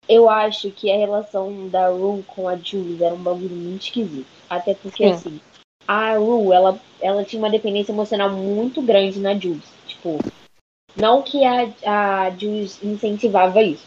Eu 0.09 0.29
acho 0.31 0.71
que 0.71 0.91
a 0.91 0.97
relação 0.97 1.69
da 1.69 1.89
Rue 1.89 2.23
com 2.23 2.49
a 2.49 2.57
Jules 2.57 3.01
era 3.01 3.15
um 3.15 3.23
bagulho 3.23 3.55
muito 3.55 3.83
esquisito. 3.83 4.27
Até 4.49 4.75
porque, 4.75 5.05
Sim. 5.05 5.13
assim, 5.13 5.41
a 5.87 6.17
Rue, 6.17 6.53
ela, 6.53 6.81
ela 7.01 7.25
tinha 7.25 7.41
uma 7.41 7.51
dependência 7.51 7.93
emocional 7.93 8.31
muito 8.31 8.81
grande 8.81 9.21
na 9.21 9.35
Jules. 9.35 9.65
Tipo, 9.87 10.19
não 10.97 11.23
que 11.23 11.45
a, 11.45 11.69
a 11.85 12.31
Jules 12.31 12.83
incentivava 12.83 13.63
isso. 13.63 13.85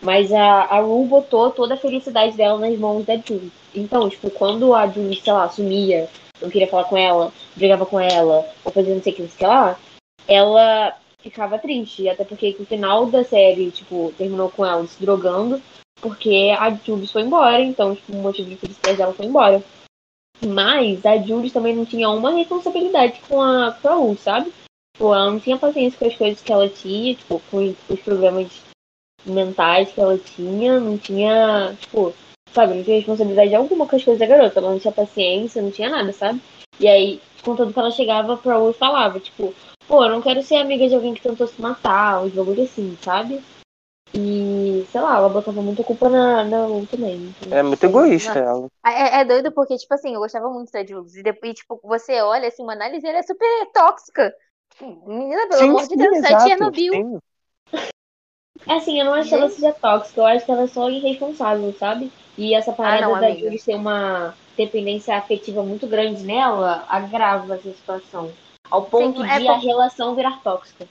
Mas 0.00 0.32
a, 0.32 0.62
a 0.62 0.80
Rue 0.80 1.06
botou 1.06 1.50
toda 1.50 1.74
a 1.74 1.78
felicidade 1.78 2.36
dela 2.36 2.58
nas 2.58 2.78
mãos 2.78 3.04
da 3.04 3.16
Jules. 3.16 3.52
Então, 3.74 4.08
tipo, 4.08 4.30
quando 4.30 4.72
a 4.74 4.86
Jules, 4.86 5.22
sei 5.22 5.32
lá, 5.32 5.48
sumia, 5.48 6.08
não 6.40 6.48
queria 6.48 6.68
falar 6.68 6.84
com 6.84 6.96
ela, 6.96 7.32
brigava 7.56 7.84
com 7.84 7.98
ela, 7.98 8.48
ou 8.64 8.72
fazia 8.72 8.94
não 8.94 9.02
sei 9.02 9.12
o 9.12 9.16
que, 9.16 9.22
não 9.22 9.28
sei 9.28 9.36
o 9.36 9.38
que 9.38 9.46
lá, 9.46 9.78
ela 10.28 10.96
ficava 11.20 11.58
triste. 11.58 12.08
Até 12.08 12.24
porque 12.24 12.56
no 12.58 12.66
final 12.66 13.06
da 13.06 13.24
série, 13.24 13.70
tipo, 13.70 14.12
terminou 14.16 14.50
com 14.50 14.64
ela 14.64 14.86
se 14.86 15.00
drogando, 15.00 15.60
porque 16.00 16.54
a 16.58 16.70
Jules 16.70 17.10
foi 17.10 17.22
embora, 17.22 17.60
então, 17.60 17.94
tipo, 17.94 18.12
o 18.12 18.22
motivo 18.22 18.48
de 18.48 18.56
felicidade 18.56 18.96
dela 18.96 19.12
foi 19.12 19.26
embora. 19.26 19.62
Mas 20.46 21.04
a 21.04 21.18
Jules 21.18 21.52
também 21.52 21.74
não 21.74 21.84
tinha 21.84 22.08
uma 22.10 22.30
responsabilidade 22.30 23.20
com 23.28 23.42
a, 23.42 23.72
com 23.72 23.88
a 23.88 23.94
Rue, 23.94 24.16
sabe? 24.16 24.52
Tipo, 24.94 25.14
ela 25.14 25.30
não 25.30 25.40
tinha 25.40 25.58
paciência 25.58 25.98
com 25.98 26.06
as 26.06 26.16
coisas 26.16 26.40
que 26.40 26.52
ela 26.52 26.68
tinha, 26.68 27.14
tipo, 27.14 27.42
com 27.50 27.74
os 27.88 28.00
problemas 28.00 28.48
mentais 29.26 29.90
que 29.92 30.00
ela 30.00 30.16
tinha, 30.16 30.78
não 30.78 30.96
tinha, 30.96 31.76
tipo, 31.80 32.14
sabe, 32.52 32.74
não 32.74 32.84
tinha 32.84 32.96
responsabilidade 32.96 33.54
alguma 33.54 33.86
com 33.86 33.96
as 33.96 34.04
coisas 34.04 34.20
da 34.20 34.26
garota, 34.26 34.60
ela 34.60 34.70
não 34.70 34.78
tinha 34.78 34.92
paciência, 34.92 35.60
não 35.60 35.70
tinha 35.70 35.90
nada, 35.90 36.12
sabe? 36.12 36.40
E 36.78 36.86
aí, 36.86 37.20
contanto 37.42 37.72
que 37.72 37.78
ela 37.78 37.90
chegava 37.90 38.36
pra 38.36 38.56
Rue 38.56 38.70
e 38.70 38.74
falava, 38.74 39.18
tipo, 39.18 39.52
pô, 39.88 40.04
eu 40.04 40.10
não 40.10 40.20
quero 40.20 40.42
ser 40.42 40.56
amiga 40.56 40.86
de 40.86 40.94
alguém 40.94 41.14
que 41.14 41.22
tentou 41.22 41.46
se 41.46 41.60
matar, 41.60 42.22
uns 42.22 42.32
bagulho 42.32 42.62
assim, 42.62 42.96
sabe? 43.02 43.42
E, 44.14 44.86
sei 44.90 45.00
lá, 45.00 45.16
ela 45.16 45.28
botava 45.28 45.60
muita 45.60 45.82
culpa 45.82 46.08
na, 46.08 46.44
na 46.44 46.66
Rue 46.66 46.86
também. 46.86 47.34
É 47.50 47.62
muito 47.62 47.82
egoísta 47.84 48.38
ela. 48.38 48.68
É, 48.84 49.20
é 49.20 49.24
doido 49.24 49.52
porque, 49.52 49.76
tipo 49.76 49.92
assim, 49.92 50.14
eu 50.14 50.20
gostava 50.20 50.48
muito 50.50 50.70
da 50.70 50.84
Jules. 50.84 51.14
E 51.16 51.22
depois, 51.22 51.54
tipo, 51.54 51.80
você 51.82 52.20
olha 52.22 52.48
assim, 52.48 52.62
uma 52.62 52.72
análise, 52.72 53.06
ela 53.06 53.18
é 53.18 53.22
super 53.22 53.46
tóxica. 53.72 54.32
Menina, 54.80 55.48
pelo 55.48 55.60
Sim, 55.60 55.70
amor 55.70 55.88
de 55.88 55.96
Deus, 55.96 56.18
sai 56.18 56.30
exato, 56.30 56.48
Chernobyl. 56.48 56.92
sim. 56.92 57.18
Assim, 58.66 58.98
eu 58.98 59.06
não 59.06 59.14
acho 59.14 59.28
que 59.28 59.34
ela 59.34 59.48
seja 59.48 59.72
tóxica, 59.72 60.20
eu 60.20 60.26
acho 60.26 60.44
que 60.44 60.50
ela 60.50 60.62
é 60.62 60.66
só 60.66 60.90
irresponsável, 60.90 61.72
sabe? 61.74 62.12
E 62.36 62.54
essa 62.54 62.72
parada 62.72 63.06
não, 63.06 63.20
da. 63.20 63.30
Julie 63.30 63.58
ser 63.58 63.74
uma 63.74 64.34
dependência 64.56 65.16
afetiva 65.16 65.62
muito 65.62 65.86
grande 65.86 66.22
nela 66.22 66.84
agrava 66.88 67.54
essa 67.54 67.72
situação. 67.72 68.30
Ao 68.70 68.84
ponto 68.84 69.22
é 69.22 69.38
de 69.40 69.48
a 69.48 69.56
relação 69.58 70.14
virar 70.14 70.40
tóxica. 70.42 70.86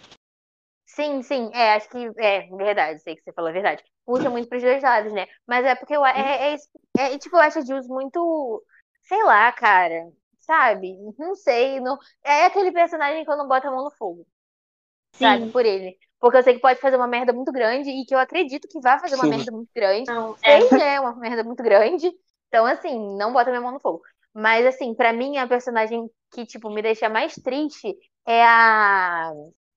Sim, 0.86 1.22
sim, 1.22 1.52
é, 1.54 1.74
acho 1.76 1.90
que 1.90 1.98
é 2.18 2.48
verdade, 2.56 3.00
sei 3.02 3.16
que 3.16 3.22
você 3.24 3.34
falou 3.34 3.50
a 3.50 3.54
verdade. 3.54 3.84
Puxa 4.06 4.30
muito 4.30 4.48
pros 4.50 4.64
dois 4.64 4.82
lados, 4.82 5.12
né? 5.14 5.28
Mas 5.46 5.66
é 5.66 5.76
porque 5.76 5.96
eu, 5.96 6.06
é, 6.06 6.52
é, 6.52 6.56
isso- 6.56 6.70
é, 6.98 7.18
tipo, 7.18 7.36
eu 7.36 7.42
acho 7.42 7.60
a 7.60 7.62
Jules 7.62 7.88
muito, 7.88 8.64
sei 9.04 9.22
lá, 9.24 9.52
cara, 9.52 10.10
sabe? 10.40 10.96
Não 11.20 11.36
sei, 11.36 11.80
não, 11.82 11.98
é 12.24 12.46
aquele 12.46 12.72
personagem 12.72 13.26
que 13.26 13.30
eu 13.32 13.38
não 13.38 13.48
boto 13.48 13.68
a 13.68 13.72
mão 13.72 13.84
no 13.84 13.92
fogo, 13.92 14.26
sabe? 15.14 15.48
Sim. 15.48 15.52
Por 15.52 15.66
ele. 15.66 15.98
Porque 16.20 16.38
eu 16.38 16.44
sei 16.44 16.56
que 16.56 16.62
pode 16.62 16.80
fazer 16.82 16.98
uma 16.98 17.08
merda 17.08 17.34
muito 17.34 17.52
grande 17.52 17.90
e 17.92 18.06
que 18.06 18.16
eu 18.16 18.20
acredito 18.20 18.68
que 18.70 18.80
vai 18.82 19.00
fazer 19.00 19.16
uma 19.16 19.28
Sim. 19.28 19.30
merda 19.30 19.52
muito 19.52 19.70
grande. 19.76 20.12
Não, 20.12 20.36
é. 20.44 20.60
Sei 20.70 20.82
é 20.82 21.00
uma 21.00 21.16
merda 21.16 21.44
muito 21.44 21.64
grande. 21.64 22.12
Então, 22.50 22.66
assim, 22.66 23.18
não 23.18 23.34
bota 23.34 23.50
minha 23.52 23.62
mão 23.62 23.72
no 23.74 23.80
fogo. 23.80 24.02
Mas, 24.34 24.66
assim, 24.66 24.94
pra 24.96 25.14
mim, 25.14 25.38
a 25.38 25.48
personagem 25.48 26.10
que, 26.32 26.46
tipo, 26.46 26.70
me 26.70 26.82
deixa 26.82 27.10
mais 27.10 27.36
triste 27.36 27.96
é 28.26 28.44
a 28.44 29.32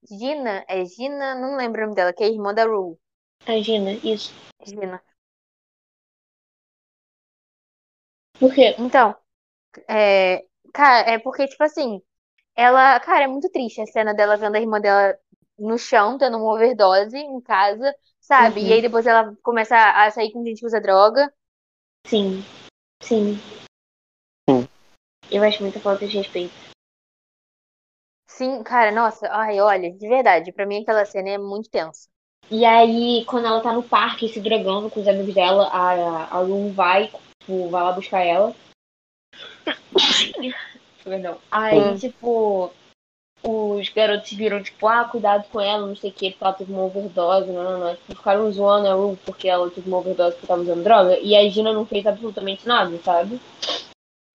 Gina. 0.09 0.65
É 0.69 0.85
Gina, 0.85 1.35
não 1.35 1.57
lembro 1.57 1.83
o 1.83 1.85
nome 1.85 1.95
dela, 1.95 2.13
que 2.13 2.23
é 2.23 2.27
a 2.27 2.31
irmã 2.31 2.53
da 2.53 2.65
Rue. 2.65 2.97
Imagina, 3.47 3.93
isso. 4.05 4.35
Gina. 4.65 5.03
Por 8.39 8.55
quê? 8.55 8.75
Então, 8.79 9.15
é, 9.89 10.45
cara, 10.73 11.11
é 11.11 11.19
porque, 11.19 11.47
tipo 11.47 11.63
assim, 11.63 12.01
ela, 12.57 12.99
cara, 13.01 13.25
é 13.25 13.29
muito 13.29 13.51
triste 13.51 13.81
a 13.81 13.87
cena 13.87 14.15
dela 14.15 14.37
vendo 14.37 14.57
a 14.57 14.61
irmã 14.61 14.81
dela 14.81 15.17
no 15.59 15.79
chão, 15.79 16.17
tendo 16.19 16.39
uma 16.39 16.55
overdose 16.55 17.17
em 17.17 17.41
casa, 17.41 17.95
sabe? 18.21 18.61
Uhum. 18.61 18.67
E 18.67 18.73
aí 18.73 18.83
depois 18.83 19.07
ela 19.07 19.35
começa 19.43 19.77
a 19.77 20.11
sair 20.11 20.33
com 20.33 20.45
gente 20.45 20.61
que 20.61 20.67
usa 20.67 20.81
droga. 20.81 21.33
Sim. 22.07 22.43
Sim. 23.03 23.39
Eu 25.31 25.43
acho 25.45 25.62
muita 25.62 25.81
falta 25.81 26.07
de 26.07 26.16
respeito. 26.16 26.53
Sim, 28.27 28.62
cara, 28.62 28.90
nossa, 28.93 29.29
ai, 29.31 29.61
olha, 29.61 29.93
de 29.93 30.09
verdade, 30.09 30.53
pra 30.53 30.64
mim 30.66 30.83
aquela 30.83 31.05
cena 31.05 31.31
é 31.31 31.38
muito 31.38 31.69
tensa. 31.69 32.09
E 32.51 32.64
aí, 32.64 33.25
quando 33.27 33.47
ela 33.47 33.61
tá 33.61 33.73
no 33.73 33.83
parque 33.83 34.29
se 34.29 34.40
drogando 34.40 34.90
com 34.90 35.01
os 35.01 35.07
amigos 35.07 35.35
dela, 35.35 35.69
a, 35.69 36.37
a 36.37 36.40
Lum 36.40 36.73
vai, 36.73 37.09
tipo, 37.40 37.69
vai 37.69 37.83
lá 37.83 37.93
buscar 37.93 38.25
ela. 38.25 38.55
Perdão. 41.05 41.38
Aí, 41.51 41.81
Hum. 41.81 41.97
tipo, 41.97 42.73
os 43.43 43.88
garotos 43.90 44.33
viram, 44.33 44.62
tipo, 44.62 44.87
ah, 44.87 45.05
cuidado 45.05 45.49
com 45.51 45.61
ela, 45.61 45.87
não 45.87 45.97
sei 45.97 46.11
o 46.11 46.12
que, 46.12 46.31
porque 46.31 46.45
ela 46.45 46.53
teve 46.53 46.73
uma 46.73 46.85
overdose, 46.85 47.51
não, 47.53 47.62
não, 47.62 47.79
não. 47.79 47.95
Tipo, 47.97 48.16
ficaram 48.16 48.51
zoando 48.53 48.88
a 48.88 48.95
Ru 48.95 49.19
porque 49.25 49.49
ela 49.49 49.71
teve 49.71 49.88
uma 49.88 49.99
overdose 49.99 50.33
porque 50.35 50.47
tava 50.47 50.62
usando 50.62 50.83
droga. 50.83 51.19
E 51.21 51.37
a 51.37 51.49
Gina 51.49 51.73
não 51.73 51.87
fez 51.87 52.07
absolutamente 52.07 52.66
nada, 52.66 52.97
sabe? 52.99 53.40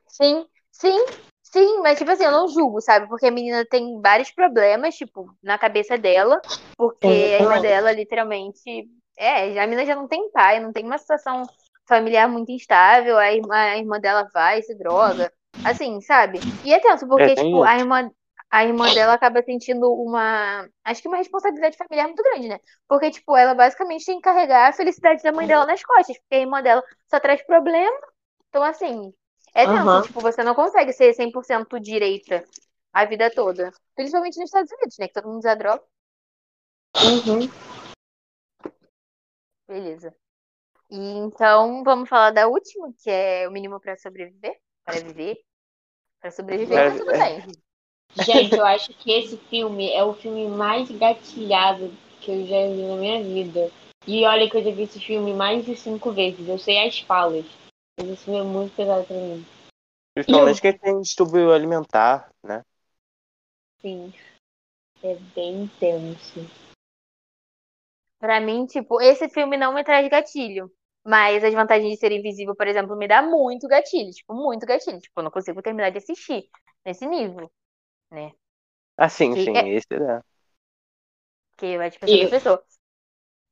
Sim, 0.08 0.46
sim, 0.80 0.98
sim, 1.44 1.80
mas 1.82 1.98
tipo 1.98 2.12
assim, 2.12 2.24
eu 2.26 2.32
não 2.32 2.48
julgo, 2.48 2.82
sabe? 2.82 3.08
Porque 3.08 3.28
a 3.28 3.32
menina 3.32 3.66
tem 3.70 4.00
vários 4.02 4.32
problemas, 4.32 4.96
tipo, 4.96 5.36
na 5.44 5.58
cabeça 5.58 5.98
dela, 5.98 6.42
porque 6.78 7.08
a 7.08 7.40
irmã 7.40 7.60
Exatamente. 7.60 7.60
dela, 7.60 7.92
literalmente, 7.92 8.90
é, 9.18 9.60
a 9.60 9.68
menina 9.68 9.86
já 9.86 9.96
não 9.96 10.08
tem 10.08 10.30
pai, 10.32 10.60
não 10.60 10.74
tem 10.74 10.86
uma 10.86 10.98
situação 10.98 11.50
familiar 11.88 12.28
muito 12.28 12.52
instável, 12.52 13.18
a 13.18 13.32
irmã, 13.34 13.56
a 13.56 13.78
irmã 13.78 14.00
dela 14.00 14.28
vai, 14.34 14.62
se 14.62 14.76
droga, 14.78 15.32
assim, 15.64 16.02
sabe? 16.02 16.44
E 16.64 16.74
é 16.74 16.80
tenso, 16.80 17.08
porque, 17.08 17.36
É, 17.36 17.36
tipo, 17.36 17.64
a 17.64 17.78
irmã, 17.78 18.10
a 18.52 18.64
irmã 18.66 18.92
dela 18.92 19.14
acaba 19.14 19.42
sentindo 19.44 19.92
uma, 19.94 20.68
acho 20.84 21.02
que 21.02 21.08
uma 21.08 21.18
responsabilidade 21.18 21.78
familiar 21.78 22.08
muito 22.08 22.24
grande, 22.24 22.48
né? 22.50 22.60
Porque, 22.88 23.12
tipo, 23.12 23.36
ela 23.38 23.54
basicamente 23.54 24.06
tem 24.06 24.16
que 24.18 24.22
carregar 24.24 24.70
a 24.70 24.74
felicidade 24.74 25.22
da 25.24 25.32
mãe 25.32 25.48
dela 25.48 25.66
nas 25.66 25.84
costas, 25.84 26.18
porque 26.20 26.36
a 26.36 26.40
irmã 26.40 26.62
dela 26.62 26.84
só 27.10 27.20
traz 27.20 27.42
problema, 27.46 27.98
então, 28.50 28.64
assim, 28.64 29.14
é 29.56 29.66
tenso, 29.66 29.80
Aham. 29.80 30.02
tipo, 30.02 30.20
você 30.20 30.44
não 30.44 30.54
consegue 30.54 30.92
ser 30.92 31.14
100% 31.14 31.80
direita 31.80 32.44
a 32.92 33.06
vida 33.06 33.32
toda. 33.34 33.72
Principalmente 33.96 34.38
nos 34.38 34.50
Estados 34.50 34.72
Unidos, 34.74 34.98
né? 35.00 35.08
Que 35.08 35.14
todo 35.14 35.30
mundo 35.30 35.40
usa 35.40 35.56
droga. 35.56 35.82
Uhum. 36.98 37.50
Beleza. 39.66 40.14
E 40.90 40.98
então, 40.98 41.84
vamos 41.84 42.10
falar 42.10 42.32
da 42.32 42.48
última, 42.48 42.94
que 43.02 43.10
é 43.10 43.48
o 43.48 43.52
mínimo 43.52 43.80
pra 43.80 43.98
sobreviver. 43.98 44.60
Para 44.84 45.00
viver. 45.00 45.38
Pra 46.20 46.32
sobreviver, 46.32 46.78
É, 46.78 46.92
tá 46.92 46.98
tudo 46.98 47.12
é. 47.12 47.18
bem. 47.18 47.52
Gente, 48.26 48.56
eu 48.56 48.66
acho 48.66 48.94
que 48.94 49.12
esse 49.12 49.38
filme 49.38 49.90
é 49.92 50.04
o 50.04 50.14
filme 50.14 50.48
mais 50.50 50.92
gatilhado 50.92 51.92
que 52.20 52.32
eu 52.32 52.46
já 52.46 52.68
vi 52.68 52.82
na 52.88 52.96
minha 52.98 53.24
vida. 53.24 53.72
E 54.06 54.26
olha 54.26 54.50
que 54.50 54.58
eu 54.58 54.64
já 54.64 54.72
vi 54.72 54.84
esse 54.84 55.00
filme 55.00 55.34
mais 55.34 55.66
de 55.66 55.76
cinco 55.76 56.12
vezes. 56.12 56.48
Eu 56.48 56.60
sei 56.60 56.86
as 56.86 57.00
falas. 57.00 57.46
Mas 57.98 58.10
esse 58.10 58.26
filme 58.26 58.40
é 58.40 58.44
muito 58.44 58.76
pesado 58.76 59.06
pra 59.06 59.16
mim. 59.16 59.46
Principalmente 60.14 60.62
quem 60.62 60.78
tem 60.78 61.02
distúrbio 61.02 61.52
alimentar, 61.52 62.30
né? 62.44 62.64
Sim. 63.82 64.14
É 65.04 65.16
bem 65.36 65.64
intenso. 65.64 66.40
Pra 68.20 68.40
mim, 68.42 68.66
tipo, 68.66 69.02
esse 69.02 69.30
filme 69.30 69.58
não 69.58 69.74
me 69.74 69.84
traz 69.84 70.08
gatilho. 70.10 70.72
Mas 71.06 71.44
as 71.44 71.54
vantagens 71.54 71.92
de 71.94 72.00
ser 72.00 72.12
invisível, 72.12 72.56
por 72.56 72.68
exemplo, 72.68 72.96
me 72.96 73.08
dá 73.08 73.22
muito 73.22 73.68
gatilho. 73.68 74.10
Tipo, 74.12 74.34
muito 74.34 74.66
gatilho. 74.66 75.00
Tipo, 75.00 75.20
eu 75.20 75.24
não 75.24 75.32
consigo 75.32 75.62
terminar 75.62 75.92
de 75.92 76.00
assistir 76.00 76.50
nesse 76.84 77.06
nível. 77.06 77.52
Né? 78.10 78.32
Ah, 78.98 79.10
sim, 79.10 79.34
Que 79.34 79.44
sim, 79.44 79.56
é- 79.56 79.70
esse 79.76 79.94
é. 79.94 80.22
Que 81.58 81.78
vai 81.78 81.90
E- 81.90 82.28
pra 82.28 82.30
pessoa. 82.30 82.64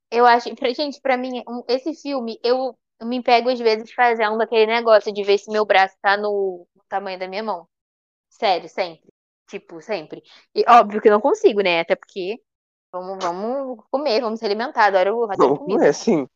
Eu 0.10 0.26
acho, 0.26 0.56
pra, 0.56 0.74
gente, 0.74 1.00
pra 1.02 1.18
mim, 1.18 1.44
um- 1.48 1.64
esse 1.68 1.94
filme, 1.94 2.40
eu 2.44 2.78
me 3.06 3.22
pego 3.22 3.50
às 3.50 3.60
vezes 3.60 3.92
fazendo 3.94 4.42
aquele 4.42 4.66
negócio 4.68 5.14
de 5.14 5.24
ver 5.24 5.38
se 5.38 5.52
meu 5.52 5.66
braço 5.66 5.96
tá 6.02 6.18
no, 6.18 6.68
no 6.76 6.84
tamanho 6.88 7.20
da 7.20 7.28
minha 7.28 7.44
mão. 7.44 7.68
Sério, 8.30 8.68
sempre. 8.70 9.14
Tipo, 9.48 9.82
sempre. 9.82 10.24
E 10.56 10.64
óbvio 10.68 11.02
que 11.02 11.08
eu 11.08 11.14
não 11.14 11.22
consigo, 11.22 11.62
né? 11.62 11.82
Até 11.82 11.96
porque 11.96 12.42
vamos, 12.92 13.24
vamos 13.24 13.84
comer, 13.92 14.22
vamos 14.22 14.40
se 14.40 14.46
alimentar, 14.46 14.86
adoro, 14.86 15.24
adoro 15.32 15.50
Não, 15.50 15.58
comida. 15.58 15.86
é 15.86 15.90
assim. 15.90 16.28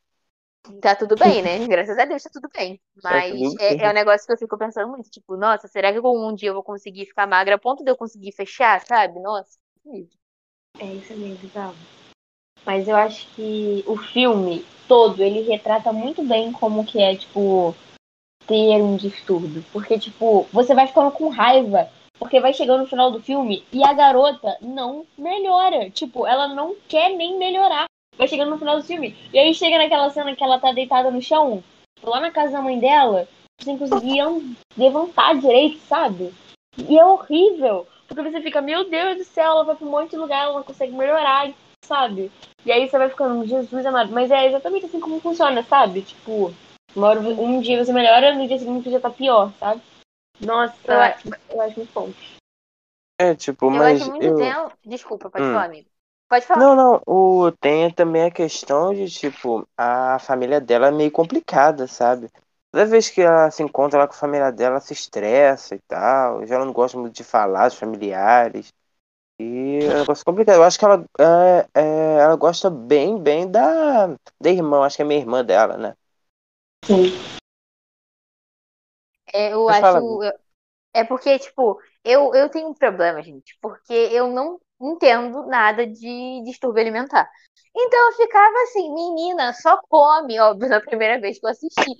Tá 0.80 0.94
tudo 0.94 1.16
bem, 1.16 1.42
né? 1.42 1.58
Graças 1.66 1.98
a 1.98 2.04
Deus 2.04 2.22
tá 2.22 2.30
tudo 2.32 2.48
bem. 2.54 2.80
Mas 3.02 3.30
tudo 3.30 3.62
é, 3.62 3.76
bem. 3.76 3.86
é 3.86 3.90
um 3.90 3.94
negócio 3.94 4.26
que 4.26 4.32
eu 4.32 4.38
fico 4.38 4.58
pensando 4.58 4.88
muito, 4.88 5.08
tipo, 5.10 5.36
nossa, 5.36 5.66
será 5.68 5.92
que 5.92 6.00
um 6.00 6.34
dia 6.34 6.50
eu 6.50 6.54
vou 6.54 6.62
conseguir 6.62 7.06
ficar 7.06 7.26
magra 7.26 7.54
a 7.54 7.58
ponto 7.58 7.82
de 7.82 7.90
eu 7.90 7.96
conseguir 7.96 8.32
fechar, 8.32 8.80
sabe? 8.84 9.18
Nossa, 9.20 9.58
que 9.82 9.88
medo. 9.88 10.10
É 10.80 10.86
isso 10.94 11.16
mesmo, 11.16 11.48
tá? 11.50 11.72
Mas 12.64 12.86
eu 12.86 12.96
acho 12.96 13.26
que 13.34 13.82
o 13.86 13.96
filme 13.96 14.64
todo, 14.86 15.22
ele 15.22 15.42
retrata 15.42 15.92
muito 15.92 16.22
bem 16.22 16.52
como 16.52 16.84
que 16.84 17.00
é, 17.00 17.14
tipo, 17.16 17.74
ter 18.46 18.82
um 18.82 18.96
distúrbio. 18.96 19.64
Porque, 19.72 19.98
tipo, 19.98 20.46
você 20.52 20.74
vai 20.74 20.86
ficando 20.86 21.10
com 21.10 21.28
raiva. 21.28 21.88
Porque 22.18 22.40
vai 22.40 22.52
chegando 22.52 22.80
no 22.80 22.86
final 22.88 23.12
do 23.12 23.22
filme 23.22 23.64
e 23.72 23.84
a 23.84 23.92
garota 23.92 24.56
não 24.60 25.06
melhora. 25.16 25.88
Tipo, 25.88 26.26
ela 26.26 26.48
não 26.48 26.74
quer 26.88 27.10
nem 27.10 27.38
melhorar. 27.38 27.84
Vai 28.16 28.26
chegando 28.26 28.50
no 28.50 28.58
final 28.58 28.76
do 28.76 28.82
filme. 28.84 29.16
E 29.32 29.38
aí 29.38 29.54
chega 29.54 29.78
naquela 29.78 30.10
cena 30.10 30.34
que 30.34 30.42
ela 30.42 30.58
tá 30.58 30.72
deitada 30.72 31.10
no 31.12 31.22
chão, 31.22 31.62
lá 32.02 32.18
na 32.18 32.32
casa 32.32 32.52
da 32.52 32.60
mãe 32.60 32.76
dela, 32.80 33.28
sem 33.62 33.78
conseguir 33.78 34.18
an- 34.18 34.42
levantar 34.76 35.36
direito, 35.36 35.78
sabe? 35.86 36.34
E 36.76 36.98
é 36.98 37.04
horrível. 37.04 37.86
Porque 38.08 38.22
você 38.22 38.40
fica, 38.40 38.60
meu 38.60 38.90
Deus 38.90 39.18
do 39.18 39.24
céu, 39.24 39.52
ela 39.52 39.64
vai 39.64 39.76
pra 39.76 39.86
um 39.86 39.90
monte 39.90 40.10
de 40.10 40.16
lugar, 40.16 40.44
ela 40.44 40.54
não 40.54 40.64
consegue 40.64 40.92
melhorar, 40.92 41.48
sabe? 41.84 42.30
E 42.64 42.72
aí 42.72 42.88
você 42.88 42.98
vai 42.98 43.08
ficando, 43.08 43.46
Jesus 43.46 43.86
amado. 43.86 44.12
Mas 44.12 44.30
é 44.30 44.46
exatamente 44.46 44.86
assim 44.86 45.00
como 45.00 45.20
funciona, 45.20 45.62
sabe? 45.62 46.02
Tipo, 46.02 46.52
uma 46.94 47.08
hora, 47.08 47.20
um 47.20 47.60
dia 47.60 47.82
você 47.84 47.92
melhora, 47.92 48.34
no 48.34 48.46
dia 48.46 48.58
seguinte 48.58 48.90
já 48.90 49.00
tá 49.00 49.10
pior, 49.10 49.52
sabe? 49.58 49.80
Nossa, 50.40 50.76
Eu 50.86 50.94
eu, 50.94 51.00
acho- 51.00 51.28
acho 51.62 51.76
muito 51.78 51.92
bom. 51.94 52.10
É, 53.20 53.34
tipo, 53.34 53.70
Eu 53.70 53.70
mas 53.70 54.00
acho 54.00 54.10
muito 54.10 54.26
eu... 54.26 54.72
Desculpa, 54.84 55.30
pode 55.30 55.44
Hum. 55.44 55.52
falar, 55.52 55.64
amigo. 55.66 55.88
Pode 56.28 56.46
falar. 56.46 56.60
Não, 56.60 56.74
não, 56.76 57.02
o... 57.06 57.52
tem 57.52 57.92
também 57.92 58.24
a 58.24 58.30
questão 58.30 58.92
de, 58.94 59.08
tipo, 59.10 59.68
a 59.76 60.18
família 60.18 60.60
dela 60.60 60.88
é 60.88 60.90
meio 60.90 61.10
complicada, 61.12 61.86
sabe? 61.86 62.30
Toda 62.72 62.86
vez 62.86 63.08
que 63.10 63.22
ela 63.22 63.50
se 63.50 63.62
encontra 63.62 63.98
lá 64.00 64.06
com 64.08 64.14
a 64.14 64.16
família 64.16 64.50
dela, 64.52 64.72
ela 64.76 64.80
se 64.80 64.92
estressa 64.92 65.74
e 65.74 65.80
tal. 65.88 66.46
Já 66.46 66.58
não 66.58 66.72
gosta 66.72 66.98
muito 66.98 67.14
de 67.14 67.24
falar 67.24 67.68
dos 67.68 67.78
familiares. 67.78 68.72
E 69.40 69.84
é 69.86 69.94
um 69.96 69.98
negócio 70.00 70.24
complicado. 70.24 70.56
Eu 70.56 70.64
acho 70.64 70.78
que 70.78 70.84
ela, 70.84 71.04
é, 71.74 71.80
é, 71.80 72.18
ela 72.20 72.36
gosta 72.36 72.68
bem, 72.70 73.22
bem 73.22 73.50
da, 73.50 74.08
da 74.40 74.50
irmã. 74.50 74.84
Acho 74.84 74.96
que 74.96 75.02
é 75.02 75.04
minha 75.04 75.20
irmã 75.20 75.44
dela, 75.44 75.76
né? 75.76 75.94
Sim. 76.84 77.28
É, 79.32 79.52
eu 79.52 79.68
Mas 79.68 79.78
fala, 79.78 80.02
acho. 80.02 80.20
eu- 80.22 80.32
É 80.94 81.04
porque, 81.04 81.38
tipo, 81.38 81.80
eu, 82.04 82.34
eu 82.34 82.50
tenho 82.50 82.68
um 82.70 82.74
problema, 82.74 83.22
gente. 83.22 83.58
Porque 83.62 83.92
eu 83.92 84.28
não 84.28 84.60
entendo 84.80 85.46
nada 85.46 85.86
de 85.86 86.42
distúrbio 86.44 86.80
alimentar. 86.82 87.28
Então 87.76 88.10
eu 88.10 88.16
ficava 88.16 88.54
assim, 88.64 88.92
menina, 88.94 89.52
só 89.52 89.78
come, 89.88 90.38
óbvio, 90.40 90.68
na 90.68 90.80
primeira 90.80 91.20
vez 91.20 91.38
que 91.38 91.46
eu 91.46 91.50
assisti. 91.50 91.90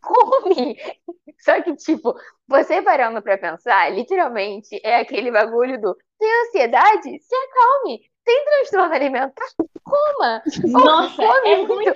Come! 0.00 0.76
Só 1.40 1.62
que, 1.62 1.74
tipo, 1.76 2.14
você 2.46 2.82
parando 2.82 3.22
pra 3.22 3.38
pensar, 3.38 3.90
literalmente, 3.92 4.78
é 4.84 4.96
aquele 4.96 5.30
bagulho 5.30 5.80
do 5.80 5.96
tem 6.18 6.28
ansiedade? 6.42 7.18
Se 7.18 7.34
acalme. 7.34 8.09
Tem 8.24 8.44
transtorno 8.44 8.94
alimentar? 8.94 9.46
Coma! 9.82 10.42
Nossa, 10.66 11.16
come 11.16 11.48
é 11.48 11.66
muito 11.66 11.94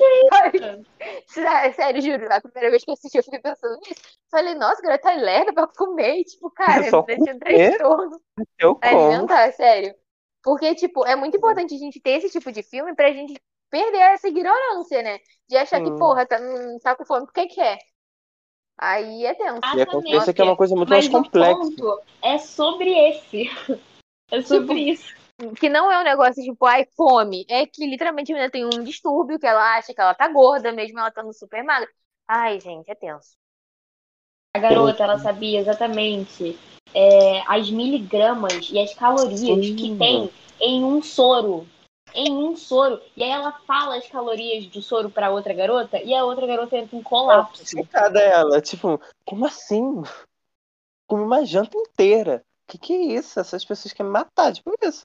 isso. 0.55 1.75
Sério, 1.75 2.03
juro, 2.03 2.33
a 2.33 2.41
primeira 2.41 2.70
vez 2.70 2.85
que 2.85 2.91
eu 2.91 2.95
assisti, 2.95 3.18
eu 3.18 3.22
fiquei 3.22 3.41
pensando 3.41 3.79
nisso. 3.81 4.01
Falei, 4.31 4.55
nossa, 4.55 4.81
agora 4.81 4.99
tá 4.99 5.12
lerda 5.12 5.53
pra 5.53 5.66
comer. 5.66 6.25
Tipo, 6.25 6.51
cara, 6.51 6.87
eu 6.87 7.05
tinha 7.05 7.39
transtorno 7.39 8.20
eu 8.59 8.79
alimentar, 8.81 9.53
sério. 9.53 9.95
Porque, 10.43 10.75
tipo, 10.75 11.07
é 11.07 11.14
muito 11.16 11.37
importante 11.37 11.75
a 11.75 11.79
gente 11.79 12.01
ter 12.01 12.18
esse 12.18 12.31
tipo 12.31 12.51
de 12.53 12.62
filme 12.62 12.95
pra 12.95 13.12
gente 13.12 13.41
perder 13.70 13.99
essa 13.99 14.29
ignorância, 14.29 15.03
né? 15.03 15.18
De 15.49 15.57
achar 15.57 15.81
hum. 15.81 15.85
que, 15.85 15.99
porra, 15.99 16.27
tá, 16.27 16.39
não 16.39 16.79
tá 16.79 16.95
com 16.95 17.05
fome 17.05 17.27
porque 17.27 17.47
quer. 17.47 17.79
Aí 18.79 19.25
é 19.25 19.35
tenso. 19.35 19.61
E 19.77 19.83
acontece 19.83 20.35
que 20.35 20.41
é 20.41 20.45
uma 20.45 20.57
coisa 20.57 20.75
muito 20.75 20.89
Mas 20.89 21.09
mais 21.09 21.25
complexa. 21.25 21.61
O 21.61 21.77
ponto 21.77 22.03
é 22.22 22.39
sobre 22.39 22.91
esse. 22.91 23.51
É 24.31 24.41
sobre 24.41 24.75
tipo, 24.75 24.91
isso. 24.91 25.14
Que 25.59 25.68
não 25.68 25.91
é 25.91 26.01
um 26.01 26.05
negócio 26.05 26.43
tipo, 26.43 26.64
ai, 26.64 26.87
fome. 26.97 27.45
É 27.49 27.66
que 27.66 27.85
literalmente 27.87 28.32
a 28.32 28.35
menina 28.35 28.51
tem 28.51 28.64
um 28.64 28.85
distúrbio 28.85 29.39
que 29.39 29.47
ela 29.47 29.76
acha 29.76 29.93
que 29.93 30.01
ela 30.01 30.14
tá 30.14 30.28
gorda, 30.28 30.72
mesmo 30.72 30.99
ela 30.99 31.09
estando 31.09 31.32
super 31.32 31.64
magra. 31.64 31.89
Ai, 32.28 32.61
gente, 32.61 32.91
é 32.91 32.95
tenso. 32.95 33.37
A 34.57 34.61
garota, 34.61 35.03
ela 35.03 35.18
sabia 35.18 35.59
exatamente 35.59 36.57
é, 36.95 37.43
as 37.49 37.68
miligramas 37.70 38.70
e 38.70 38.78
as 38.78 38.95
calorias 38.95 39.66
Sim. 39.66 39.76
que 39.76 39.97
tem 39.99 40.30
em 40.61 40.85
um 40.85 41.03
soro. 41.03 41.66
Em 42.14 42.32
um 42.32 42.57
soro. 42.57 43.03
E 43.16 43.24
aí 43.24 43.30
ela 43.30 43.53
fala 43.66 43.97
as 43.97 44.07
calorias 44.09 44.66
do 44.66 44.80
soro 44.80 45.11
pra 45.11 45.30
outra 45.30 45.53
garota 45.53 46.01
e 46.01 46.14
a 46.14 46.24
outra 46.24 46.47
garota 46.47 46.76
entra 46.76 46.97
em 46.97 47.03
colapso. 47.03 47.66
Chocada 47.66 48.20
ela, 48.20 48.61
tipo, 48.61 49.01
como 49.24 49.45
assim? 49.45 50.05
Como 51.09 51.24
uma 51.24 51.45
janta 51.45 51.76
inteira. 51.76 52.45
Que 52.68 52.78
que 52.78 52.93
é 52.93 53.03
isso? 53.18 53.41
Essas 53.41 53.64
pessoas 53.64 53.93
querem 53.93 54.12
matar, 54.12 54.53
tipo 54.53 54.72
isso. 54.80 55.05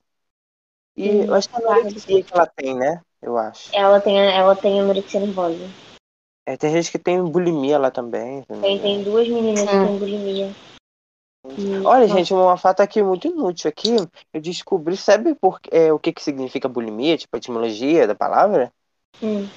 E 0.95 1.25
eu 1.25 1.33
acho 1.33 1.49
que 1.49 1.55
é 1.55 1.65
a 1.65 1.71
anorexia 1.71 2.23
que 2.23 2.33
ela 2.33 2.47
tem, 2.47 2.75
né? 2.75 3.01
Eu 3.21 3.37
acho. 3.37 3.75
Ela 3.75 3.99
tem, 4.01 4.17
ela 4.19 4.55
tem 4.55 4.79
anorexia 4.79 5.19
nervosa. 5.19 5.69
É, 6.45 6.57
tem 6.57 6.71
gente 6.71 6.91
que 6.91 6.97
tem 6.97 7.23
bulimia 7.23 7.77
lá 7.77 7.91
também. 7.91 8.43
Tem, 8.61 8.79
tem 8.79 9.03
duas 9.03 9.27
meninas 9.27 9.61
que 9.61 9.67
têm 9.67 9.99
bulimia. 9.99 10.51
Olha, 11.85 12.07
gente, 12.07 12.33
uma 12.33 12.57
fato 12.57 12.81
aqui 12.81 13.01
muito 13.01 13.27
inútil 13.27 13.69
aqui. 13.69 13.95
Eu 14.33 14.41
descobri, 14.41 14.97
sabe 14.97 15.35
por, 15.35 15.59
é, 15.71 15.91
o 15.93 15.99
que, 15.99 16.11
que 16.11 16.23
significa 16.23 16.67
bulimia? 16.67 17.17
Tipo, 17.17 17.35
a 17.35 17.37
etimologia 17.37 18.07
da 18.07 18.15
palavra? 18.15 18.73
Hum. 19.21 19.47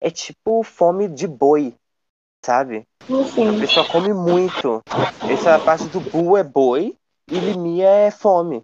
É 0.00 0.10
tipo 0.10 0.62
fome 0.62 1.08
de 1.08 1.26
boi, 1.26 1.74
sabe? 2.44 2.86
Sim. 3.34 3.56
A 3.56 3.60
pessoa 3.60 3.86
come 3.86 4.12
muito. 4.12 4.82
Essa 5.30 5.58
parte 5.58 5.86
do 5.88 6.00
bu 6.00 6.36
é 6.36 6.42
boi 6.42 6.96
e 7.30 7.38
limia 7.38 7.88
é 7.88 8.10
fome. 8.10 8.62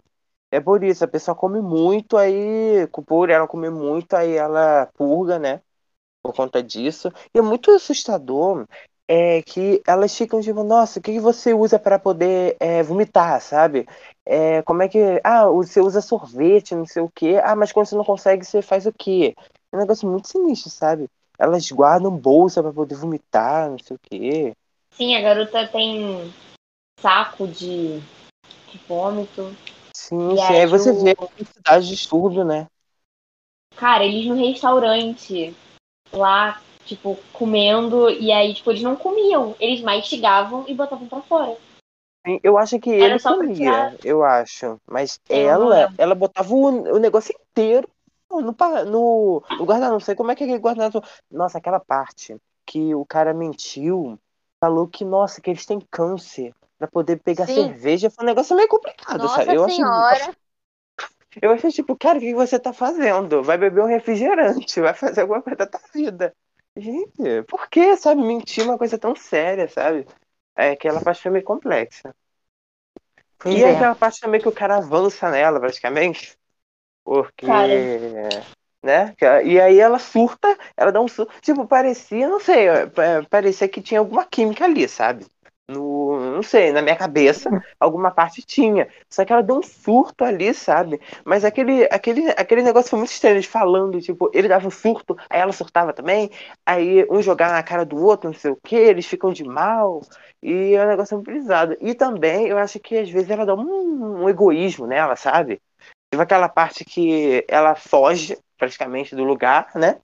É 0.51 0.59
por 0.59 0.83
isso, 0.83 1.03
a 1.03 1.07
pessoa 1.07 1.33
come 1.33 1.61
muito, 1.61 2.17
aí, 2.17 2.85
por 3.07 3.29
ela 3.29 3.47
comer 3.47 3.71
muito, 3.71 4.13
aí 4.13 4.35
ela 4.35 4.87
purga, 4.97 5.39
né? 5.39 5.61
Por 6.21 6.35
conta 6.35 6.61
disso. 6.61 7.11
E 7.33 7.39
é 7.39 7.41
muito 7.41 7.71
assustador 7.71 8.67
é 9.13 9.41
que 9.41 9.81
elas 9.85 10.15
ficam 10.15 10.39
tipo, 10.39 10.63
nossa, 10.63 10.99
o 10.99 11.01
que 11.01 11.19
você 11.19 11.53
usa 11.53 11.77
para 11.77 11.99
poder 11.99 12.55
é, 12.61 12.81
vomitar, 12.81 13.41
sabe? 13.41 13.85
É, 14.25 14.61
como 14.61 14.83
é 14.83 14.87
que. 14.87 15.19
Ah, 15.21 15.47
você 15.47 15.81
usa 15.81 15.99
sorvete, 15.99 16.75
não 16.75 16.85
sei 16.85 17.01
o 17.01 17.11
quê. 17.13 17.37
Ah, 17.43 17.53
mas 17.53 17.73
quando 17.73 17.87
você 17.87 17.95
não 17.95 18.05
consegue, 18.05 18.45
você 18.45 18.61
faz 18.61 18.85
o 18.85 18.93
quê? 18.93 19.35
É 19.69 19.75
um 19.75 19.79
negócio 19.79 20.09
muito 20.09 20.29
sinistro, 20.29 20.69
sabe? 20.69 21.09
Elas 21.37 21.69
guardam 21.69 22.15
bolsa 22.15 22.63
para 22.63 22.71
poder 22.71 22.95
vomitar, 22.95 23.69
não 23.69 23.79
sei 23.79 23.97
o 23.97 23.99
quê. 24.01 24.53
Sim, 24.91 25.15
a 25.15 25.21
garota 25.21 25.67
tem 25.67 26.33
saco 27.01 27.47
de, 27.47 27.99
de 27.99 28.77
vômito. 28.87 29.53
Sim, 30.11 30.33
e 30.33 30.37
sim. 30.37 30.43
Aí 30.43 30.65
você 30.67 30.91
o... 30.91 31.03
vê 31.03 31.11
a 31.11 31.15
quantidade 31.15 31.85
de 31.85 31.95
distúrbio, 31.95 32.43
né? 32.43 32.67
Cara, 33.77 34.03
eles 34.03 34.27
no 34.27 34.35
restaurante 34.35 35.55
lá 36.11 36.61
tipo, 36.85 37.17
comendo, 37.31 38.09
e 38.09 38.31
aí, 38.31 38.53
tipo, 38.53 38.69
eles 38.69 38.81
não 38.81 38.95
comiam, 38.95 39.55
eles 39.59 39.81
mastigavam 39.81 40.65
e 40.67 40.73
botavam 40.73 41.07
pra 41.07 41.21
fora. 41.21 41.55
Eu 42.43 42.57
acho 42.57 42.79
que 42.79 42.91
Era 42.91 43.15
ele 43.15 43.19
comia, 43.19 43.97
eu 44.03 44.23
acho. 44.23 44.79
Mas 44.85 45.19
eu 45.29 45.49
ela, 45.49 45.93
ela 45.97 46.15
botava 46.15 46.53
o, 46.53 46.95
o 46.95 46.99
negócio 46.99 47.33
inteiro 47.49 47.87
no, 48.29 48.41
no, 48.41 49.43
no 49.57 49.65
guardanapo. 49.65 49.93
Não 49.93 49.99
sei 49.99 50.15
como 50.15 50.31
é 50.31 50.35
que 50.35 50.43
é 50.43 50.45
aquele 50.45 50.59
guardanapo. 50.59 51.01
Nossa, 51.31 51.57
aquela 51.57 51.79
parte 51.79 52.35
que 52.65 52.93
o 52.93 53.05
cara 53.05 53.33
mentiu, 53.33 54.19
falou 54.59 54.87
que, 54.87 55.03
nossa, 55.03 55.41
que 55.41 55.49
eles 55.49 55.65
têm 55.65 55.79
câncer 55.89 56.53
pra 56.81 56.87
poder 56.87 57.17
pegar 57.17 57.45
Sim. 57.45 57.67
cerveja. 57.67 58.09
Foi 58.09 58.23
um 58.23 58.27
negócio 58.27 58.55
meio 58.55 58.67
complicado, 58.67 59.21
nossa 59.21 59.45
sabe? 59.45 59.55
Eu 59.55 59.69
senhora. 59.69 60.15
Achei, 60.15 60.33
eu 61.41 61.51
achei, 61.51 61.71
tipo, 61.71 61.95
cara, 61.95 62.17
o 62.17 62.21
que 62.21 62.33
você 62.33 62.57
tá 62.57 62.73
fazendo? 62.73 63.43
Vai 63.43 63.57
beber 63.57 63.83
um 63.83 63.87
refrigerante, 63.87 64.81
vai 64.81 64.93
fazer 64.93 65.21
alguma 65.21 65.41
coisa 65.41 65.57
da 65.57 65.67
tua 65.67 65.81
vida. 65.93 66.33
Gente, 66.75 67.43
por 67.47 67.69
que, 67.69 67.95
sabe, 67.97 68.23
mentir 68.23 68.63
uma 68.63 68.77
coisa 68.77 68.97
tão 68.97 69.15
séria, 69.15 69.67
sabe? 69.67 70.07
É 70.55 70.71
aquela 70.71 71.01
parte 71.01 71.21
foi 71.21 71.31
meio 71.31 71.45
complexa. 71.45 72.15
Pois 73.37 73.55
e 73.55 73.63
é. 73.63 73.75
aquela 73.75 73.93
parte 73.93 74.19
também 74.19 74.41
que 74.41 74.47
o 74.47 74.53
cara 74.53 74.77
avança 74.77 75.29
nela, 75.29 75.59
praticamente. 75.59 76.35
Porque. 77.03 77.45
Cara. 77.45 77.73
Né? 78.83 79.15
E 79.45 79.61
aí 79.61 79.79
ela 79.79 79.99
surta, 79.99 80.57
ela 80.75 80.91
dá 80.91 80.99
um 80.99 81.07
surto. 81.07 81.31
Tipo, 81.41 81.67
parecia, 81.67 82.27
não 82.27 82.39
sei, 82.39 82.65
parecia 83.29 83.67
que 83.67 83.79
tinha 83.79 83.99
alguma 83.99 84.25
química 84.25 84.65
ali, 84.65 84.87
sabe? 84.89 85.27
No, 85.67 86.19
não 86.33 86.43
sei, 86.43 86.71
na 86.71 86.81
minha 86.81 86.95
cabeça, 86.95 87.53
alguma 87.79 88.11
parte 88.11 88.41
tinha. 88.41 88.87
Só 89.09 89.23
que 89.23 89.31
ela 89.31 89.41
deu 89.41 89.57
um 89.57 89.63
surto 89.63 90.23
ali, 90.25 90.53
sabe? 90.53 90.99
Mas 91.25 91.45
aquele, 91.45 91.85
aquele, 91.85 92.29
aquele 92.31 92.61
negócio 92.61 92.89
foi 92.89 92.99
muito 92.99 93.11
estranho, 93.11 93.39
de 93.39 93.47
falando, 93.47 94.01
tipo, 94.01 94.29
ele 94.33 94.47
dava 94.47 94.67
um 94.67 94.71
surto, 94.71 95.15
aí 95.29 95.39
ela 95.39 95.53
surtava 95.53 95.93
também, 95.93 96.29
aí 96.65 97.05
um 97.09 97.21
jogava 97.21 97.53
na 97.53 97.63
cara 97.63 97.85
do 97.85 97.97
outro, 98.03 98.29
não 98.29 98.37
sei 98.37 98.51
o 98.51 98.57
que, 98.61 98.75
eles 98.75 99.05
ficam 99.05 99.31
de 99.31 99.43
mal, 99.43 100.01
e 100.41 100.73
é 100.73 100.83
um 100.85 100.89
negócio 100.89 101.15
muito 101.17 101.31
pesado. 101.31 101.77
E 101.79 101.93
também, 101.93 102.47
eu 102.47 102.57
acho 102.57 102.79
que 102.79 102.97
às 102.97 103.09
vezes 103.09 103.29
ela 103.29 103.45
dá 103.45 103.55
um, 103.55 104.23
um 104.23 104.29
egoísmo 104.29 104.85
nela, 104.87 105.15
sabe? 105.15 105.61
Teve 106.09 106.23
aquela 106.23 106.49
parte 106.49 106.83
que 106.83 107.45
ela 107.47 107.75
foge 107.75 108.37
praticamente 108.57 109.15
do 109.15 109.23
lugar, 109.23 109.71
né? 109.75 109.99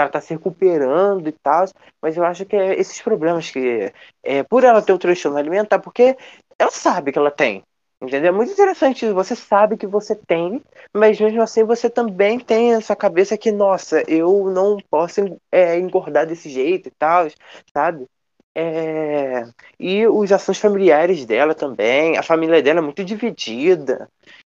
Ela 0.00 0.10
tá 0.10 0.20
se 0.20 0.34
recuperando 0.34 1.28
e 1.28 1.32
tal, 1.32 1.66
mas 2.02 2.16
eu 2.16 2.24
acho 2.24 2.44
que 2.44 2.56
é 2.56 2.78
esses 2.78 3.00
problemas 3.00 3.50
que, 3.50 3.92
é, 4.22 4.42
por 4.42 4.64
ela 4.64 4.82
ter 4.82 4.92
o 4.92 4.98
transtorno 4.98 5.38
alimentar, 5.38 5.78
porque 5.78 6.16
ela 6.58 6.70
sabe 6.70 7.12
que 7.12 7.18
ela 7.18 7.30
tem, 7.30 7.62
entendeu? 8.00 8.28
É 8.28 8.32
muito 8.32 8.52
interessante, 8.52 9.08
você 9.10 9.34
sabe 9.34 9.76
que 9.76 9.86
você 9.86 10.14
tem, 10.14 10.62
mas 10.94 11.20
mesmo 11.20 11.42
assim 11.42 11.64
você 11.64 11.88
também 11.90 12.38
tem 12.38 12.74
essa 12.74 12.96
cabeça 12.96 13.36
que, 13.38 13.50
nossa, 13.52 14.02
eu 14.08 14.50
não 14.50 14.78
posso 14.90 15.20
é, 15.52 15.78
engordar 15.78 16.26
desse 16.26 16.48
jeito 16.48 16.88
e 16.88 16.92
tal, 16.98 17.28
sabe? 17.72 18.06
É... 18.54 19.44
E 19.78 20.06
os 20.06 20.32
ações 20.32 20.58
familiares 20.58 21.26
dela 21.26 21.54
também, 21.54 22.16
a 22.16 22.22
família 22.22 22.62
dela 22.62 22.78
é 22.78 22.82
muito 22.82 23.04
dividida, 23.04 24.08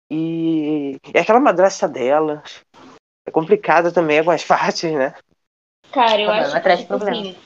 e, 0.10 0.98
e 1.14 1.18
aquela 1.18 1.40
madrasta 1.40 1.88
dela 1.88 2.44
é 3.26 3.32
complicada 3.32 3.92
também 3.92 4.20
algumas 4.20 4.44
partes, 4.46 4.92
né? 4.92 5.14
Cara, 5.96 6.22
eu 6.22 6.30
acho 6.30 6.62
que 6.62 6.76
tipo, 6.76 6.94
assim, 6.96 7.38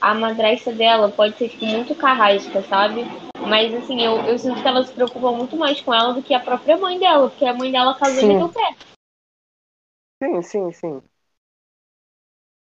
a 0.00 0.14
madrasta 0.14 0.72
dela 0.72 1.10
pode 1.10 1.36
ser 1.36 1.48
tipo, 1.48 1.66
muito 1.66 1.96
carrasca, 1.96 2.62
sabe? 2.62 3.02
Mas 3.48 3.74
assim, 3.74 4.00
eu, 4.00 4.18
eu 4.20 4.38
sinto 4.38 4.62
que 4.62 4.68
ela 4.68 4.84
se 4.84 4.92
preocupa 4.92 5.32
muito 5.32 5.56
mais 5.56 5.80
com 5.80 5.92
ela 5.92 6.14
do 6.14 6.22
que 6.22 6.32
a 6.32 6.38
própria 6.38 6.76
mãe 6.76 6.96
dela, 7.00 7.28
porque 7.28 7.44
a 7.44 7.52
mãe 7.52 7.72
dela 7.72 7.98
casou 7.98 8.22
e 8.22 8.26
meteu 8.28 8.48
pé. 8.50 8.76
Sim, 10.22 10.42
sim, 10.42 10.70
sim. 10.70 11.02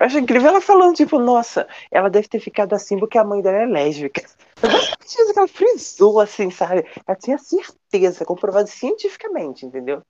Eu 0.00 0.06
acho 0.06 0.18
incrível 0.18 0.48
ela 0.48 0.62
falando, 0.62 0.96
tipo, 0.96 1.18
nossa, 1.18 1.68
ela 1.90 2.08
deve 2.08 2.26
ter 2.26 2.40
ficado 2.40 2.72
assim 2.72 2.98
porque 2.98 3.18
a 3.18 3.24
mãe 3.24 3.42
dela 3.42 3.58
é 3.58 3.66
lésbica. 3.66 4.22
Eu 4.64 5.32
que 5.34 5.38
ela 5.38 5.46
frisou, 5.46 6.18
assim, 6.18 6.50
sabe? 6.50 6.88
Ela 7.06 7.16
tinha 7.16 7.36
certeza, 7.36 8.24
comprovado 8.24 8.68
cientificamente, 8.70 9.66
entendeu? 9.66 10.02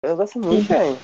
Eu 0.00 0.16
gosto 0.16 0.38
muito 0.38 0.62
estranho. 0.62 1.02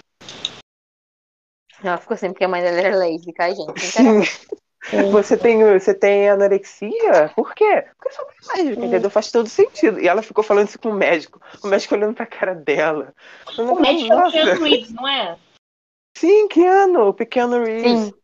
Ela 1.82 1.98
ficou 1.98 2.14
assim, 2.14 2.28
porque 2.28 2.44
a 2.44 2.48
mãe 2.48 2.62
dela 2.62 2.80
era 2.80 2.96
lésbica, 2.96 3.54
gente. 3.54 4.52
Você 5.12 5.36
tem, 5.36 5.62
você 5.78 5.94
tem 5.94 6.28
anorexia? 6.28 7.30
Por 7.36 7.54
quê? 7.54 7.86
Porque 7.96 8.12
sua 8.12 8.24
mãe 8.24 8.34
é 8.34 8.56
lésbica, 8.56 8.86
entendeu? 8.86 9.10
Faz 9.10 9.30
todo 9.30 9.48
sentido. 9.48 10.00
E 10.00 10.08
ela 10.08 10.22
ficou 10.22 10.42
falando 10.42 10.66
isso 10.68 10.78
com 10.78 10.88
o 10.88 10.94
médico. 10.94 11.40
O 11.62 11.68
médico 11.68 11.94
olhando 11.94 12.14
pra 12.14 12.26
cara 12.26 12.52
dela. 12.52 13.14
O 13.56 13.76
médico 13.76 14.12
é 14.12 14.26
o 14.26 14.30
Keanu 14.32 14.64
Reeves, 14.64 14.92
não 14.92 15.06
é? 15.06 15.38
Sim, 16.18 16.48
Keanu, 16.48 17.08
o 17.08 17.14
pequeno 17.14 17.62
Reeves. 17.62 18.06
Sim. 18.06 18.14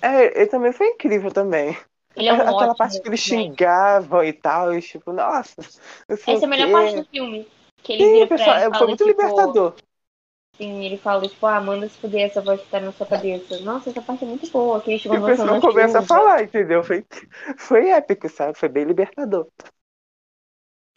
É, 0.00 0.40
ele 0.40 0.46
também 0.46 0.72
foi 0.72 0.88
incrível 0.88 1.30
também. 1.30 1.76
Ele 2.16 2.28
é 2.28 2.32
um 2.32 2.36
Aquela 2.36 2.56
ótimo, 2.56 2.76
parte 2.76 3.00
que 3.00 3.08
eles 3.08 3.20
xingavam 3.20 4.24
e 4.24 4.32
tal, 4.32 4.74
e 4.74 4.80
tipo, 4.80 5.12
nossa. 5.12 5.60
Essa 6.08 6.30
é 6.30 6.44
a 6.44 6.46
melhor 6.48 6.72
parte 6.72 6.96
do 6.96 7.04
filme. 7.04 7.46
Que 7.82 7.92
ele 7.92 8.20
Sim, 8.20 8.26
pessoal, 8.26 8.74
foi 8.74 8.86
muito 8.86 9.04
tipo, 9.04 9.20
libertador. 9.20 9.74
Sim, 10.60 10.84
ele 10.84 10.98
fala, 10.98 11.26
tipo, 11.28 11.46
ah, 11.46 11.60
manda 11.60 11.88
se 11.88 11.98
fuder 11.98 12.26
essa 12.26 12.42
voz 12.42 12.60
que 12.60 12.68
tá 12.68 12.80
na 12.80 12.92
sua 12.92 13.06
cabeça. 13.06 13.60
Nossa, 13.60 13.90
essa 13.90 14.02
parte 14.02 14.24
é 14.24 14.28
muito 14.28 14.50
boa, 14.50 14.80
que 14.82 14.90
eles 14.90 15.02
ficam 15.02 15.18
o 15.18 15.22
dançando 15.22 15.50
pessoal 15.50 15.54
na 15.54 15.60
começa 15.60 15.98
a 16.00 16.02
falar, 16.02 16.42
entendeu? 16.42 16.82
Foi, 16.82 17.04
foi 17.58 17.90
épico, 17.90 18.28
sabe? 18.28 18.56
Foi 18.58 18.68
bem 18.68 18.84
libertador. 18.84 19.48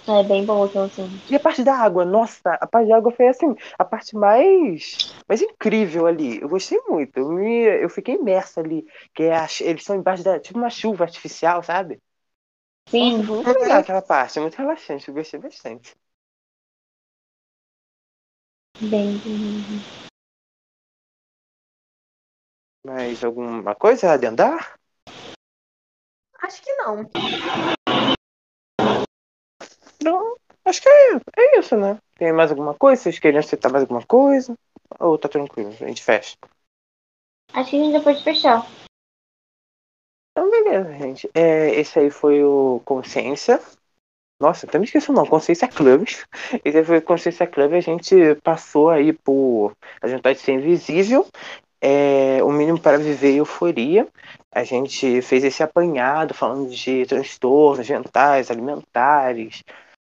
É 0.07 0.21
bem 0.23 0.45
boa 0.45 0.67
aquela 0.67 0.87
cena. 0.89 1.09
E 1.29 1.35
a 1.35 1.39
parte 1.39 1.63
da 1.63 1.75
água, 1.75 2.03
nossa, 2.05 2.41
a 2.59 2.67
parte 2.67 2.89
da 2.89 2.97
água 2.97 3.11
foi 3.11 3.27
assim, 3.29 3.55
a 3.79 3.85
parte 3.85 4.15
mais, 4.15 4.99
mais 5.27 5.41
incrível 5.41 6.05
ali. 6.05 6.41
Eu 6.41 6.49
gostei 6.49 6.77
muito. 6.87 7.17
Eu, 7.17 7.29
me, 7.31 7.63
eu 7.83 7.89
fiquei 7.89 8.15
imersa 8.15 8.59
ali. 8.61 8.85
Que 9.13 9.23
é 9.23 9.35
a, 9.37 9.47
eles 9.61 9.83
são 9.83 9.95
embaixo 9.95 10.23
da. 10.23 10.39
Tipo 10.39 10.59
uma 10.59 10.69
chuva 10.69 11.05
artificial, 11.05 11.63
sabe? 11.63 12.01
Sim, 12.89 13.23
Nossa, 13.23 13.23
muito 13.23 13.51
legal 13.59 13.79
aquela 13.79 14.01
parte, 14.01 14.39
muito 14.39 14.55
relaxante, 14.57 15.07
eu 15.09 15.13
gostei 15.15 15.39
bastante. 15.39 15.95
Bem, 18.81 19.17
bem. 19.19 19.81
Mais 22.85 23.23
alguma 23.23 23.75
coisa 23.75 24.09
a 24.09 24.13
adendar? 24.13 24.79
Acho 26.41 26.61
que 26.61 26.73
não. 26.73 27.09
Não, 30.03 30.35
acho 30.65 30.81
que 30.81 30.89
é, 30.89 31.15
é 31.37 31.59
isso, 31.59 31.77
né? 31.77 31.99
Tem 32.15 32.33
mais 32.33 32.49
alguma 32.49 32.73
coisa? 32.73 33.03
Vocês 33.03 33.19
querem 33.19 33.41
citar 33.43 33.71
mais 33.71 33.83
alguma 33.83 34.05
coisa? 34.05 34.57
Ou 34.99 35.17
tá 35.17 35.29
tranquilo, 35.29 35.69
a 35.69 35.87
gente 35.87 36.03
fecha? 36.03 36.35
Acho 37.53 37.69
que 37.69 37.75
a 37.75 37.83
gente 37.83 37.93
já 37.93 38.01
pode 38.01 38.23
fechar. 38.23 38.65
Então, 40.31 40.49
beleza, 40.49 40.97
gente. 40.97 41.29
É, 41.35 41.69
esse 41.79 41.99
aí 41.99 42.09
foi 42.09 42.43
o 42.43 42.81
Consciência. 42.83 43.59
Nossa, 44.41 44.65
até 44.65 44.79
me 44.79 44.85
esqueci 44.85 45.11
o 45.11 45.13
nome, 45.13 45.29
Consciência 45.29 45.67
Club. 45.67 46.07
Esse 46.65 46.83
foi 46.83 46.99
Consciência 46.99 47.45
Club. 47.45 47.73
A 47.73 47.79
gente 47.79 48.15
passou 48.43 48.89
aí 48.89 49.13
por 49.13 49.73
A 50.01 50.07
Vontade 50.07 50.39
de 50.39 50.43
Ser 50.43 50.53
Invisível, 50.53 51.27
é, 51.79 52.43
O 52.43 52.51
Mínimo 52.51 52.79
para 52.79 52.97
Viver 52.97 53.33
e 53.33 53.37
Euforia. 53.37 54.07
A 54.51 54.63
gente 54.63 55.21
fez 55.21 55.43
esse 55.43 55.61
apanhado 55.61 56.33
falando 56.33 56.71
de 56.71 57.05
transtornos 57.05 57.87
mentais, 57.87 58.49
alimentares. 58.49 59.63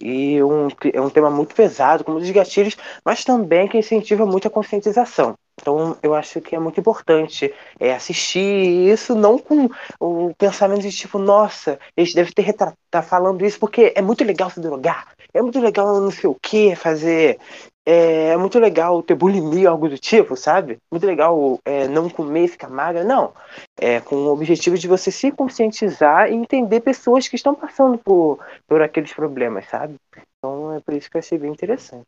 E 0.02 0.42
um, 0.42 0.66
é 0.92 1.00
um 1.00 1.08
tema 1.08 1.30
muito 1.30 1.54
pesado, 1.54 2.02
como 2.02 2.18
os 2.18 2.30
gatilhos, 2.30 2.76
mas 3.04 3.24
também 3.24 3.68
que 3.68 3.78
incentiva 3.78 4.26
muito 4.26 4.48
a 4.48 4.50
conscientização. 4.50 5.36
Então, 5.60 5.96
eu 6.02 6.14
acho 6.14 6.40
que 6.40 6.54
é 6.54 6.58
muito 6.58 6.78
importante 6.78 7.52
é, 7.80 7.94
assistir 7.94 8.90
isso, 8.92 9.14
não 9.14 9.38
com 9.38 9.68
o 9.98 10.34
pensamento 10.36 10.82
de 10.82 10.92
tipo, 10.92 11.18
nossa, 11.18 11.78
eles 11.96 12.12
devem 12.12 12.32
ter 12.32 12.52
tá 12.90 13.02
falando 13.02 13.44
isso 13.44 13.58
porque 13.58 13.92
é 13.96 14.02
muito 14.02 14.22
legal 14.22 14.50
se 14.50 14.60
drogar, 14.60 15.08
é 15.32 15.40
muito 15.40 15.58
legal 15.58 16.00
não 16.00 16.10
sei 16.10 16.28
o 16.28 16.36
que 16.40 16.76
fazer, 16.76 17.38
é, 17.86 18.30
é, 18.30 18.36
muito 18.36 18.58
legal 18.58 19.00
ter 19.00 19.14
bulimia, 19.14 19.70
algo 19.70 19.88
do 19.88 19.96
tipo, 19.96 20.36
sabe? 20.36 20.78
Muito 20.90 21.06
legal 21.06 21.60
é, 21.64 21.86
não 21.86 22.10
comer 22.10 22.48
ficar 22.48 22.68
magra, 22.68 23.04
não. 23.04 23.32
É 23.76 24.00
com 24.00 24.16
o 24.16 24.32
objetivo 24.32 24.76
de 24.76 24.88
você 24.88 25.12
se 25.12 25.30
conscientizar 25.30 26.28
e 26.28 26.34
entender 26.34 26.80
pessoas 26.80 27.28
que 27.28 27.36
estão 27.36 27.54
passando 27.54 27.96
por, 27.96 28.40
por 28.66 28.82
aqueles 28.82 29.12
problemas, 29.12 29.68
sabe? 29.68 29.94
Então, 30.38 30.74
é 30.74 30.80
por 30.80 30.94
isso 30.94 31.08
que 31.08 31.16
eu 31.16 31.20
achei 31.20 31.38
bem 31.38 31.52
interessante. 31.52 32.06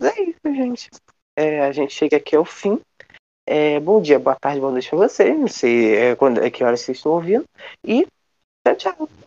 É 0.00 0.22
isso, 0.22 0.40
gente. 0.44 0.90
É, 1.36 1.60
a 1.60 1.70
gente 1.70 1.92
chega 1.92 2.16
aqui 2.16 2.34
ao 2.34 2.44
fim. 2.44 2.80
É, 3.46 3.78
bom 3.78 4.00
dia, 4.00 4.18
boa 4.18 4.34
tarde, 4.34 4.58
boa 4.58 4.72
noite 4.72 4.88
pra 4.88 4.98
vocês. 4.98 5.38
Não 5.38 5.46
sei 5.46 5.94
é, 5.94 6.16
quando, 6.16 6.42
é 6.42 6.50
que 6.50 6.64
horas 6.64 6.80
vocês 6.80 6.96
estão 6.96 7.12
ouvindo. 7.12 7.44
E 7.84 8.06
tchau, 8.64 8.76
tchau. 8.76 9.25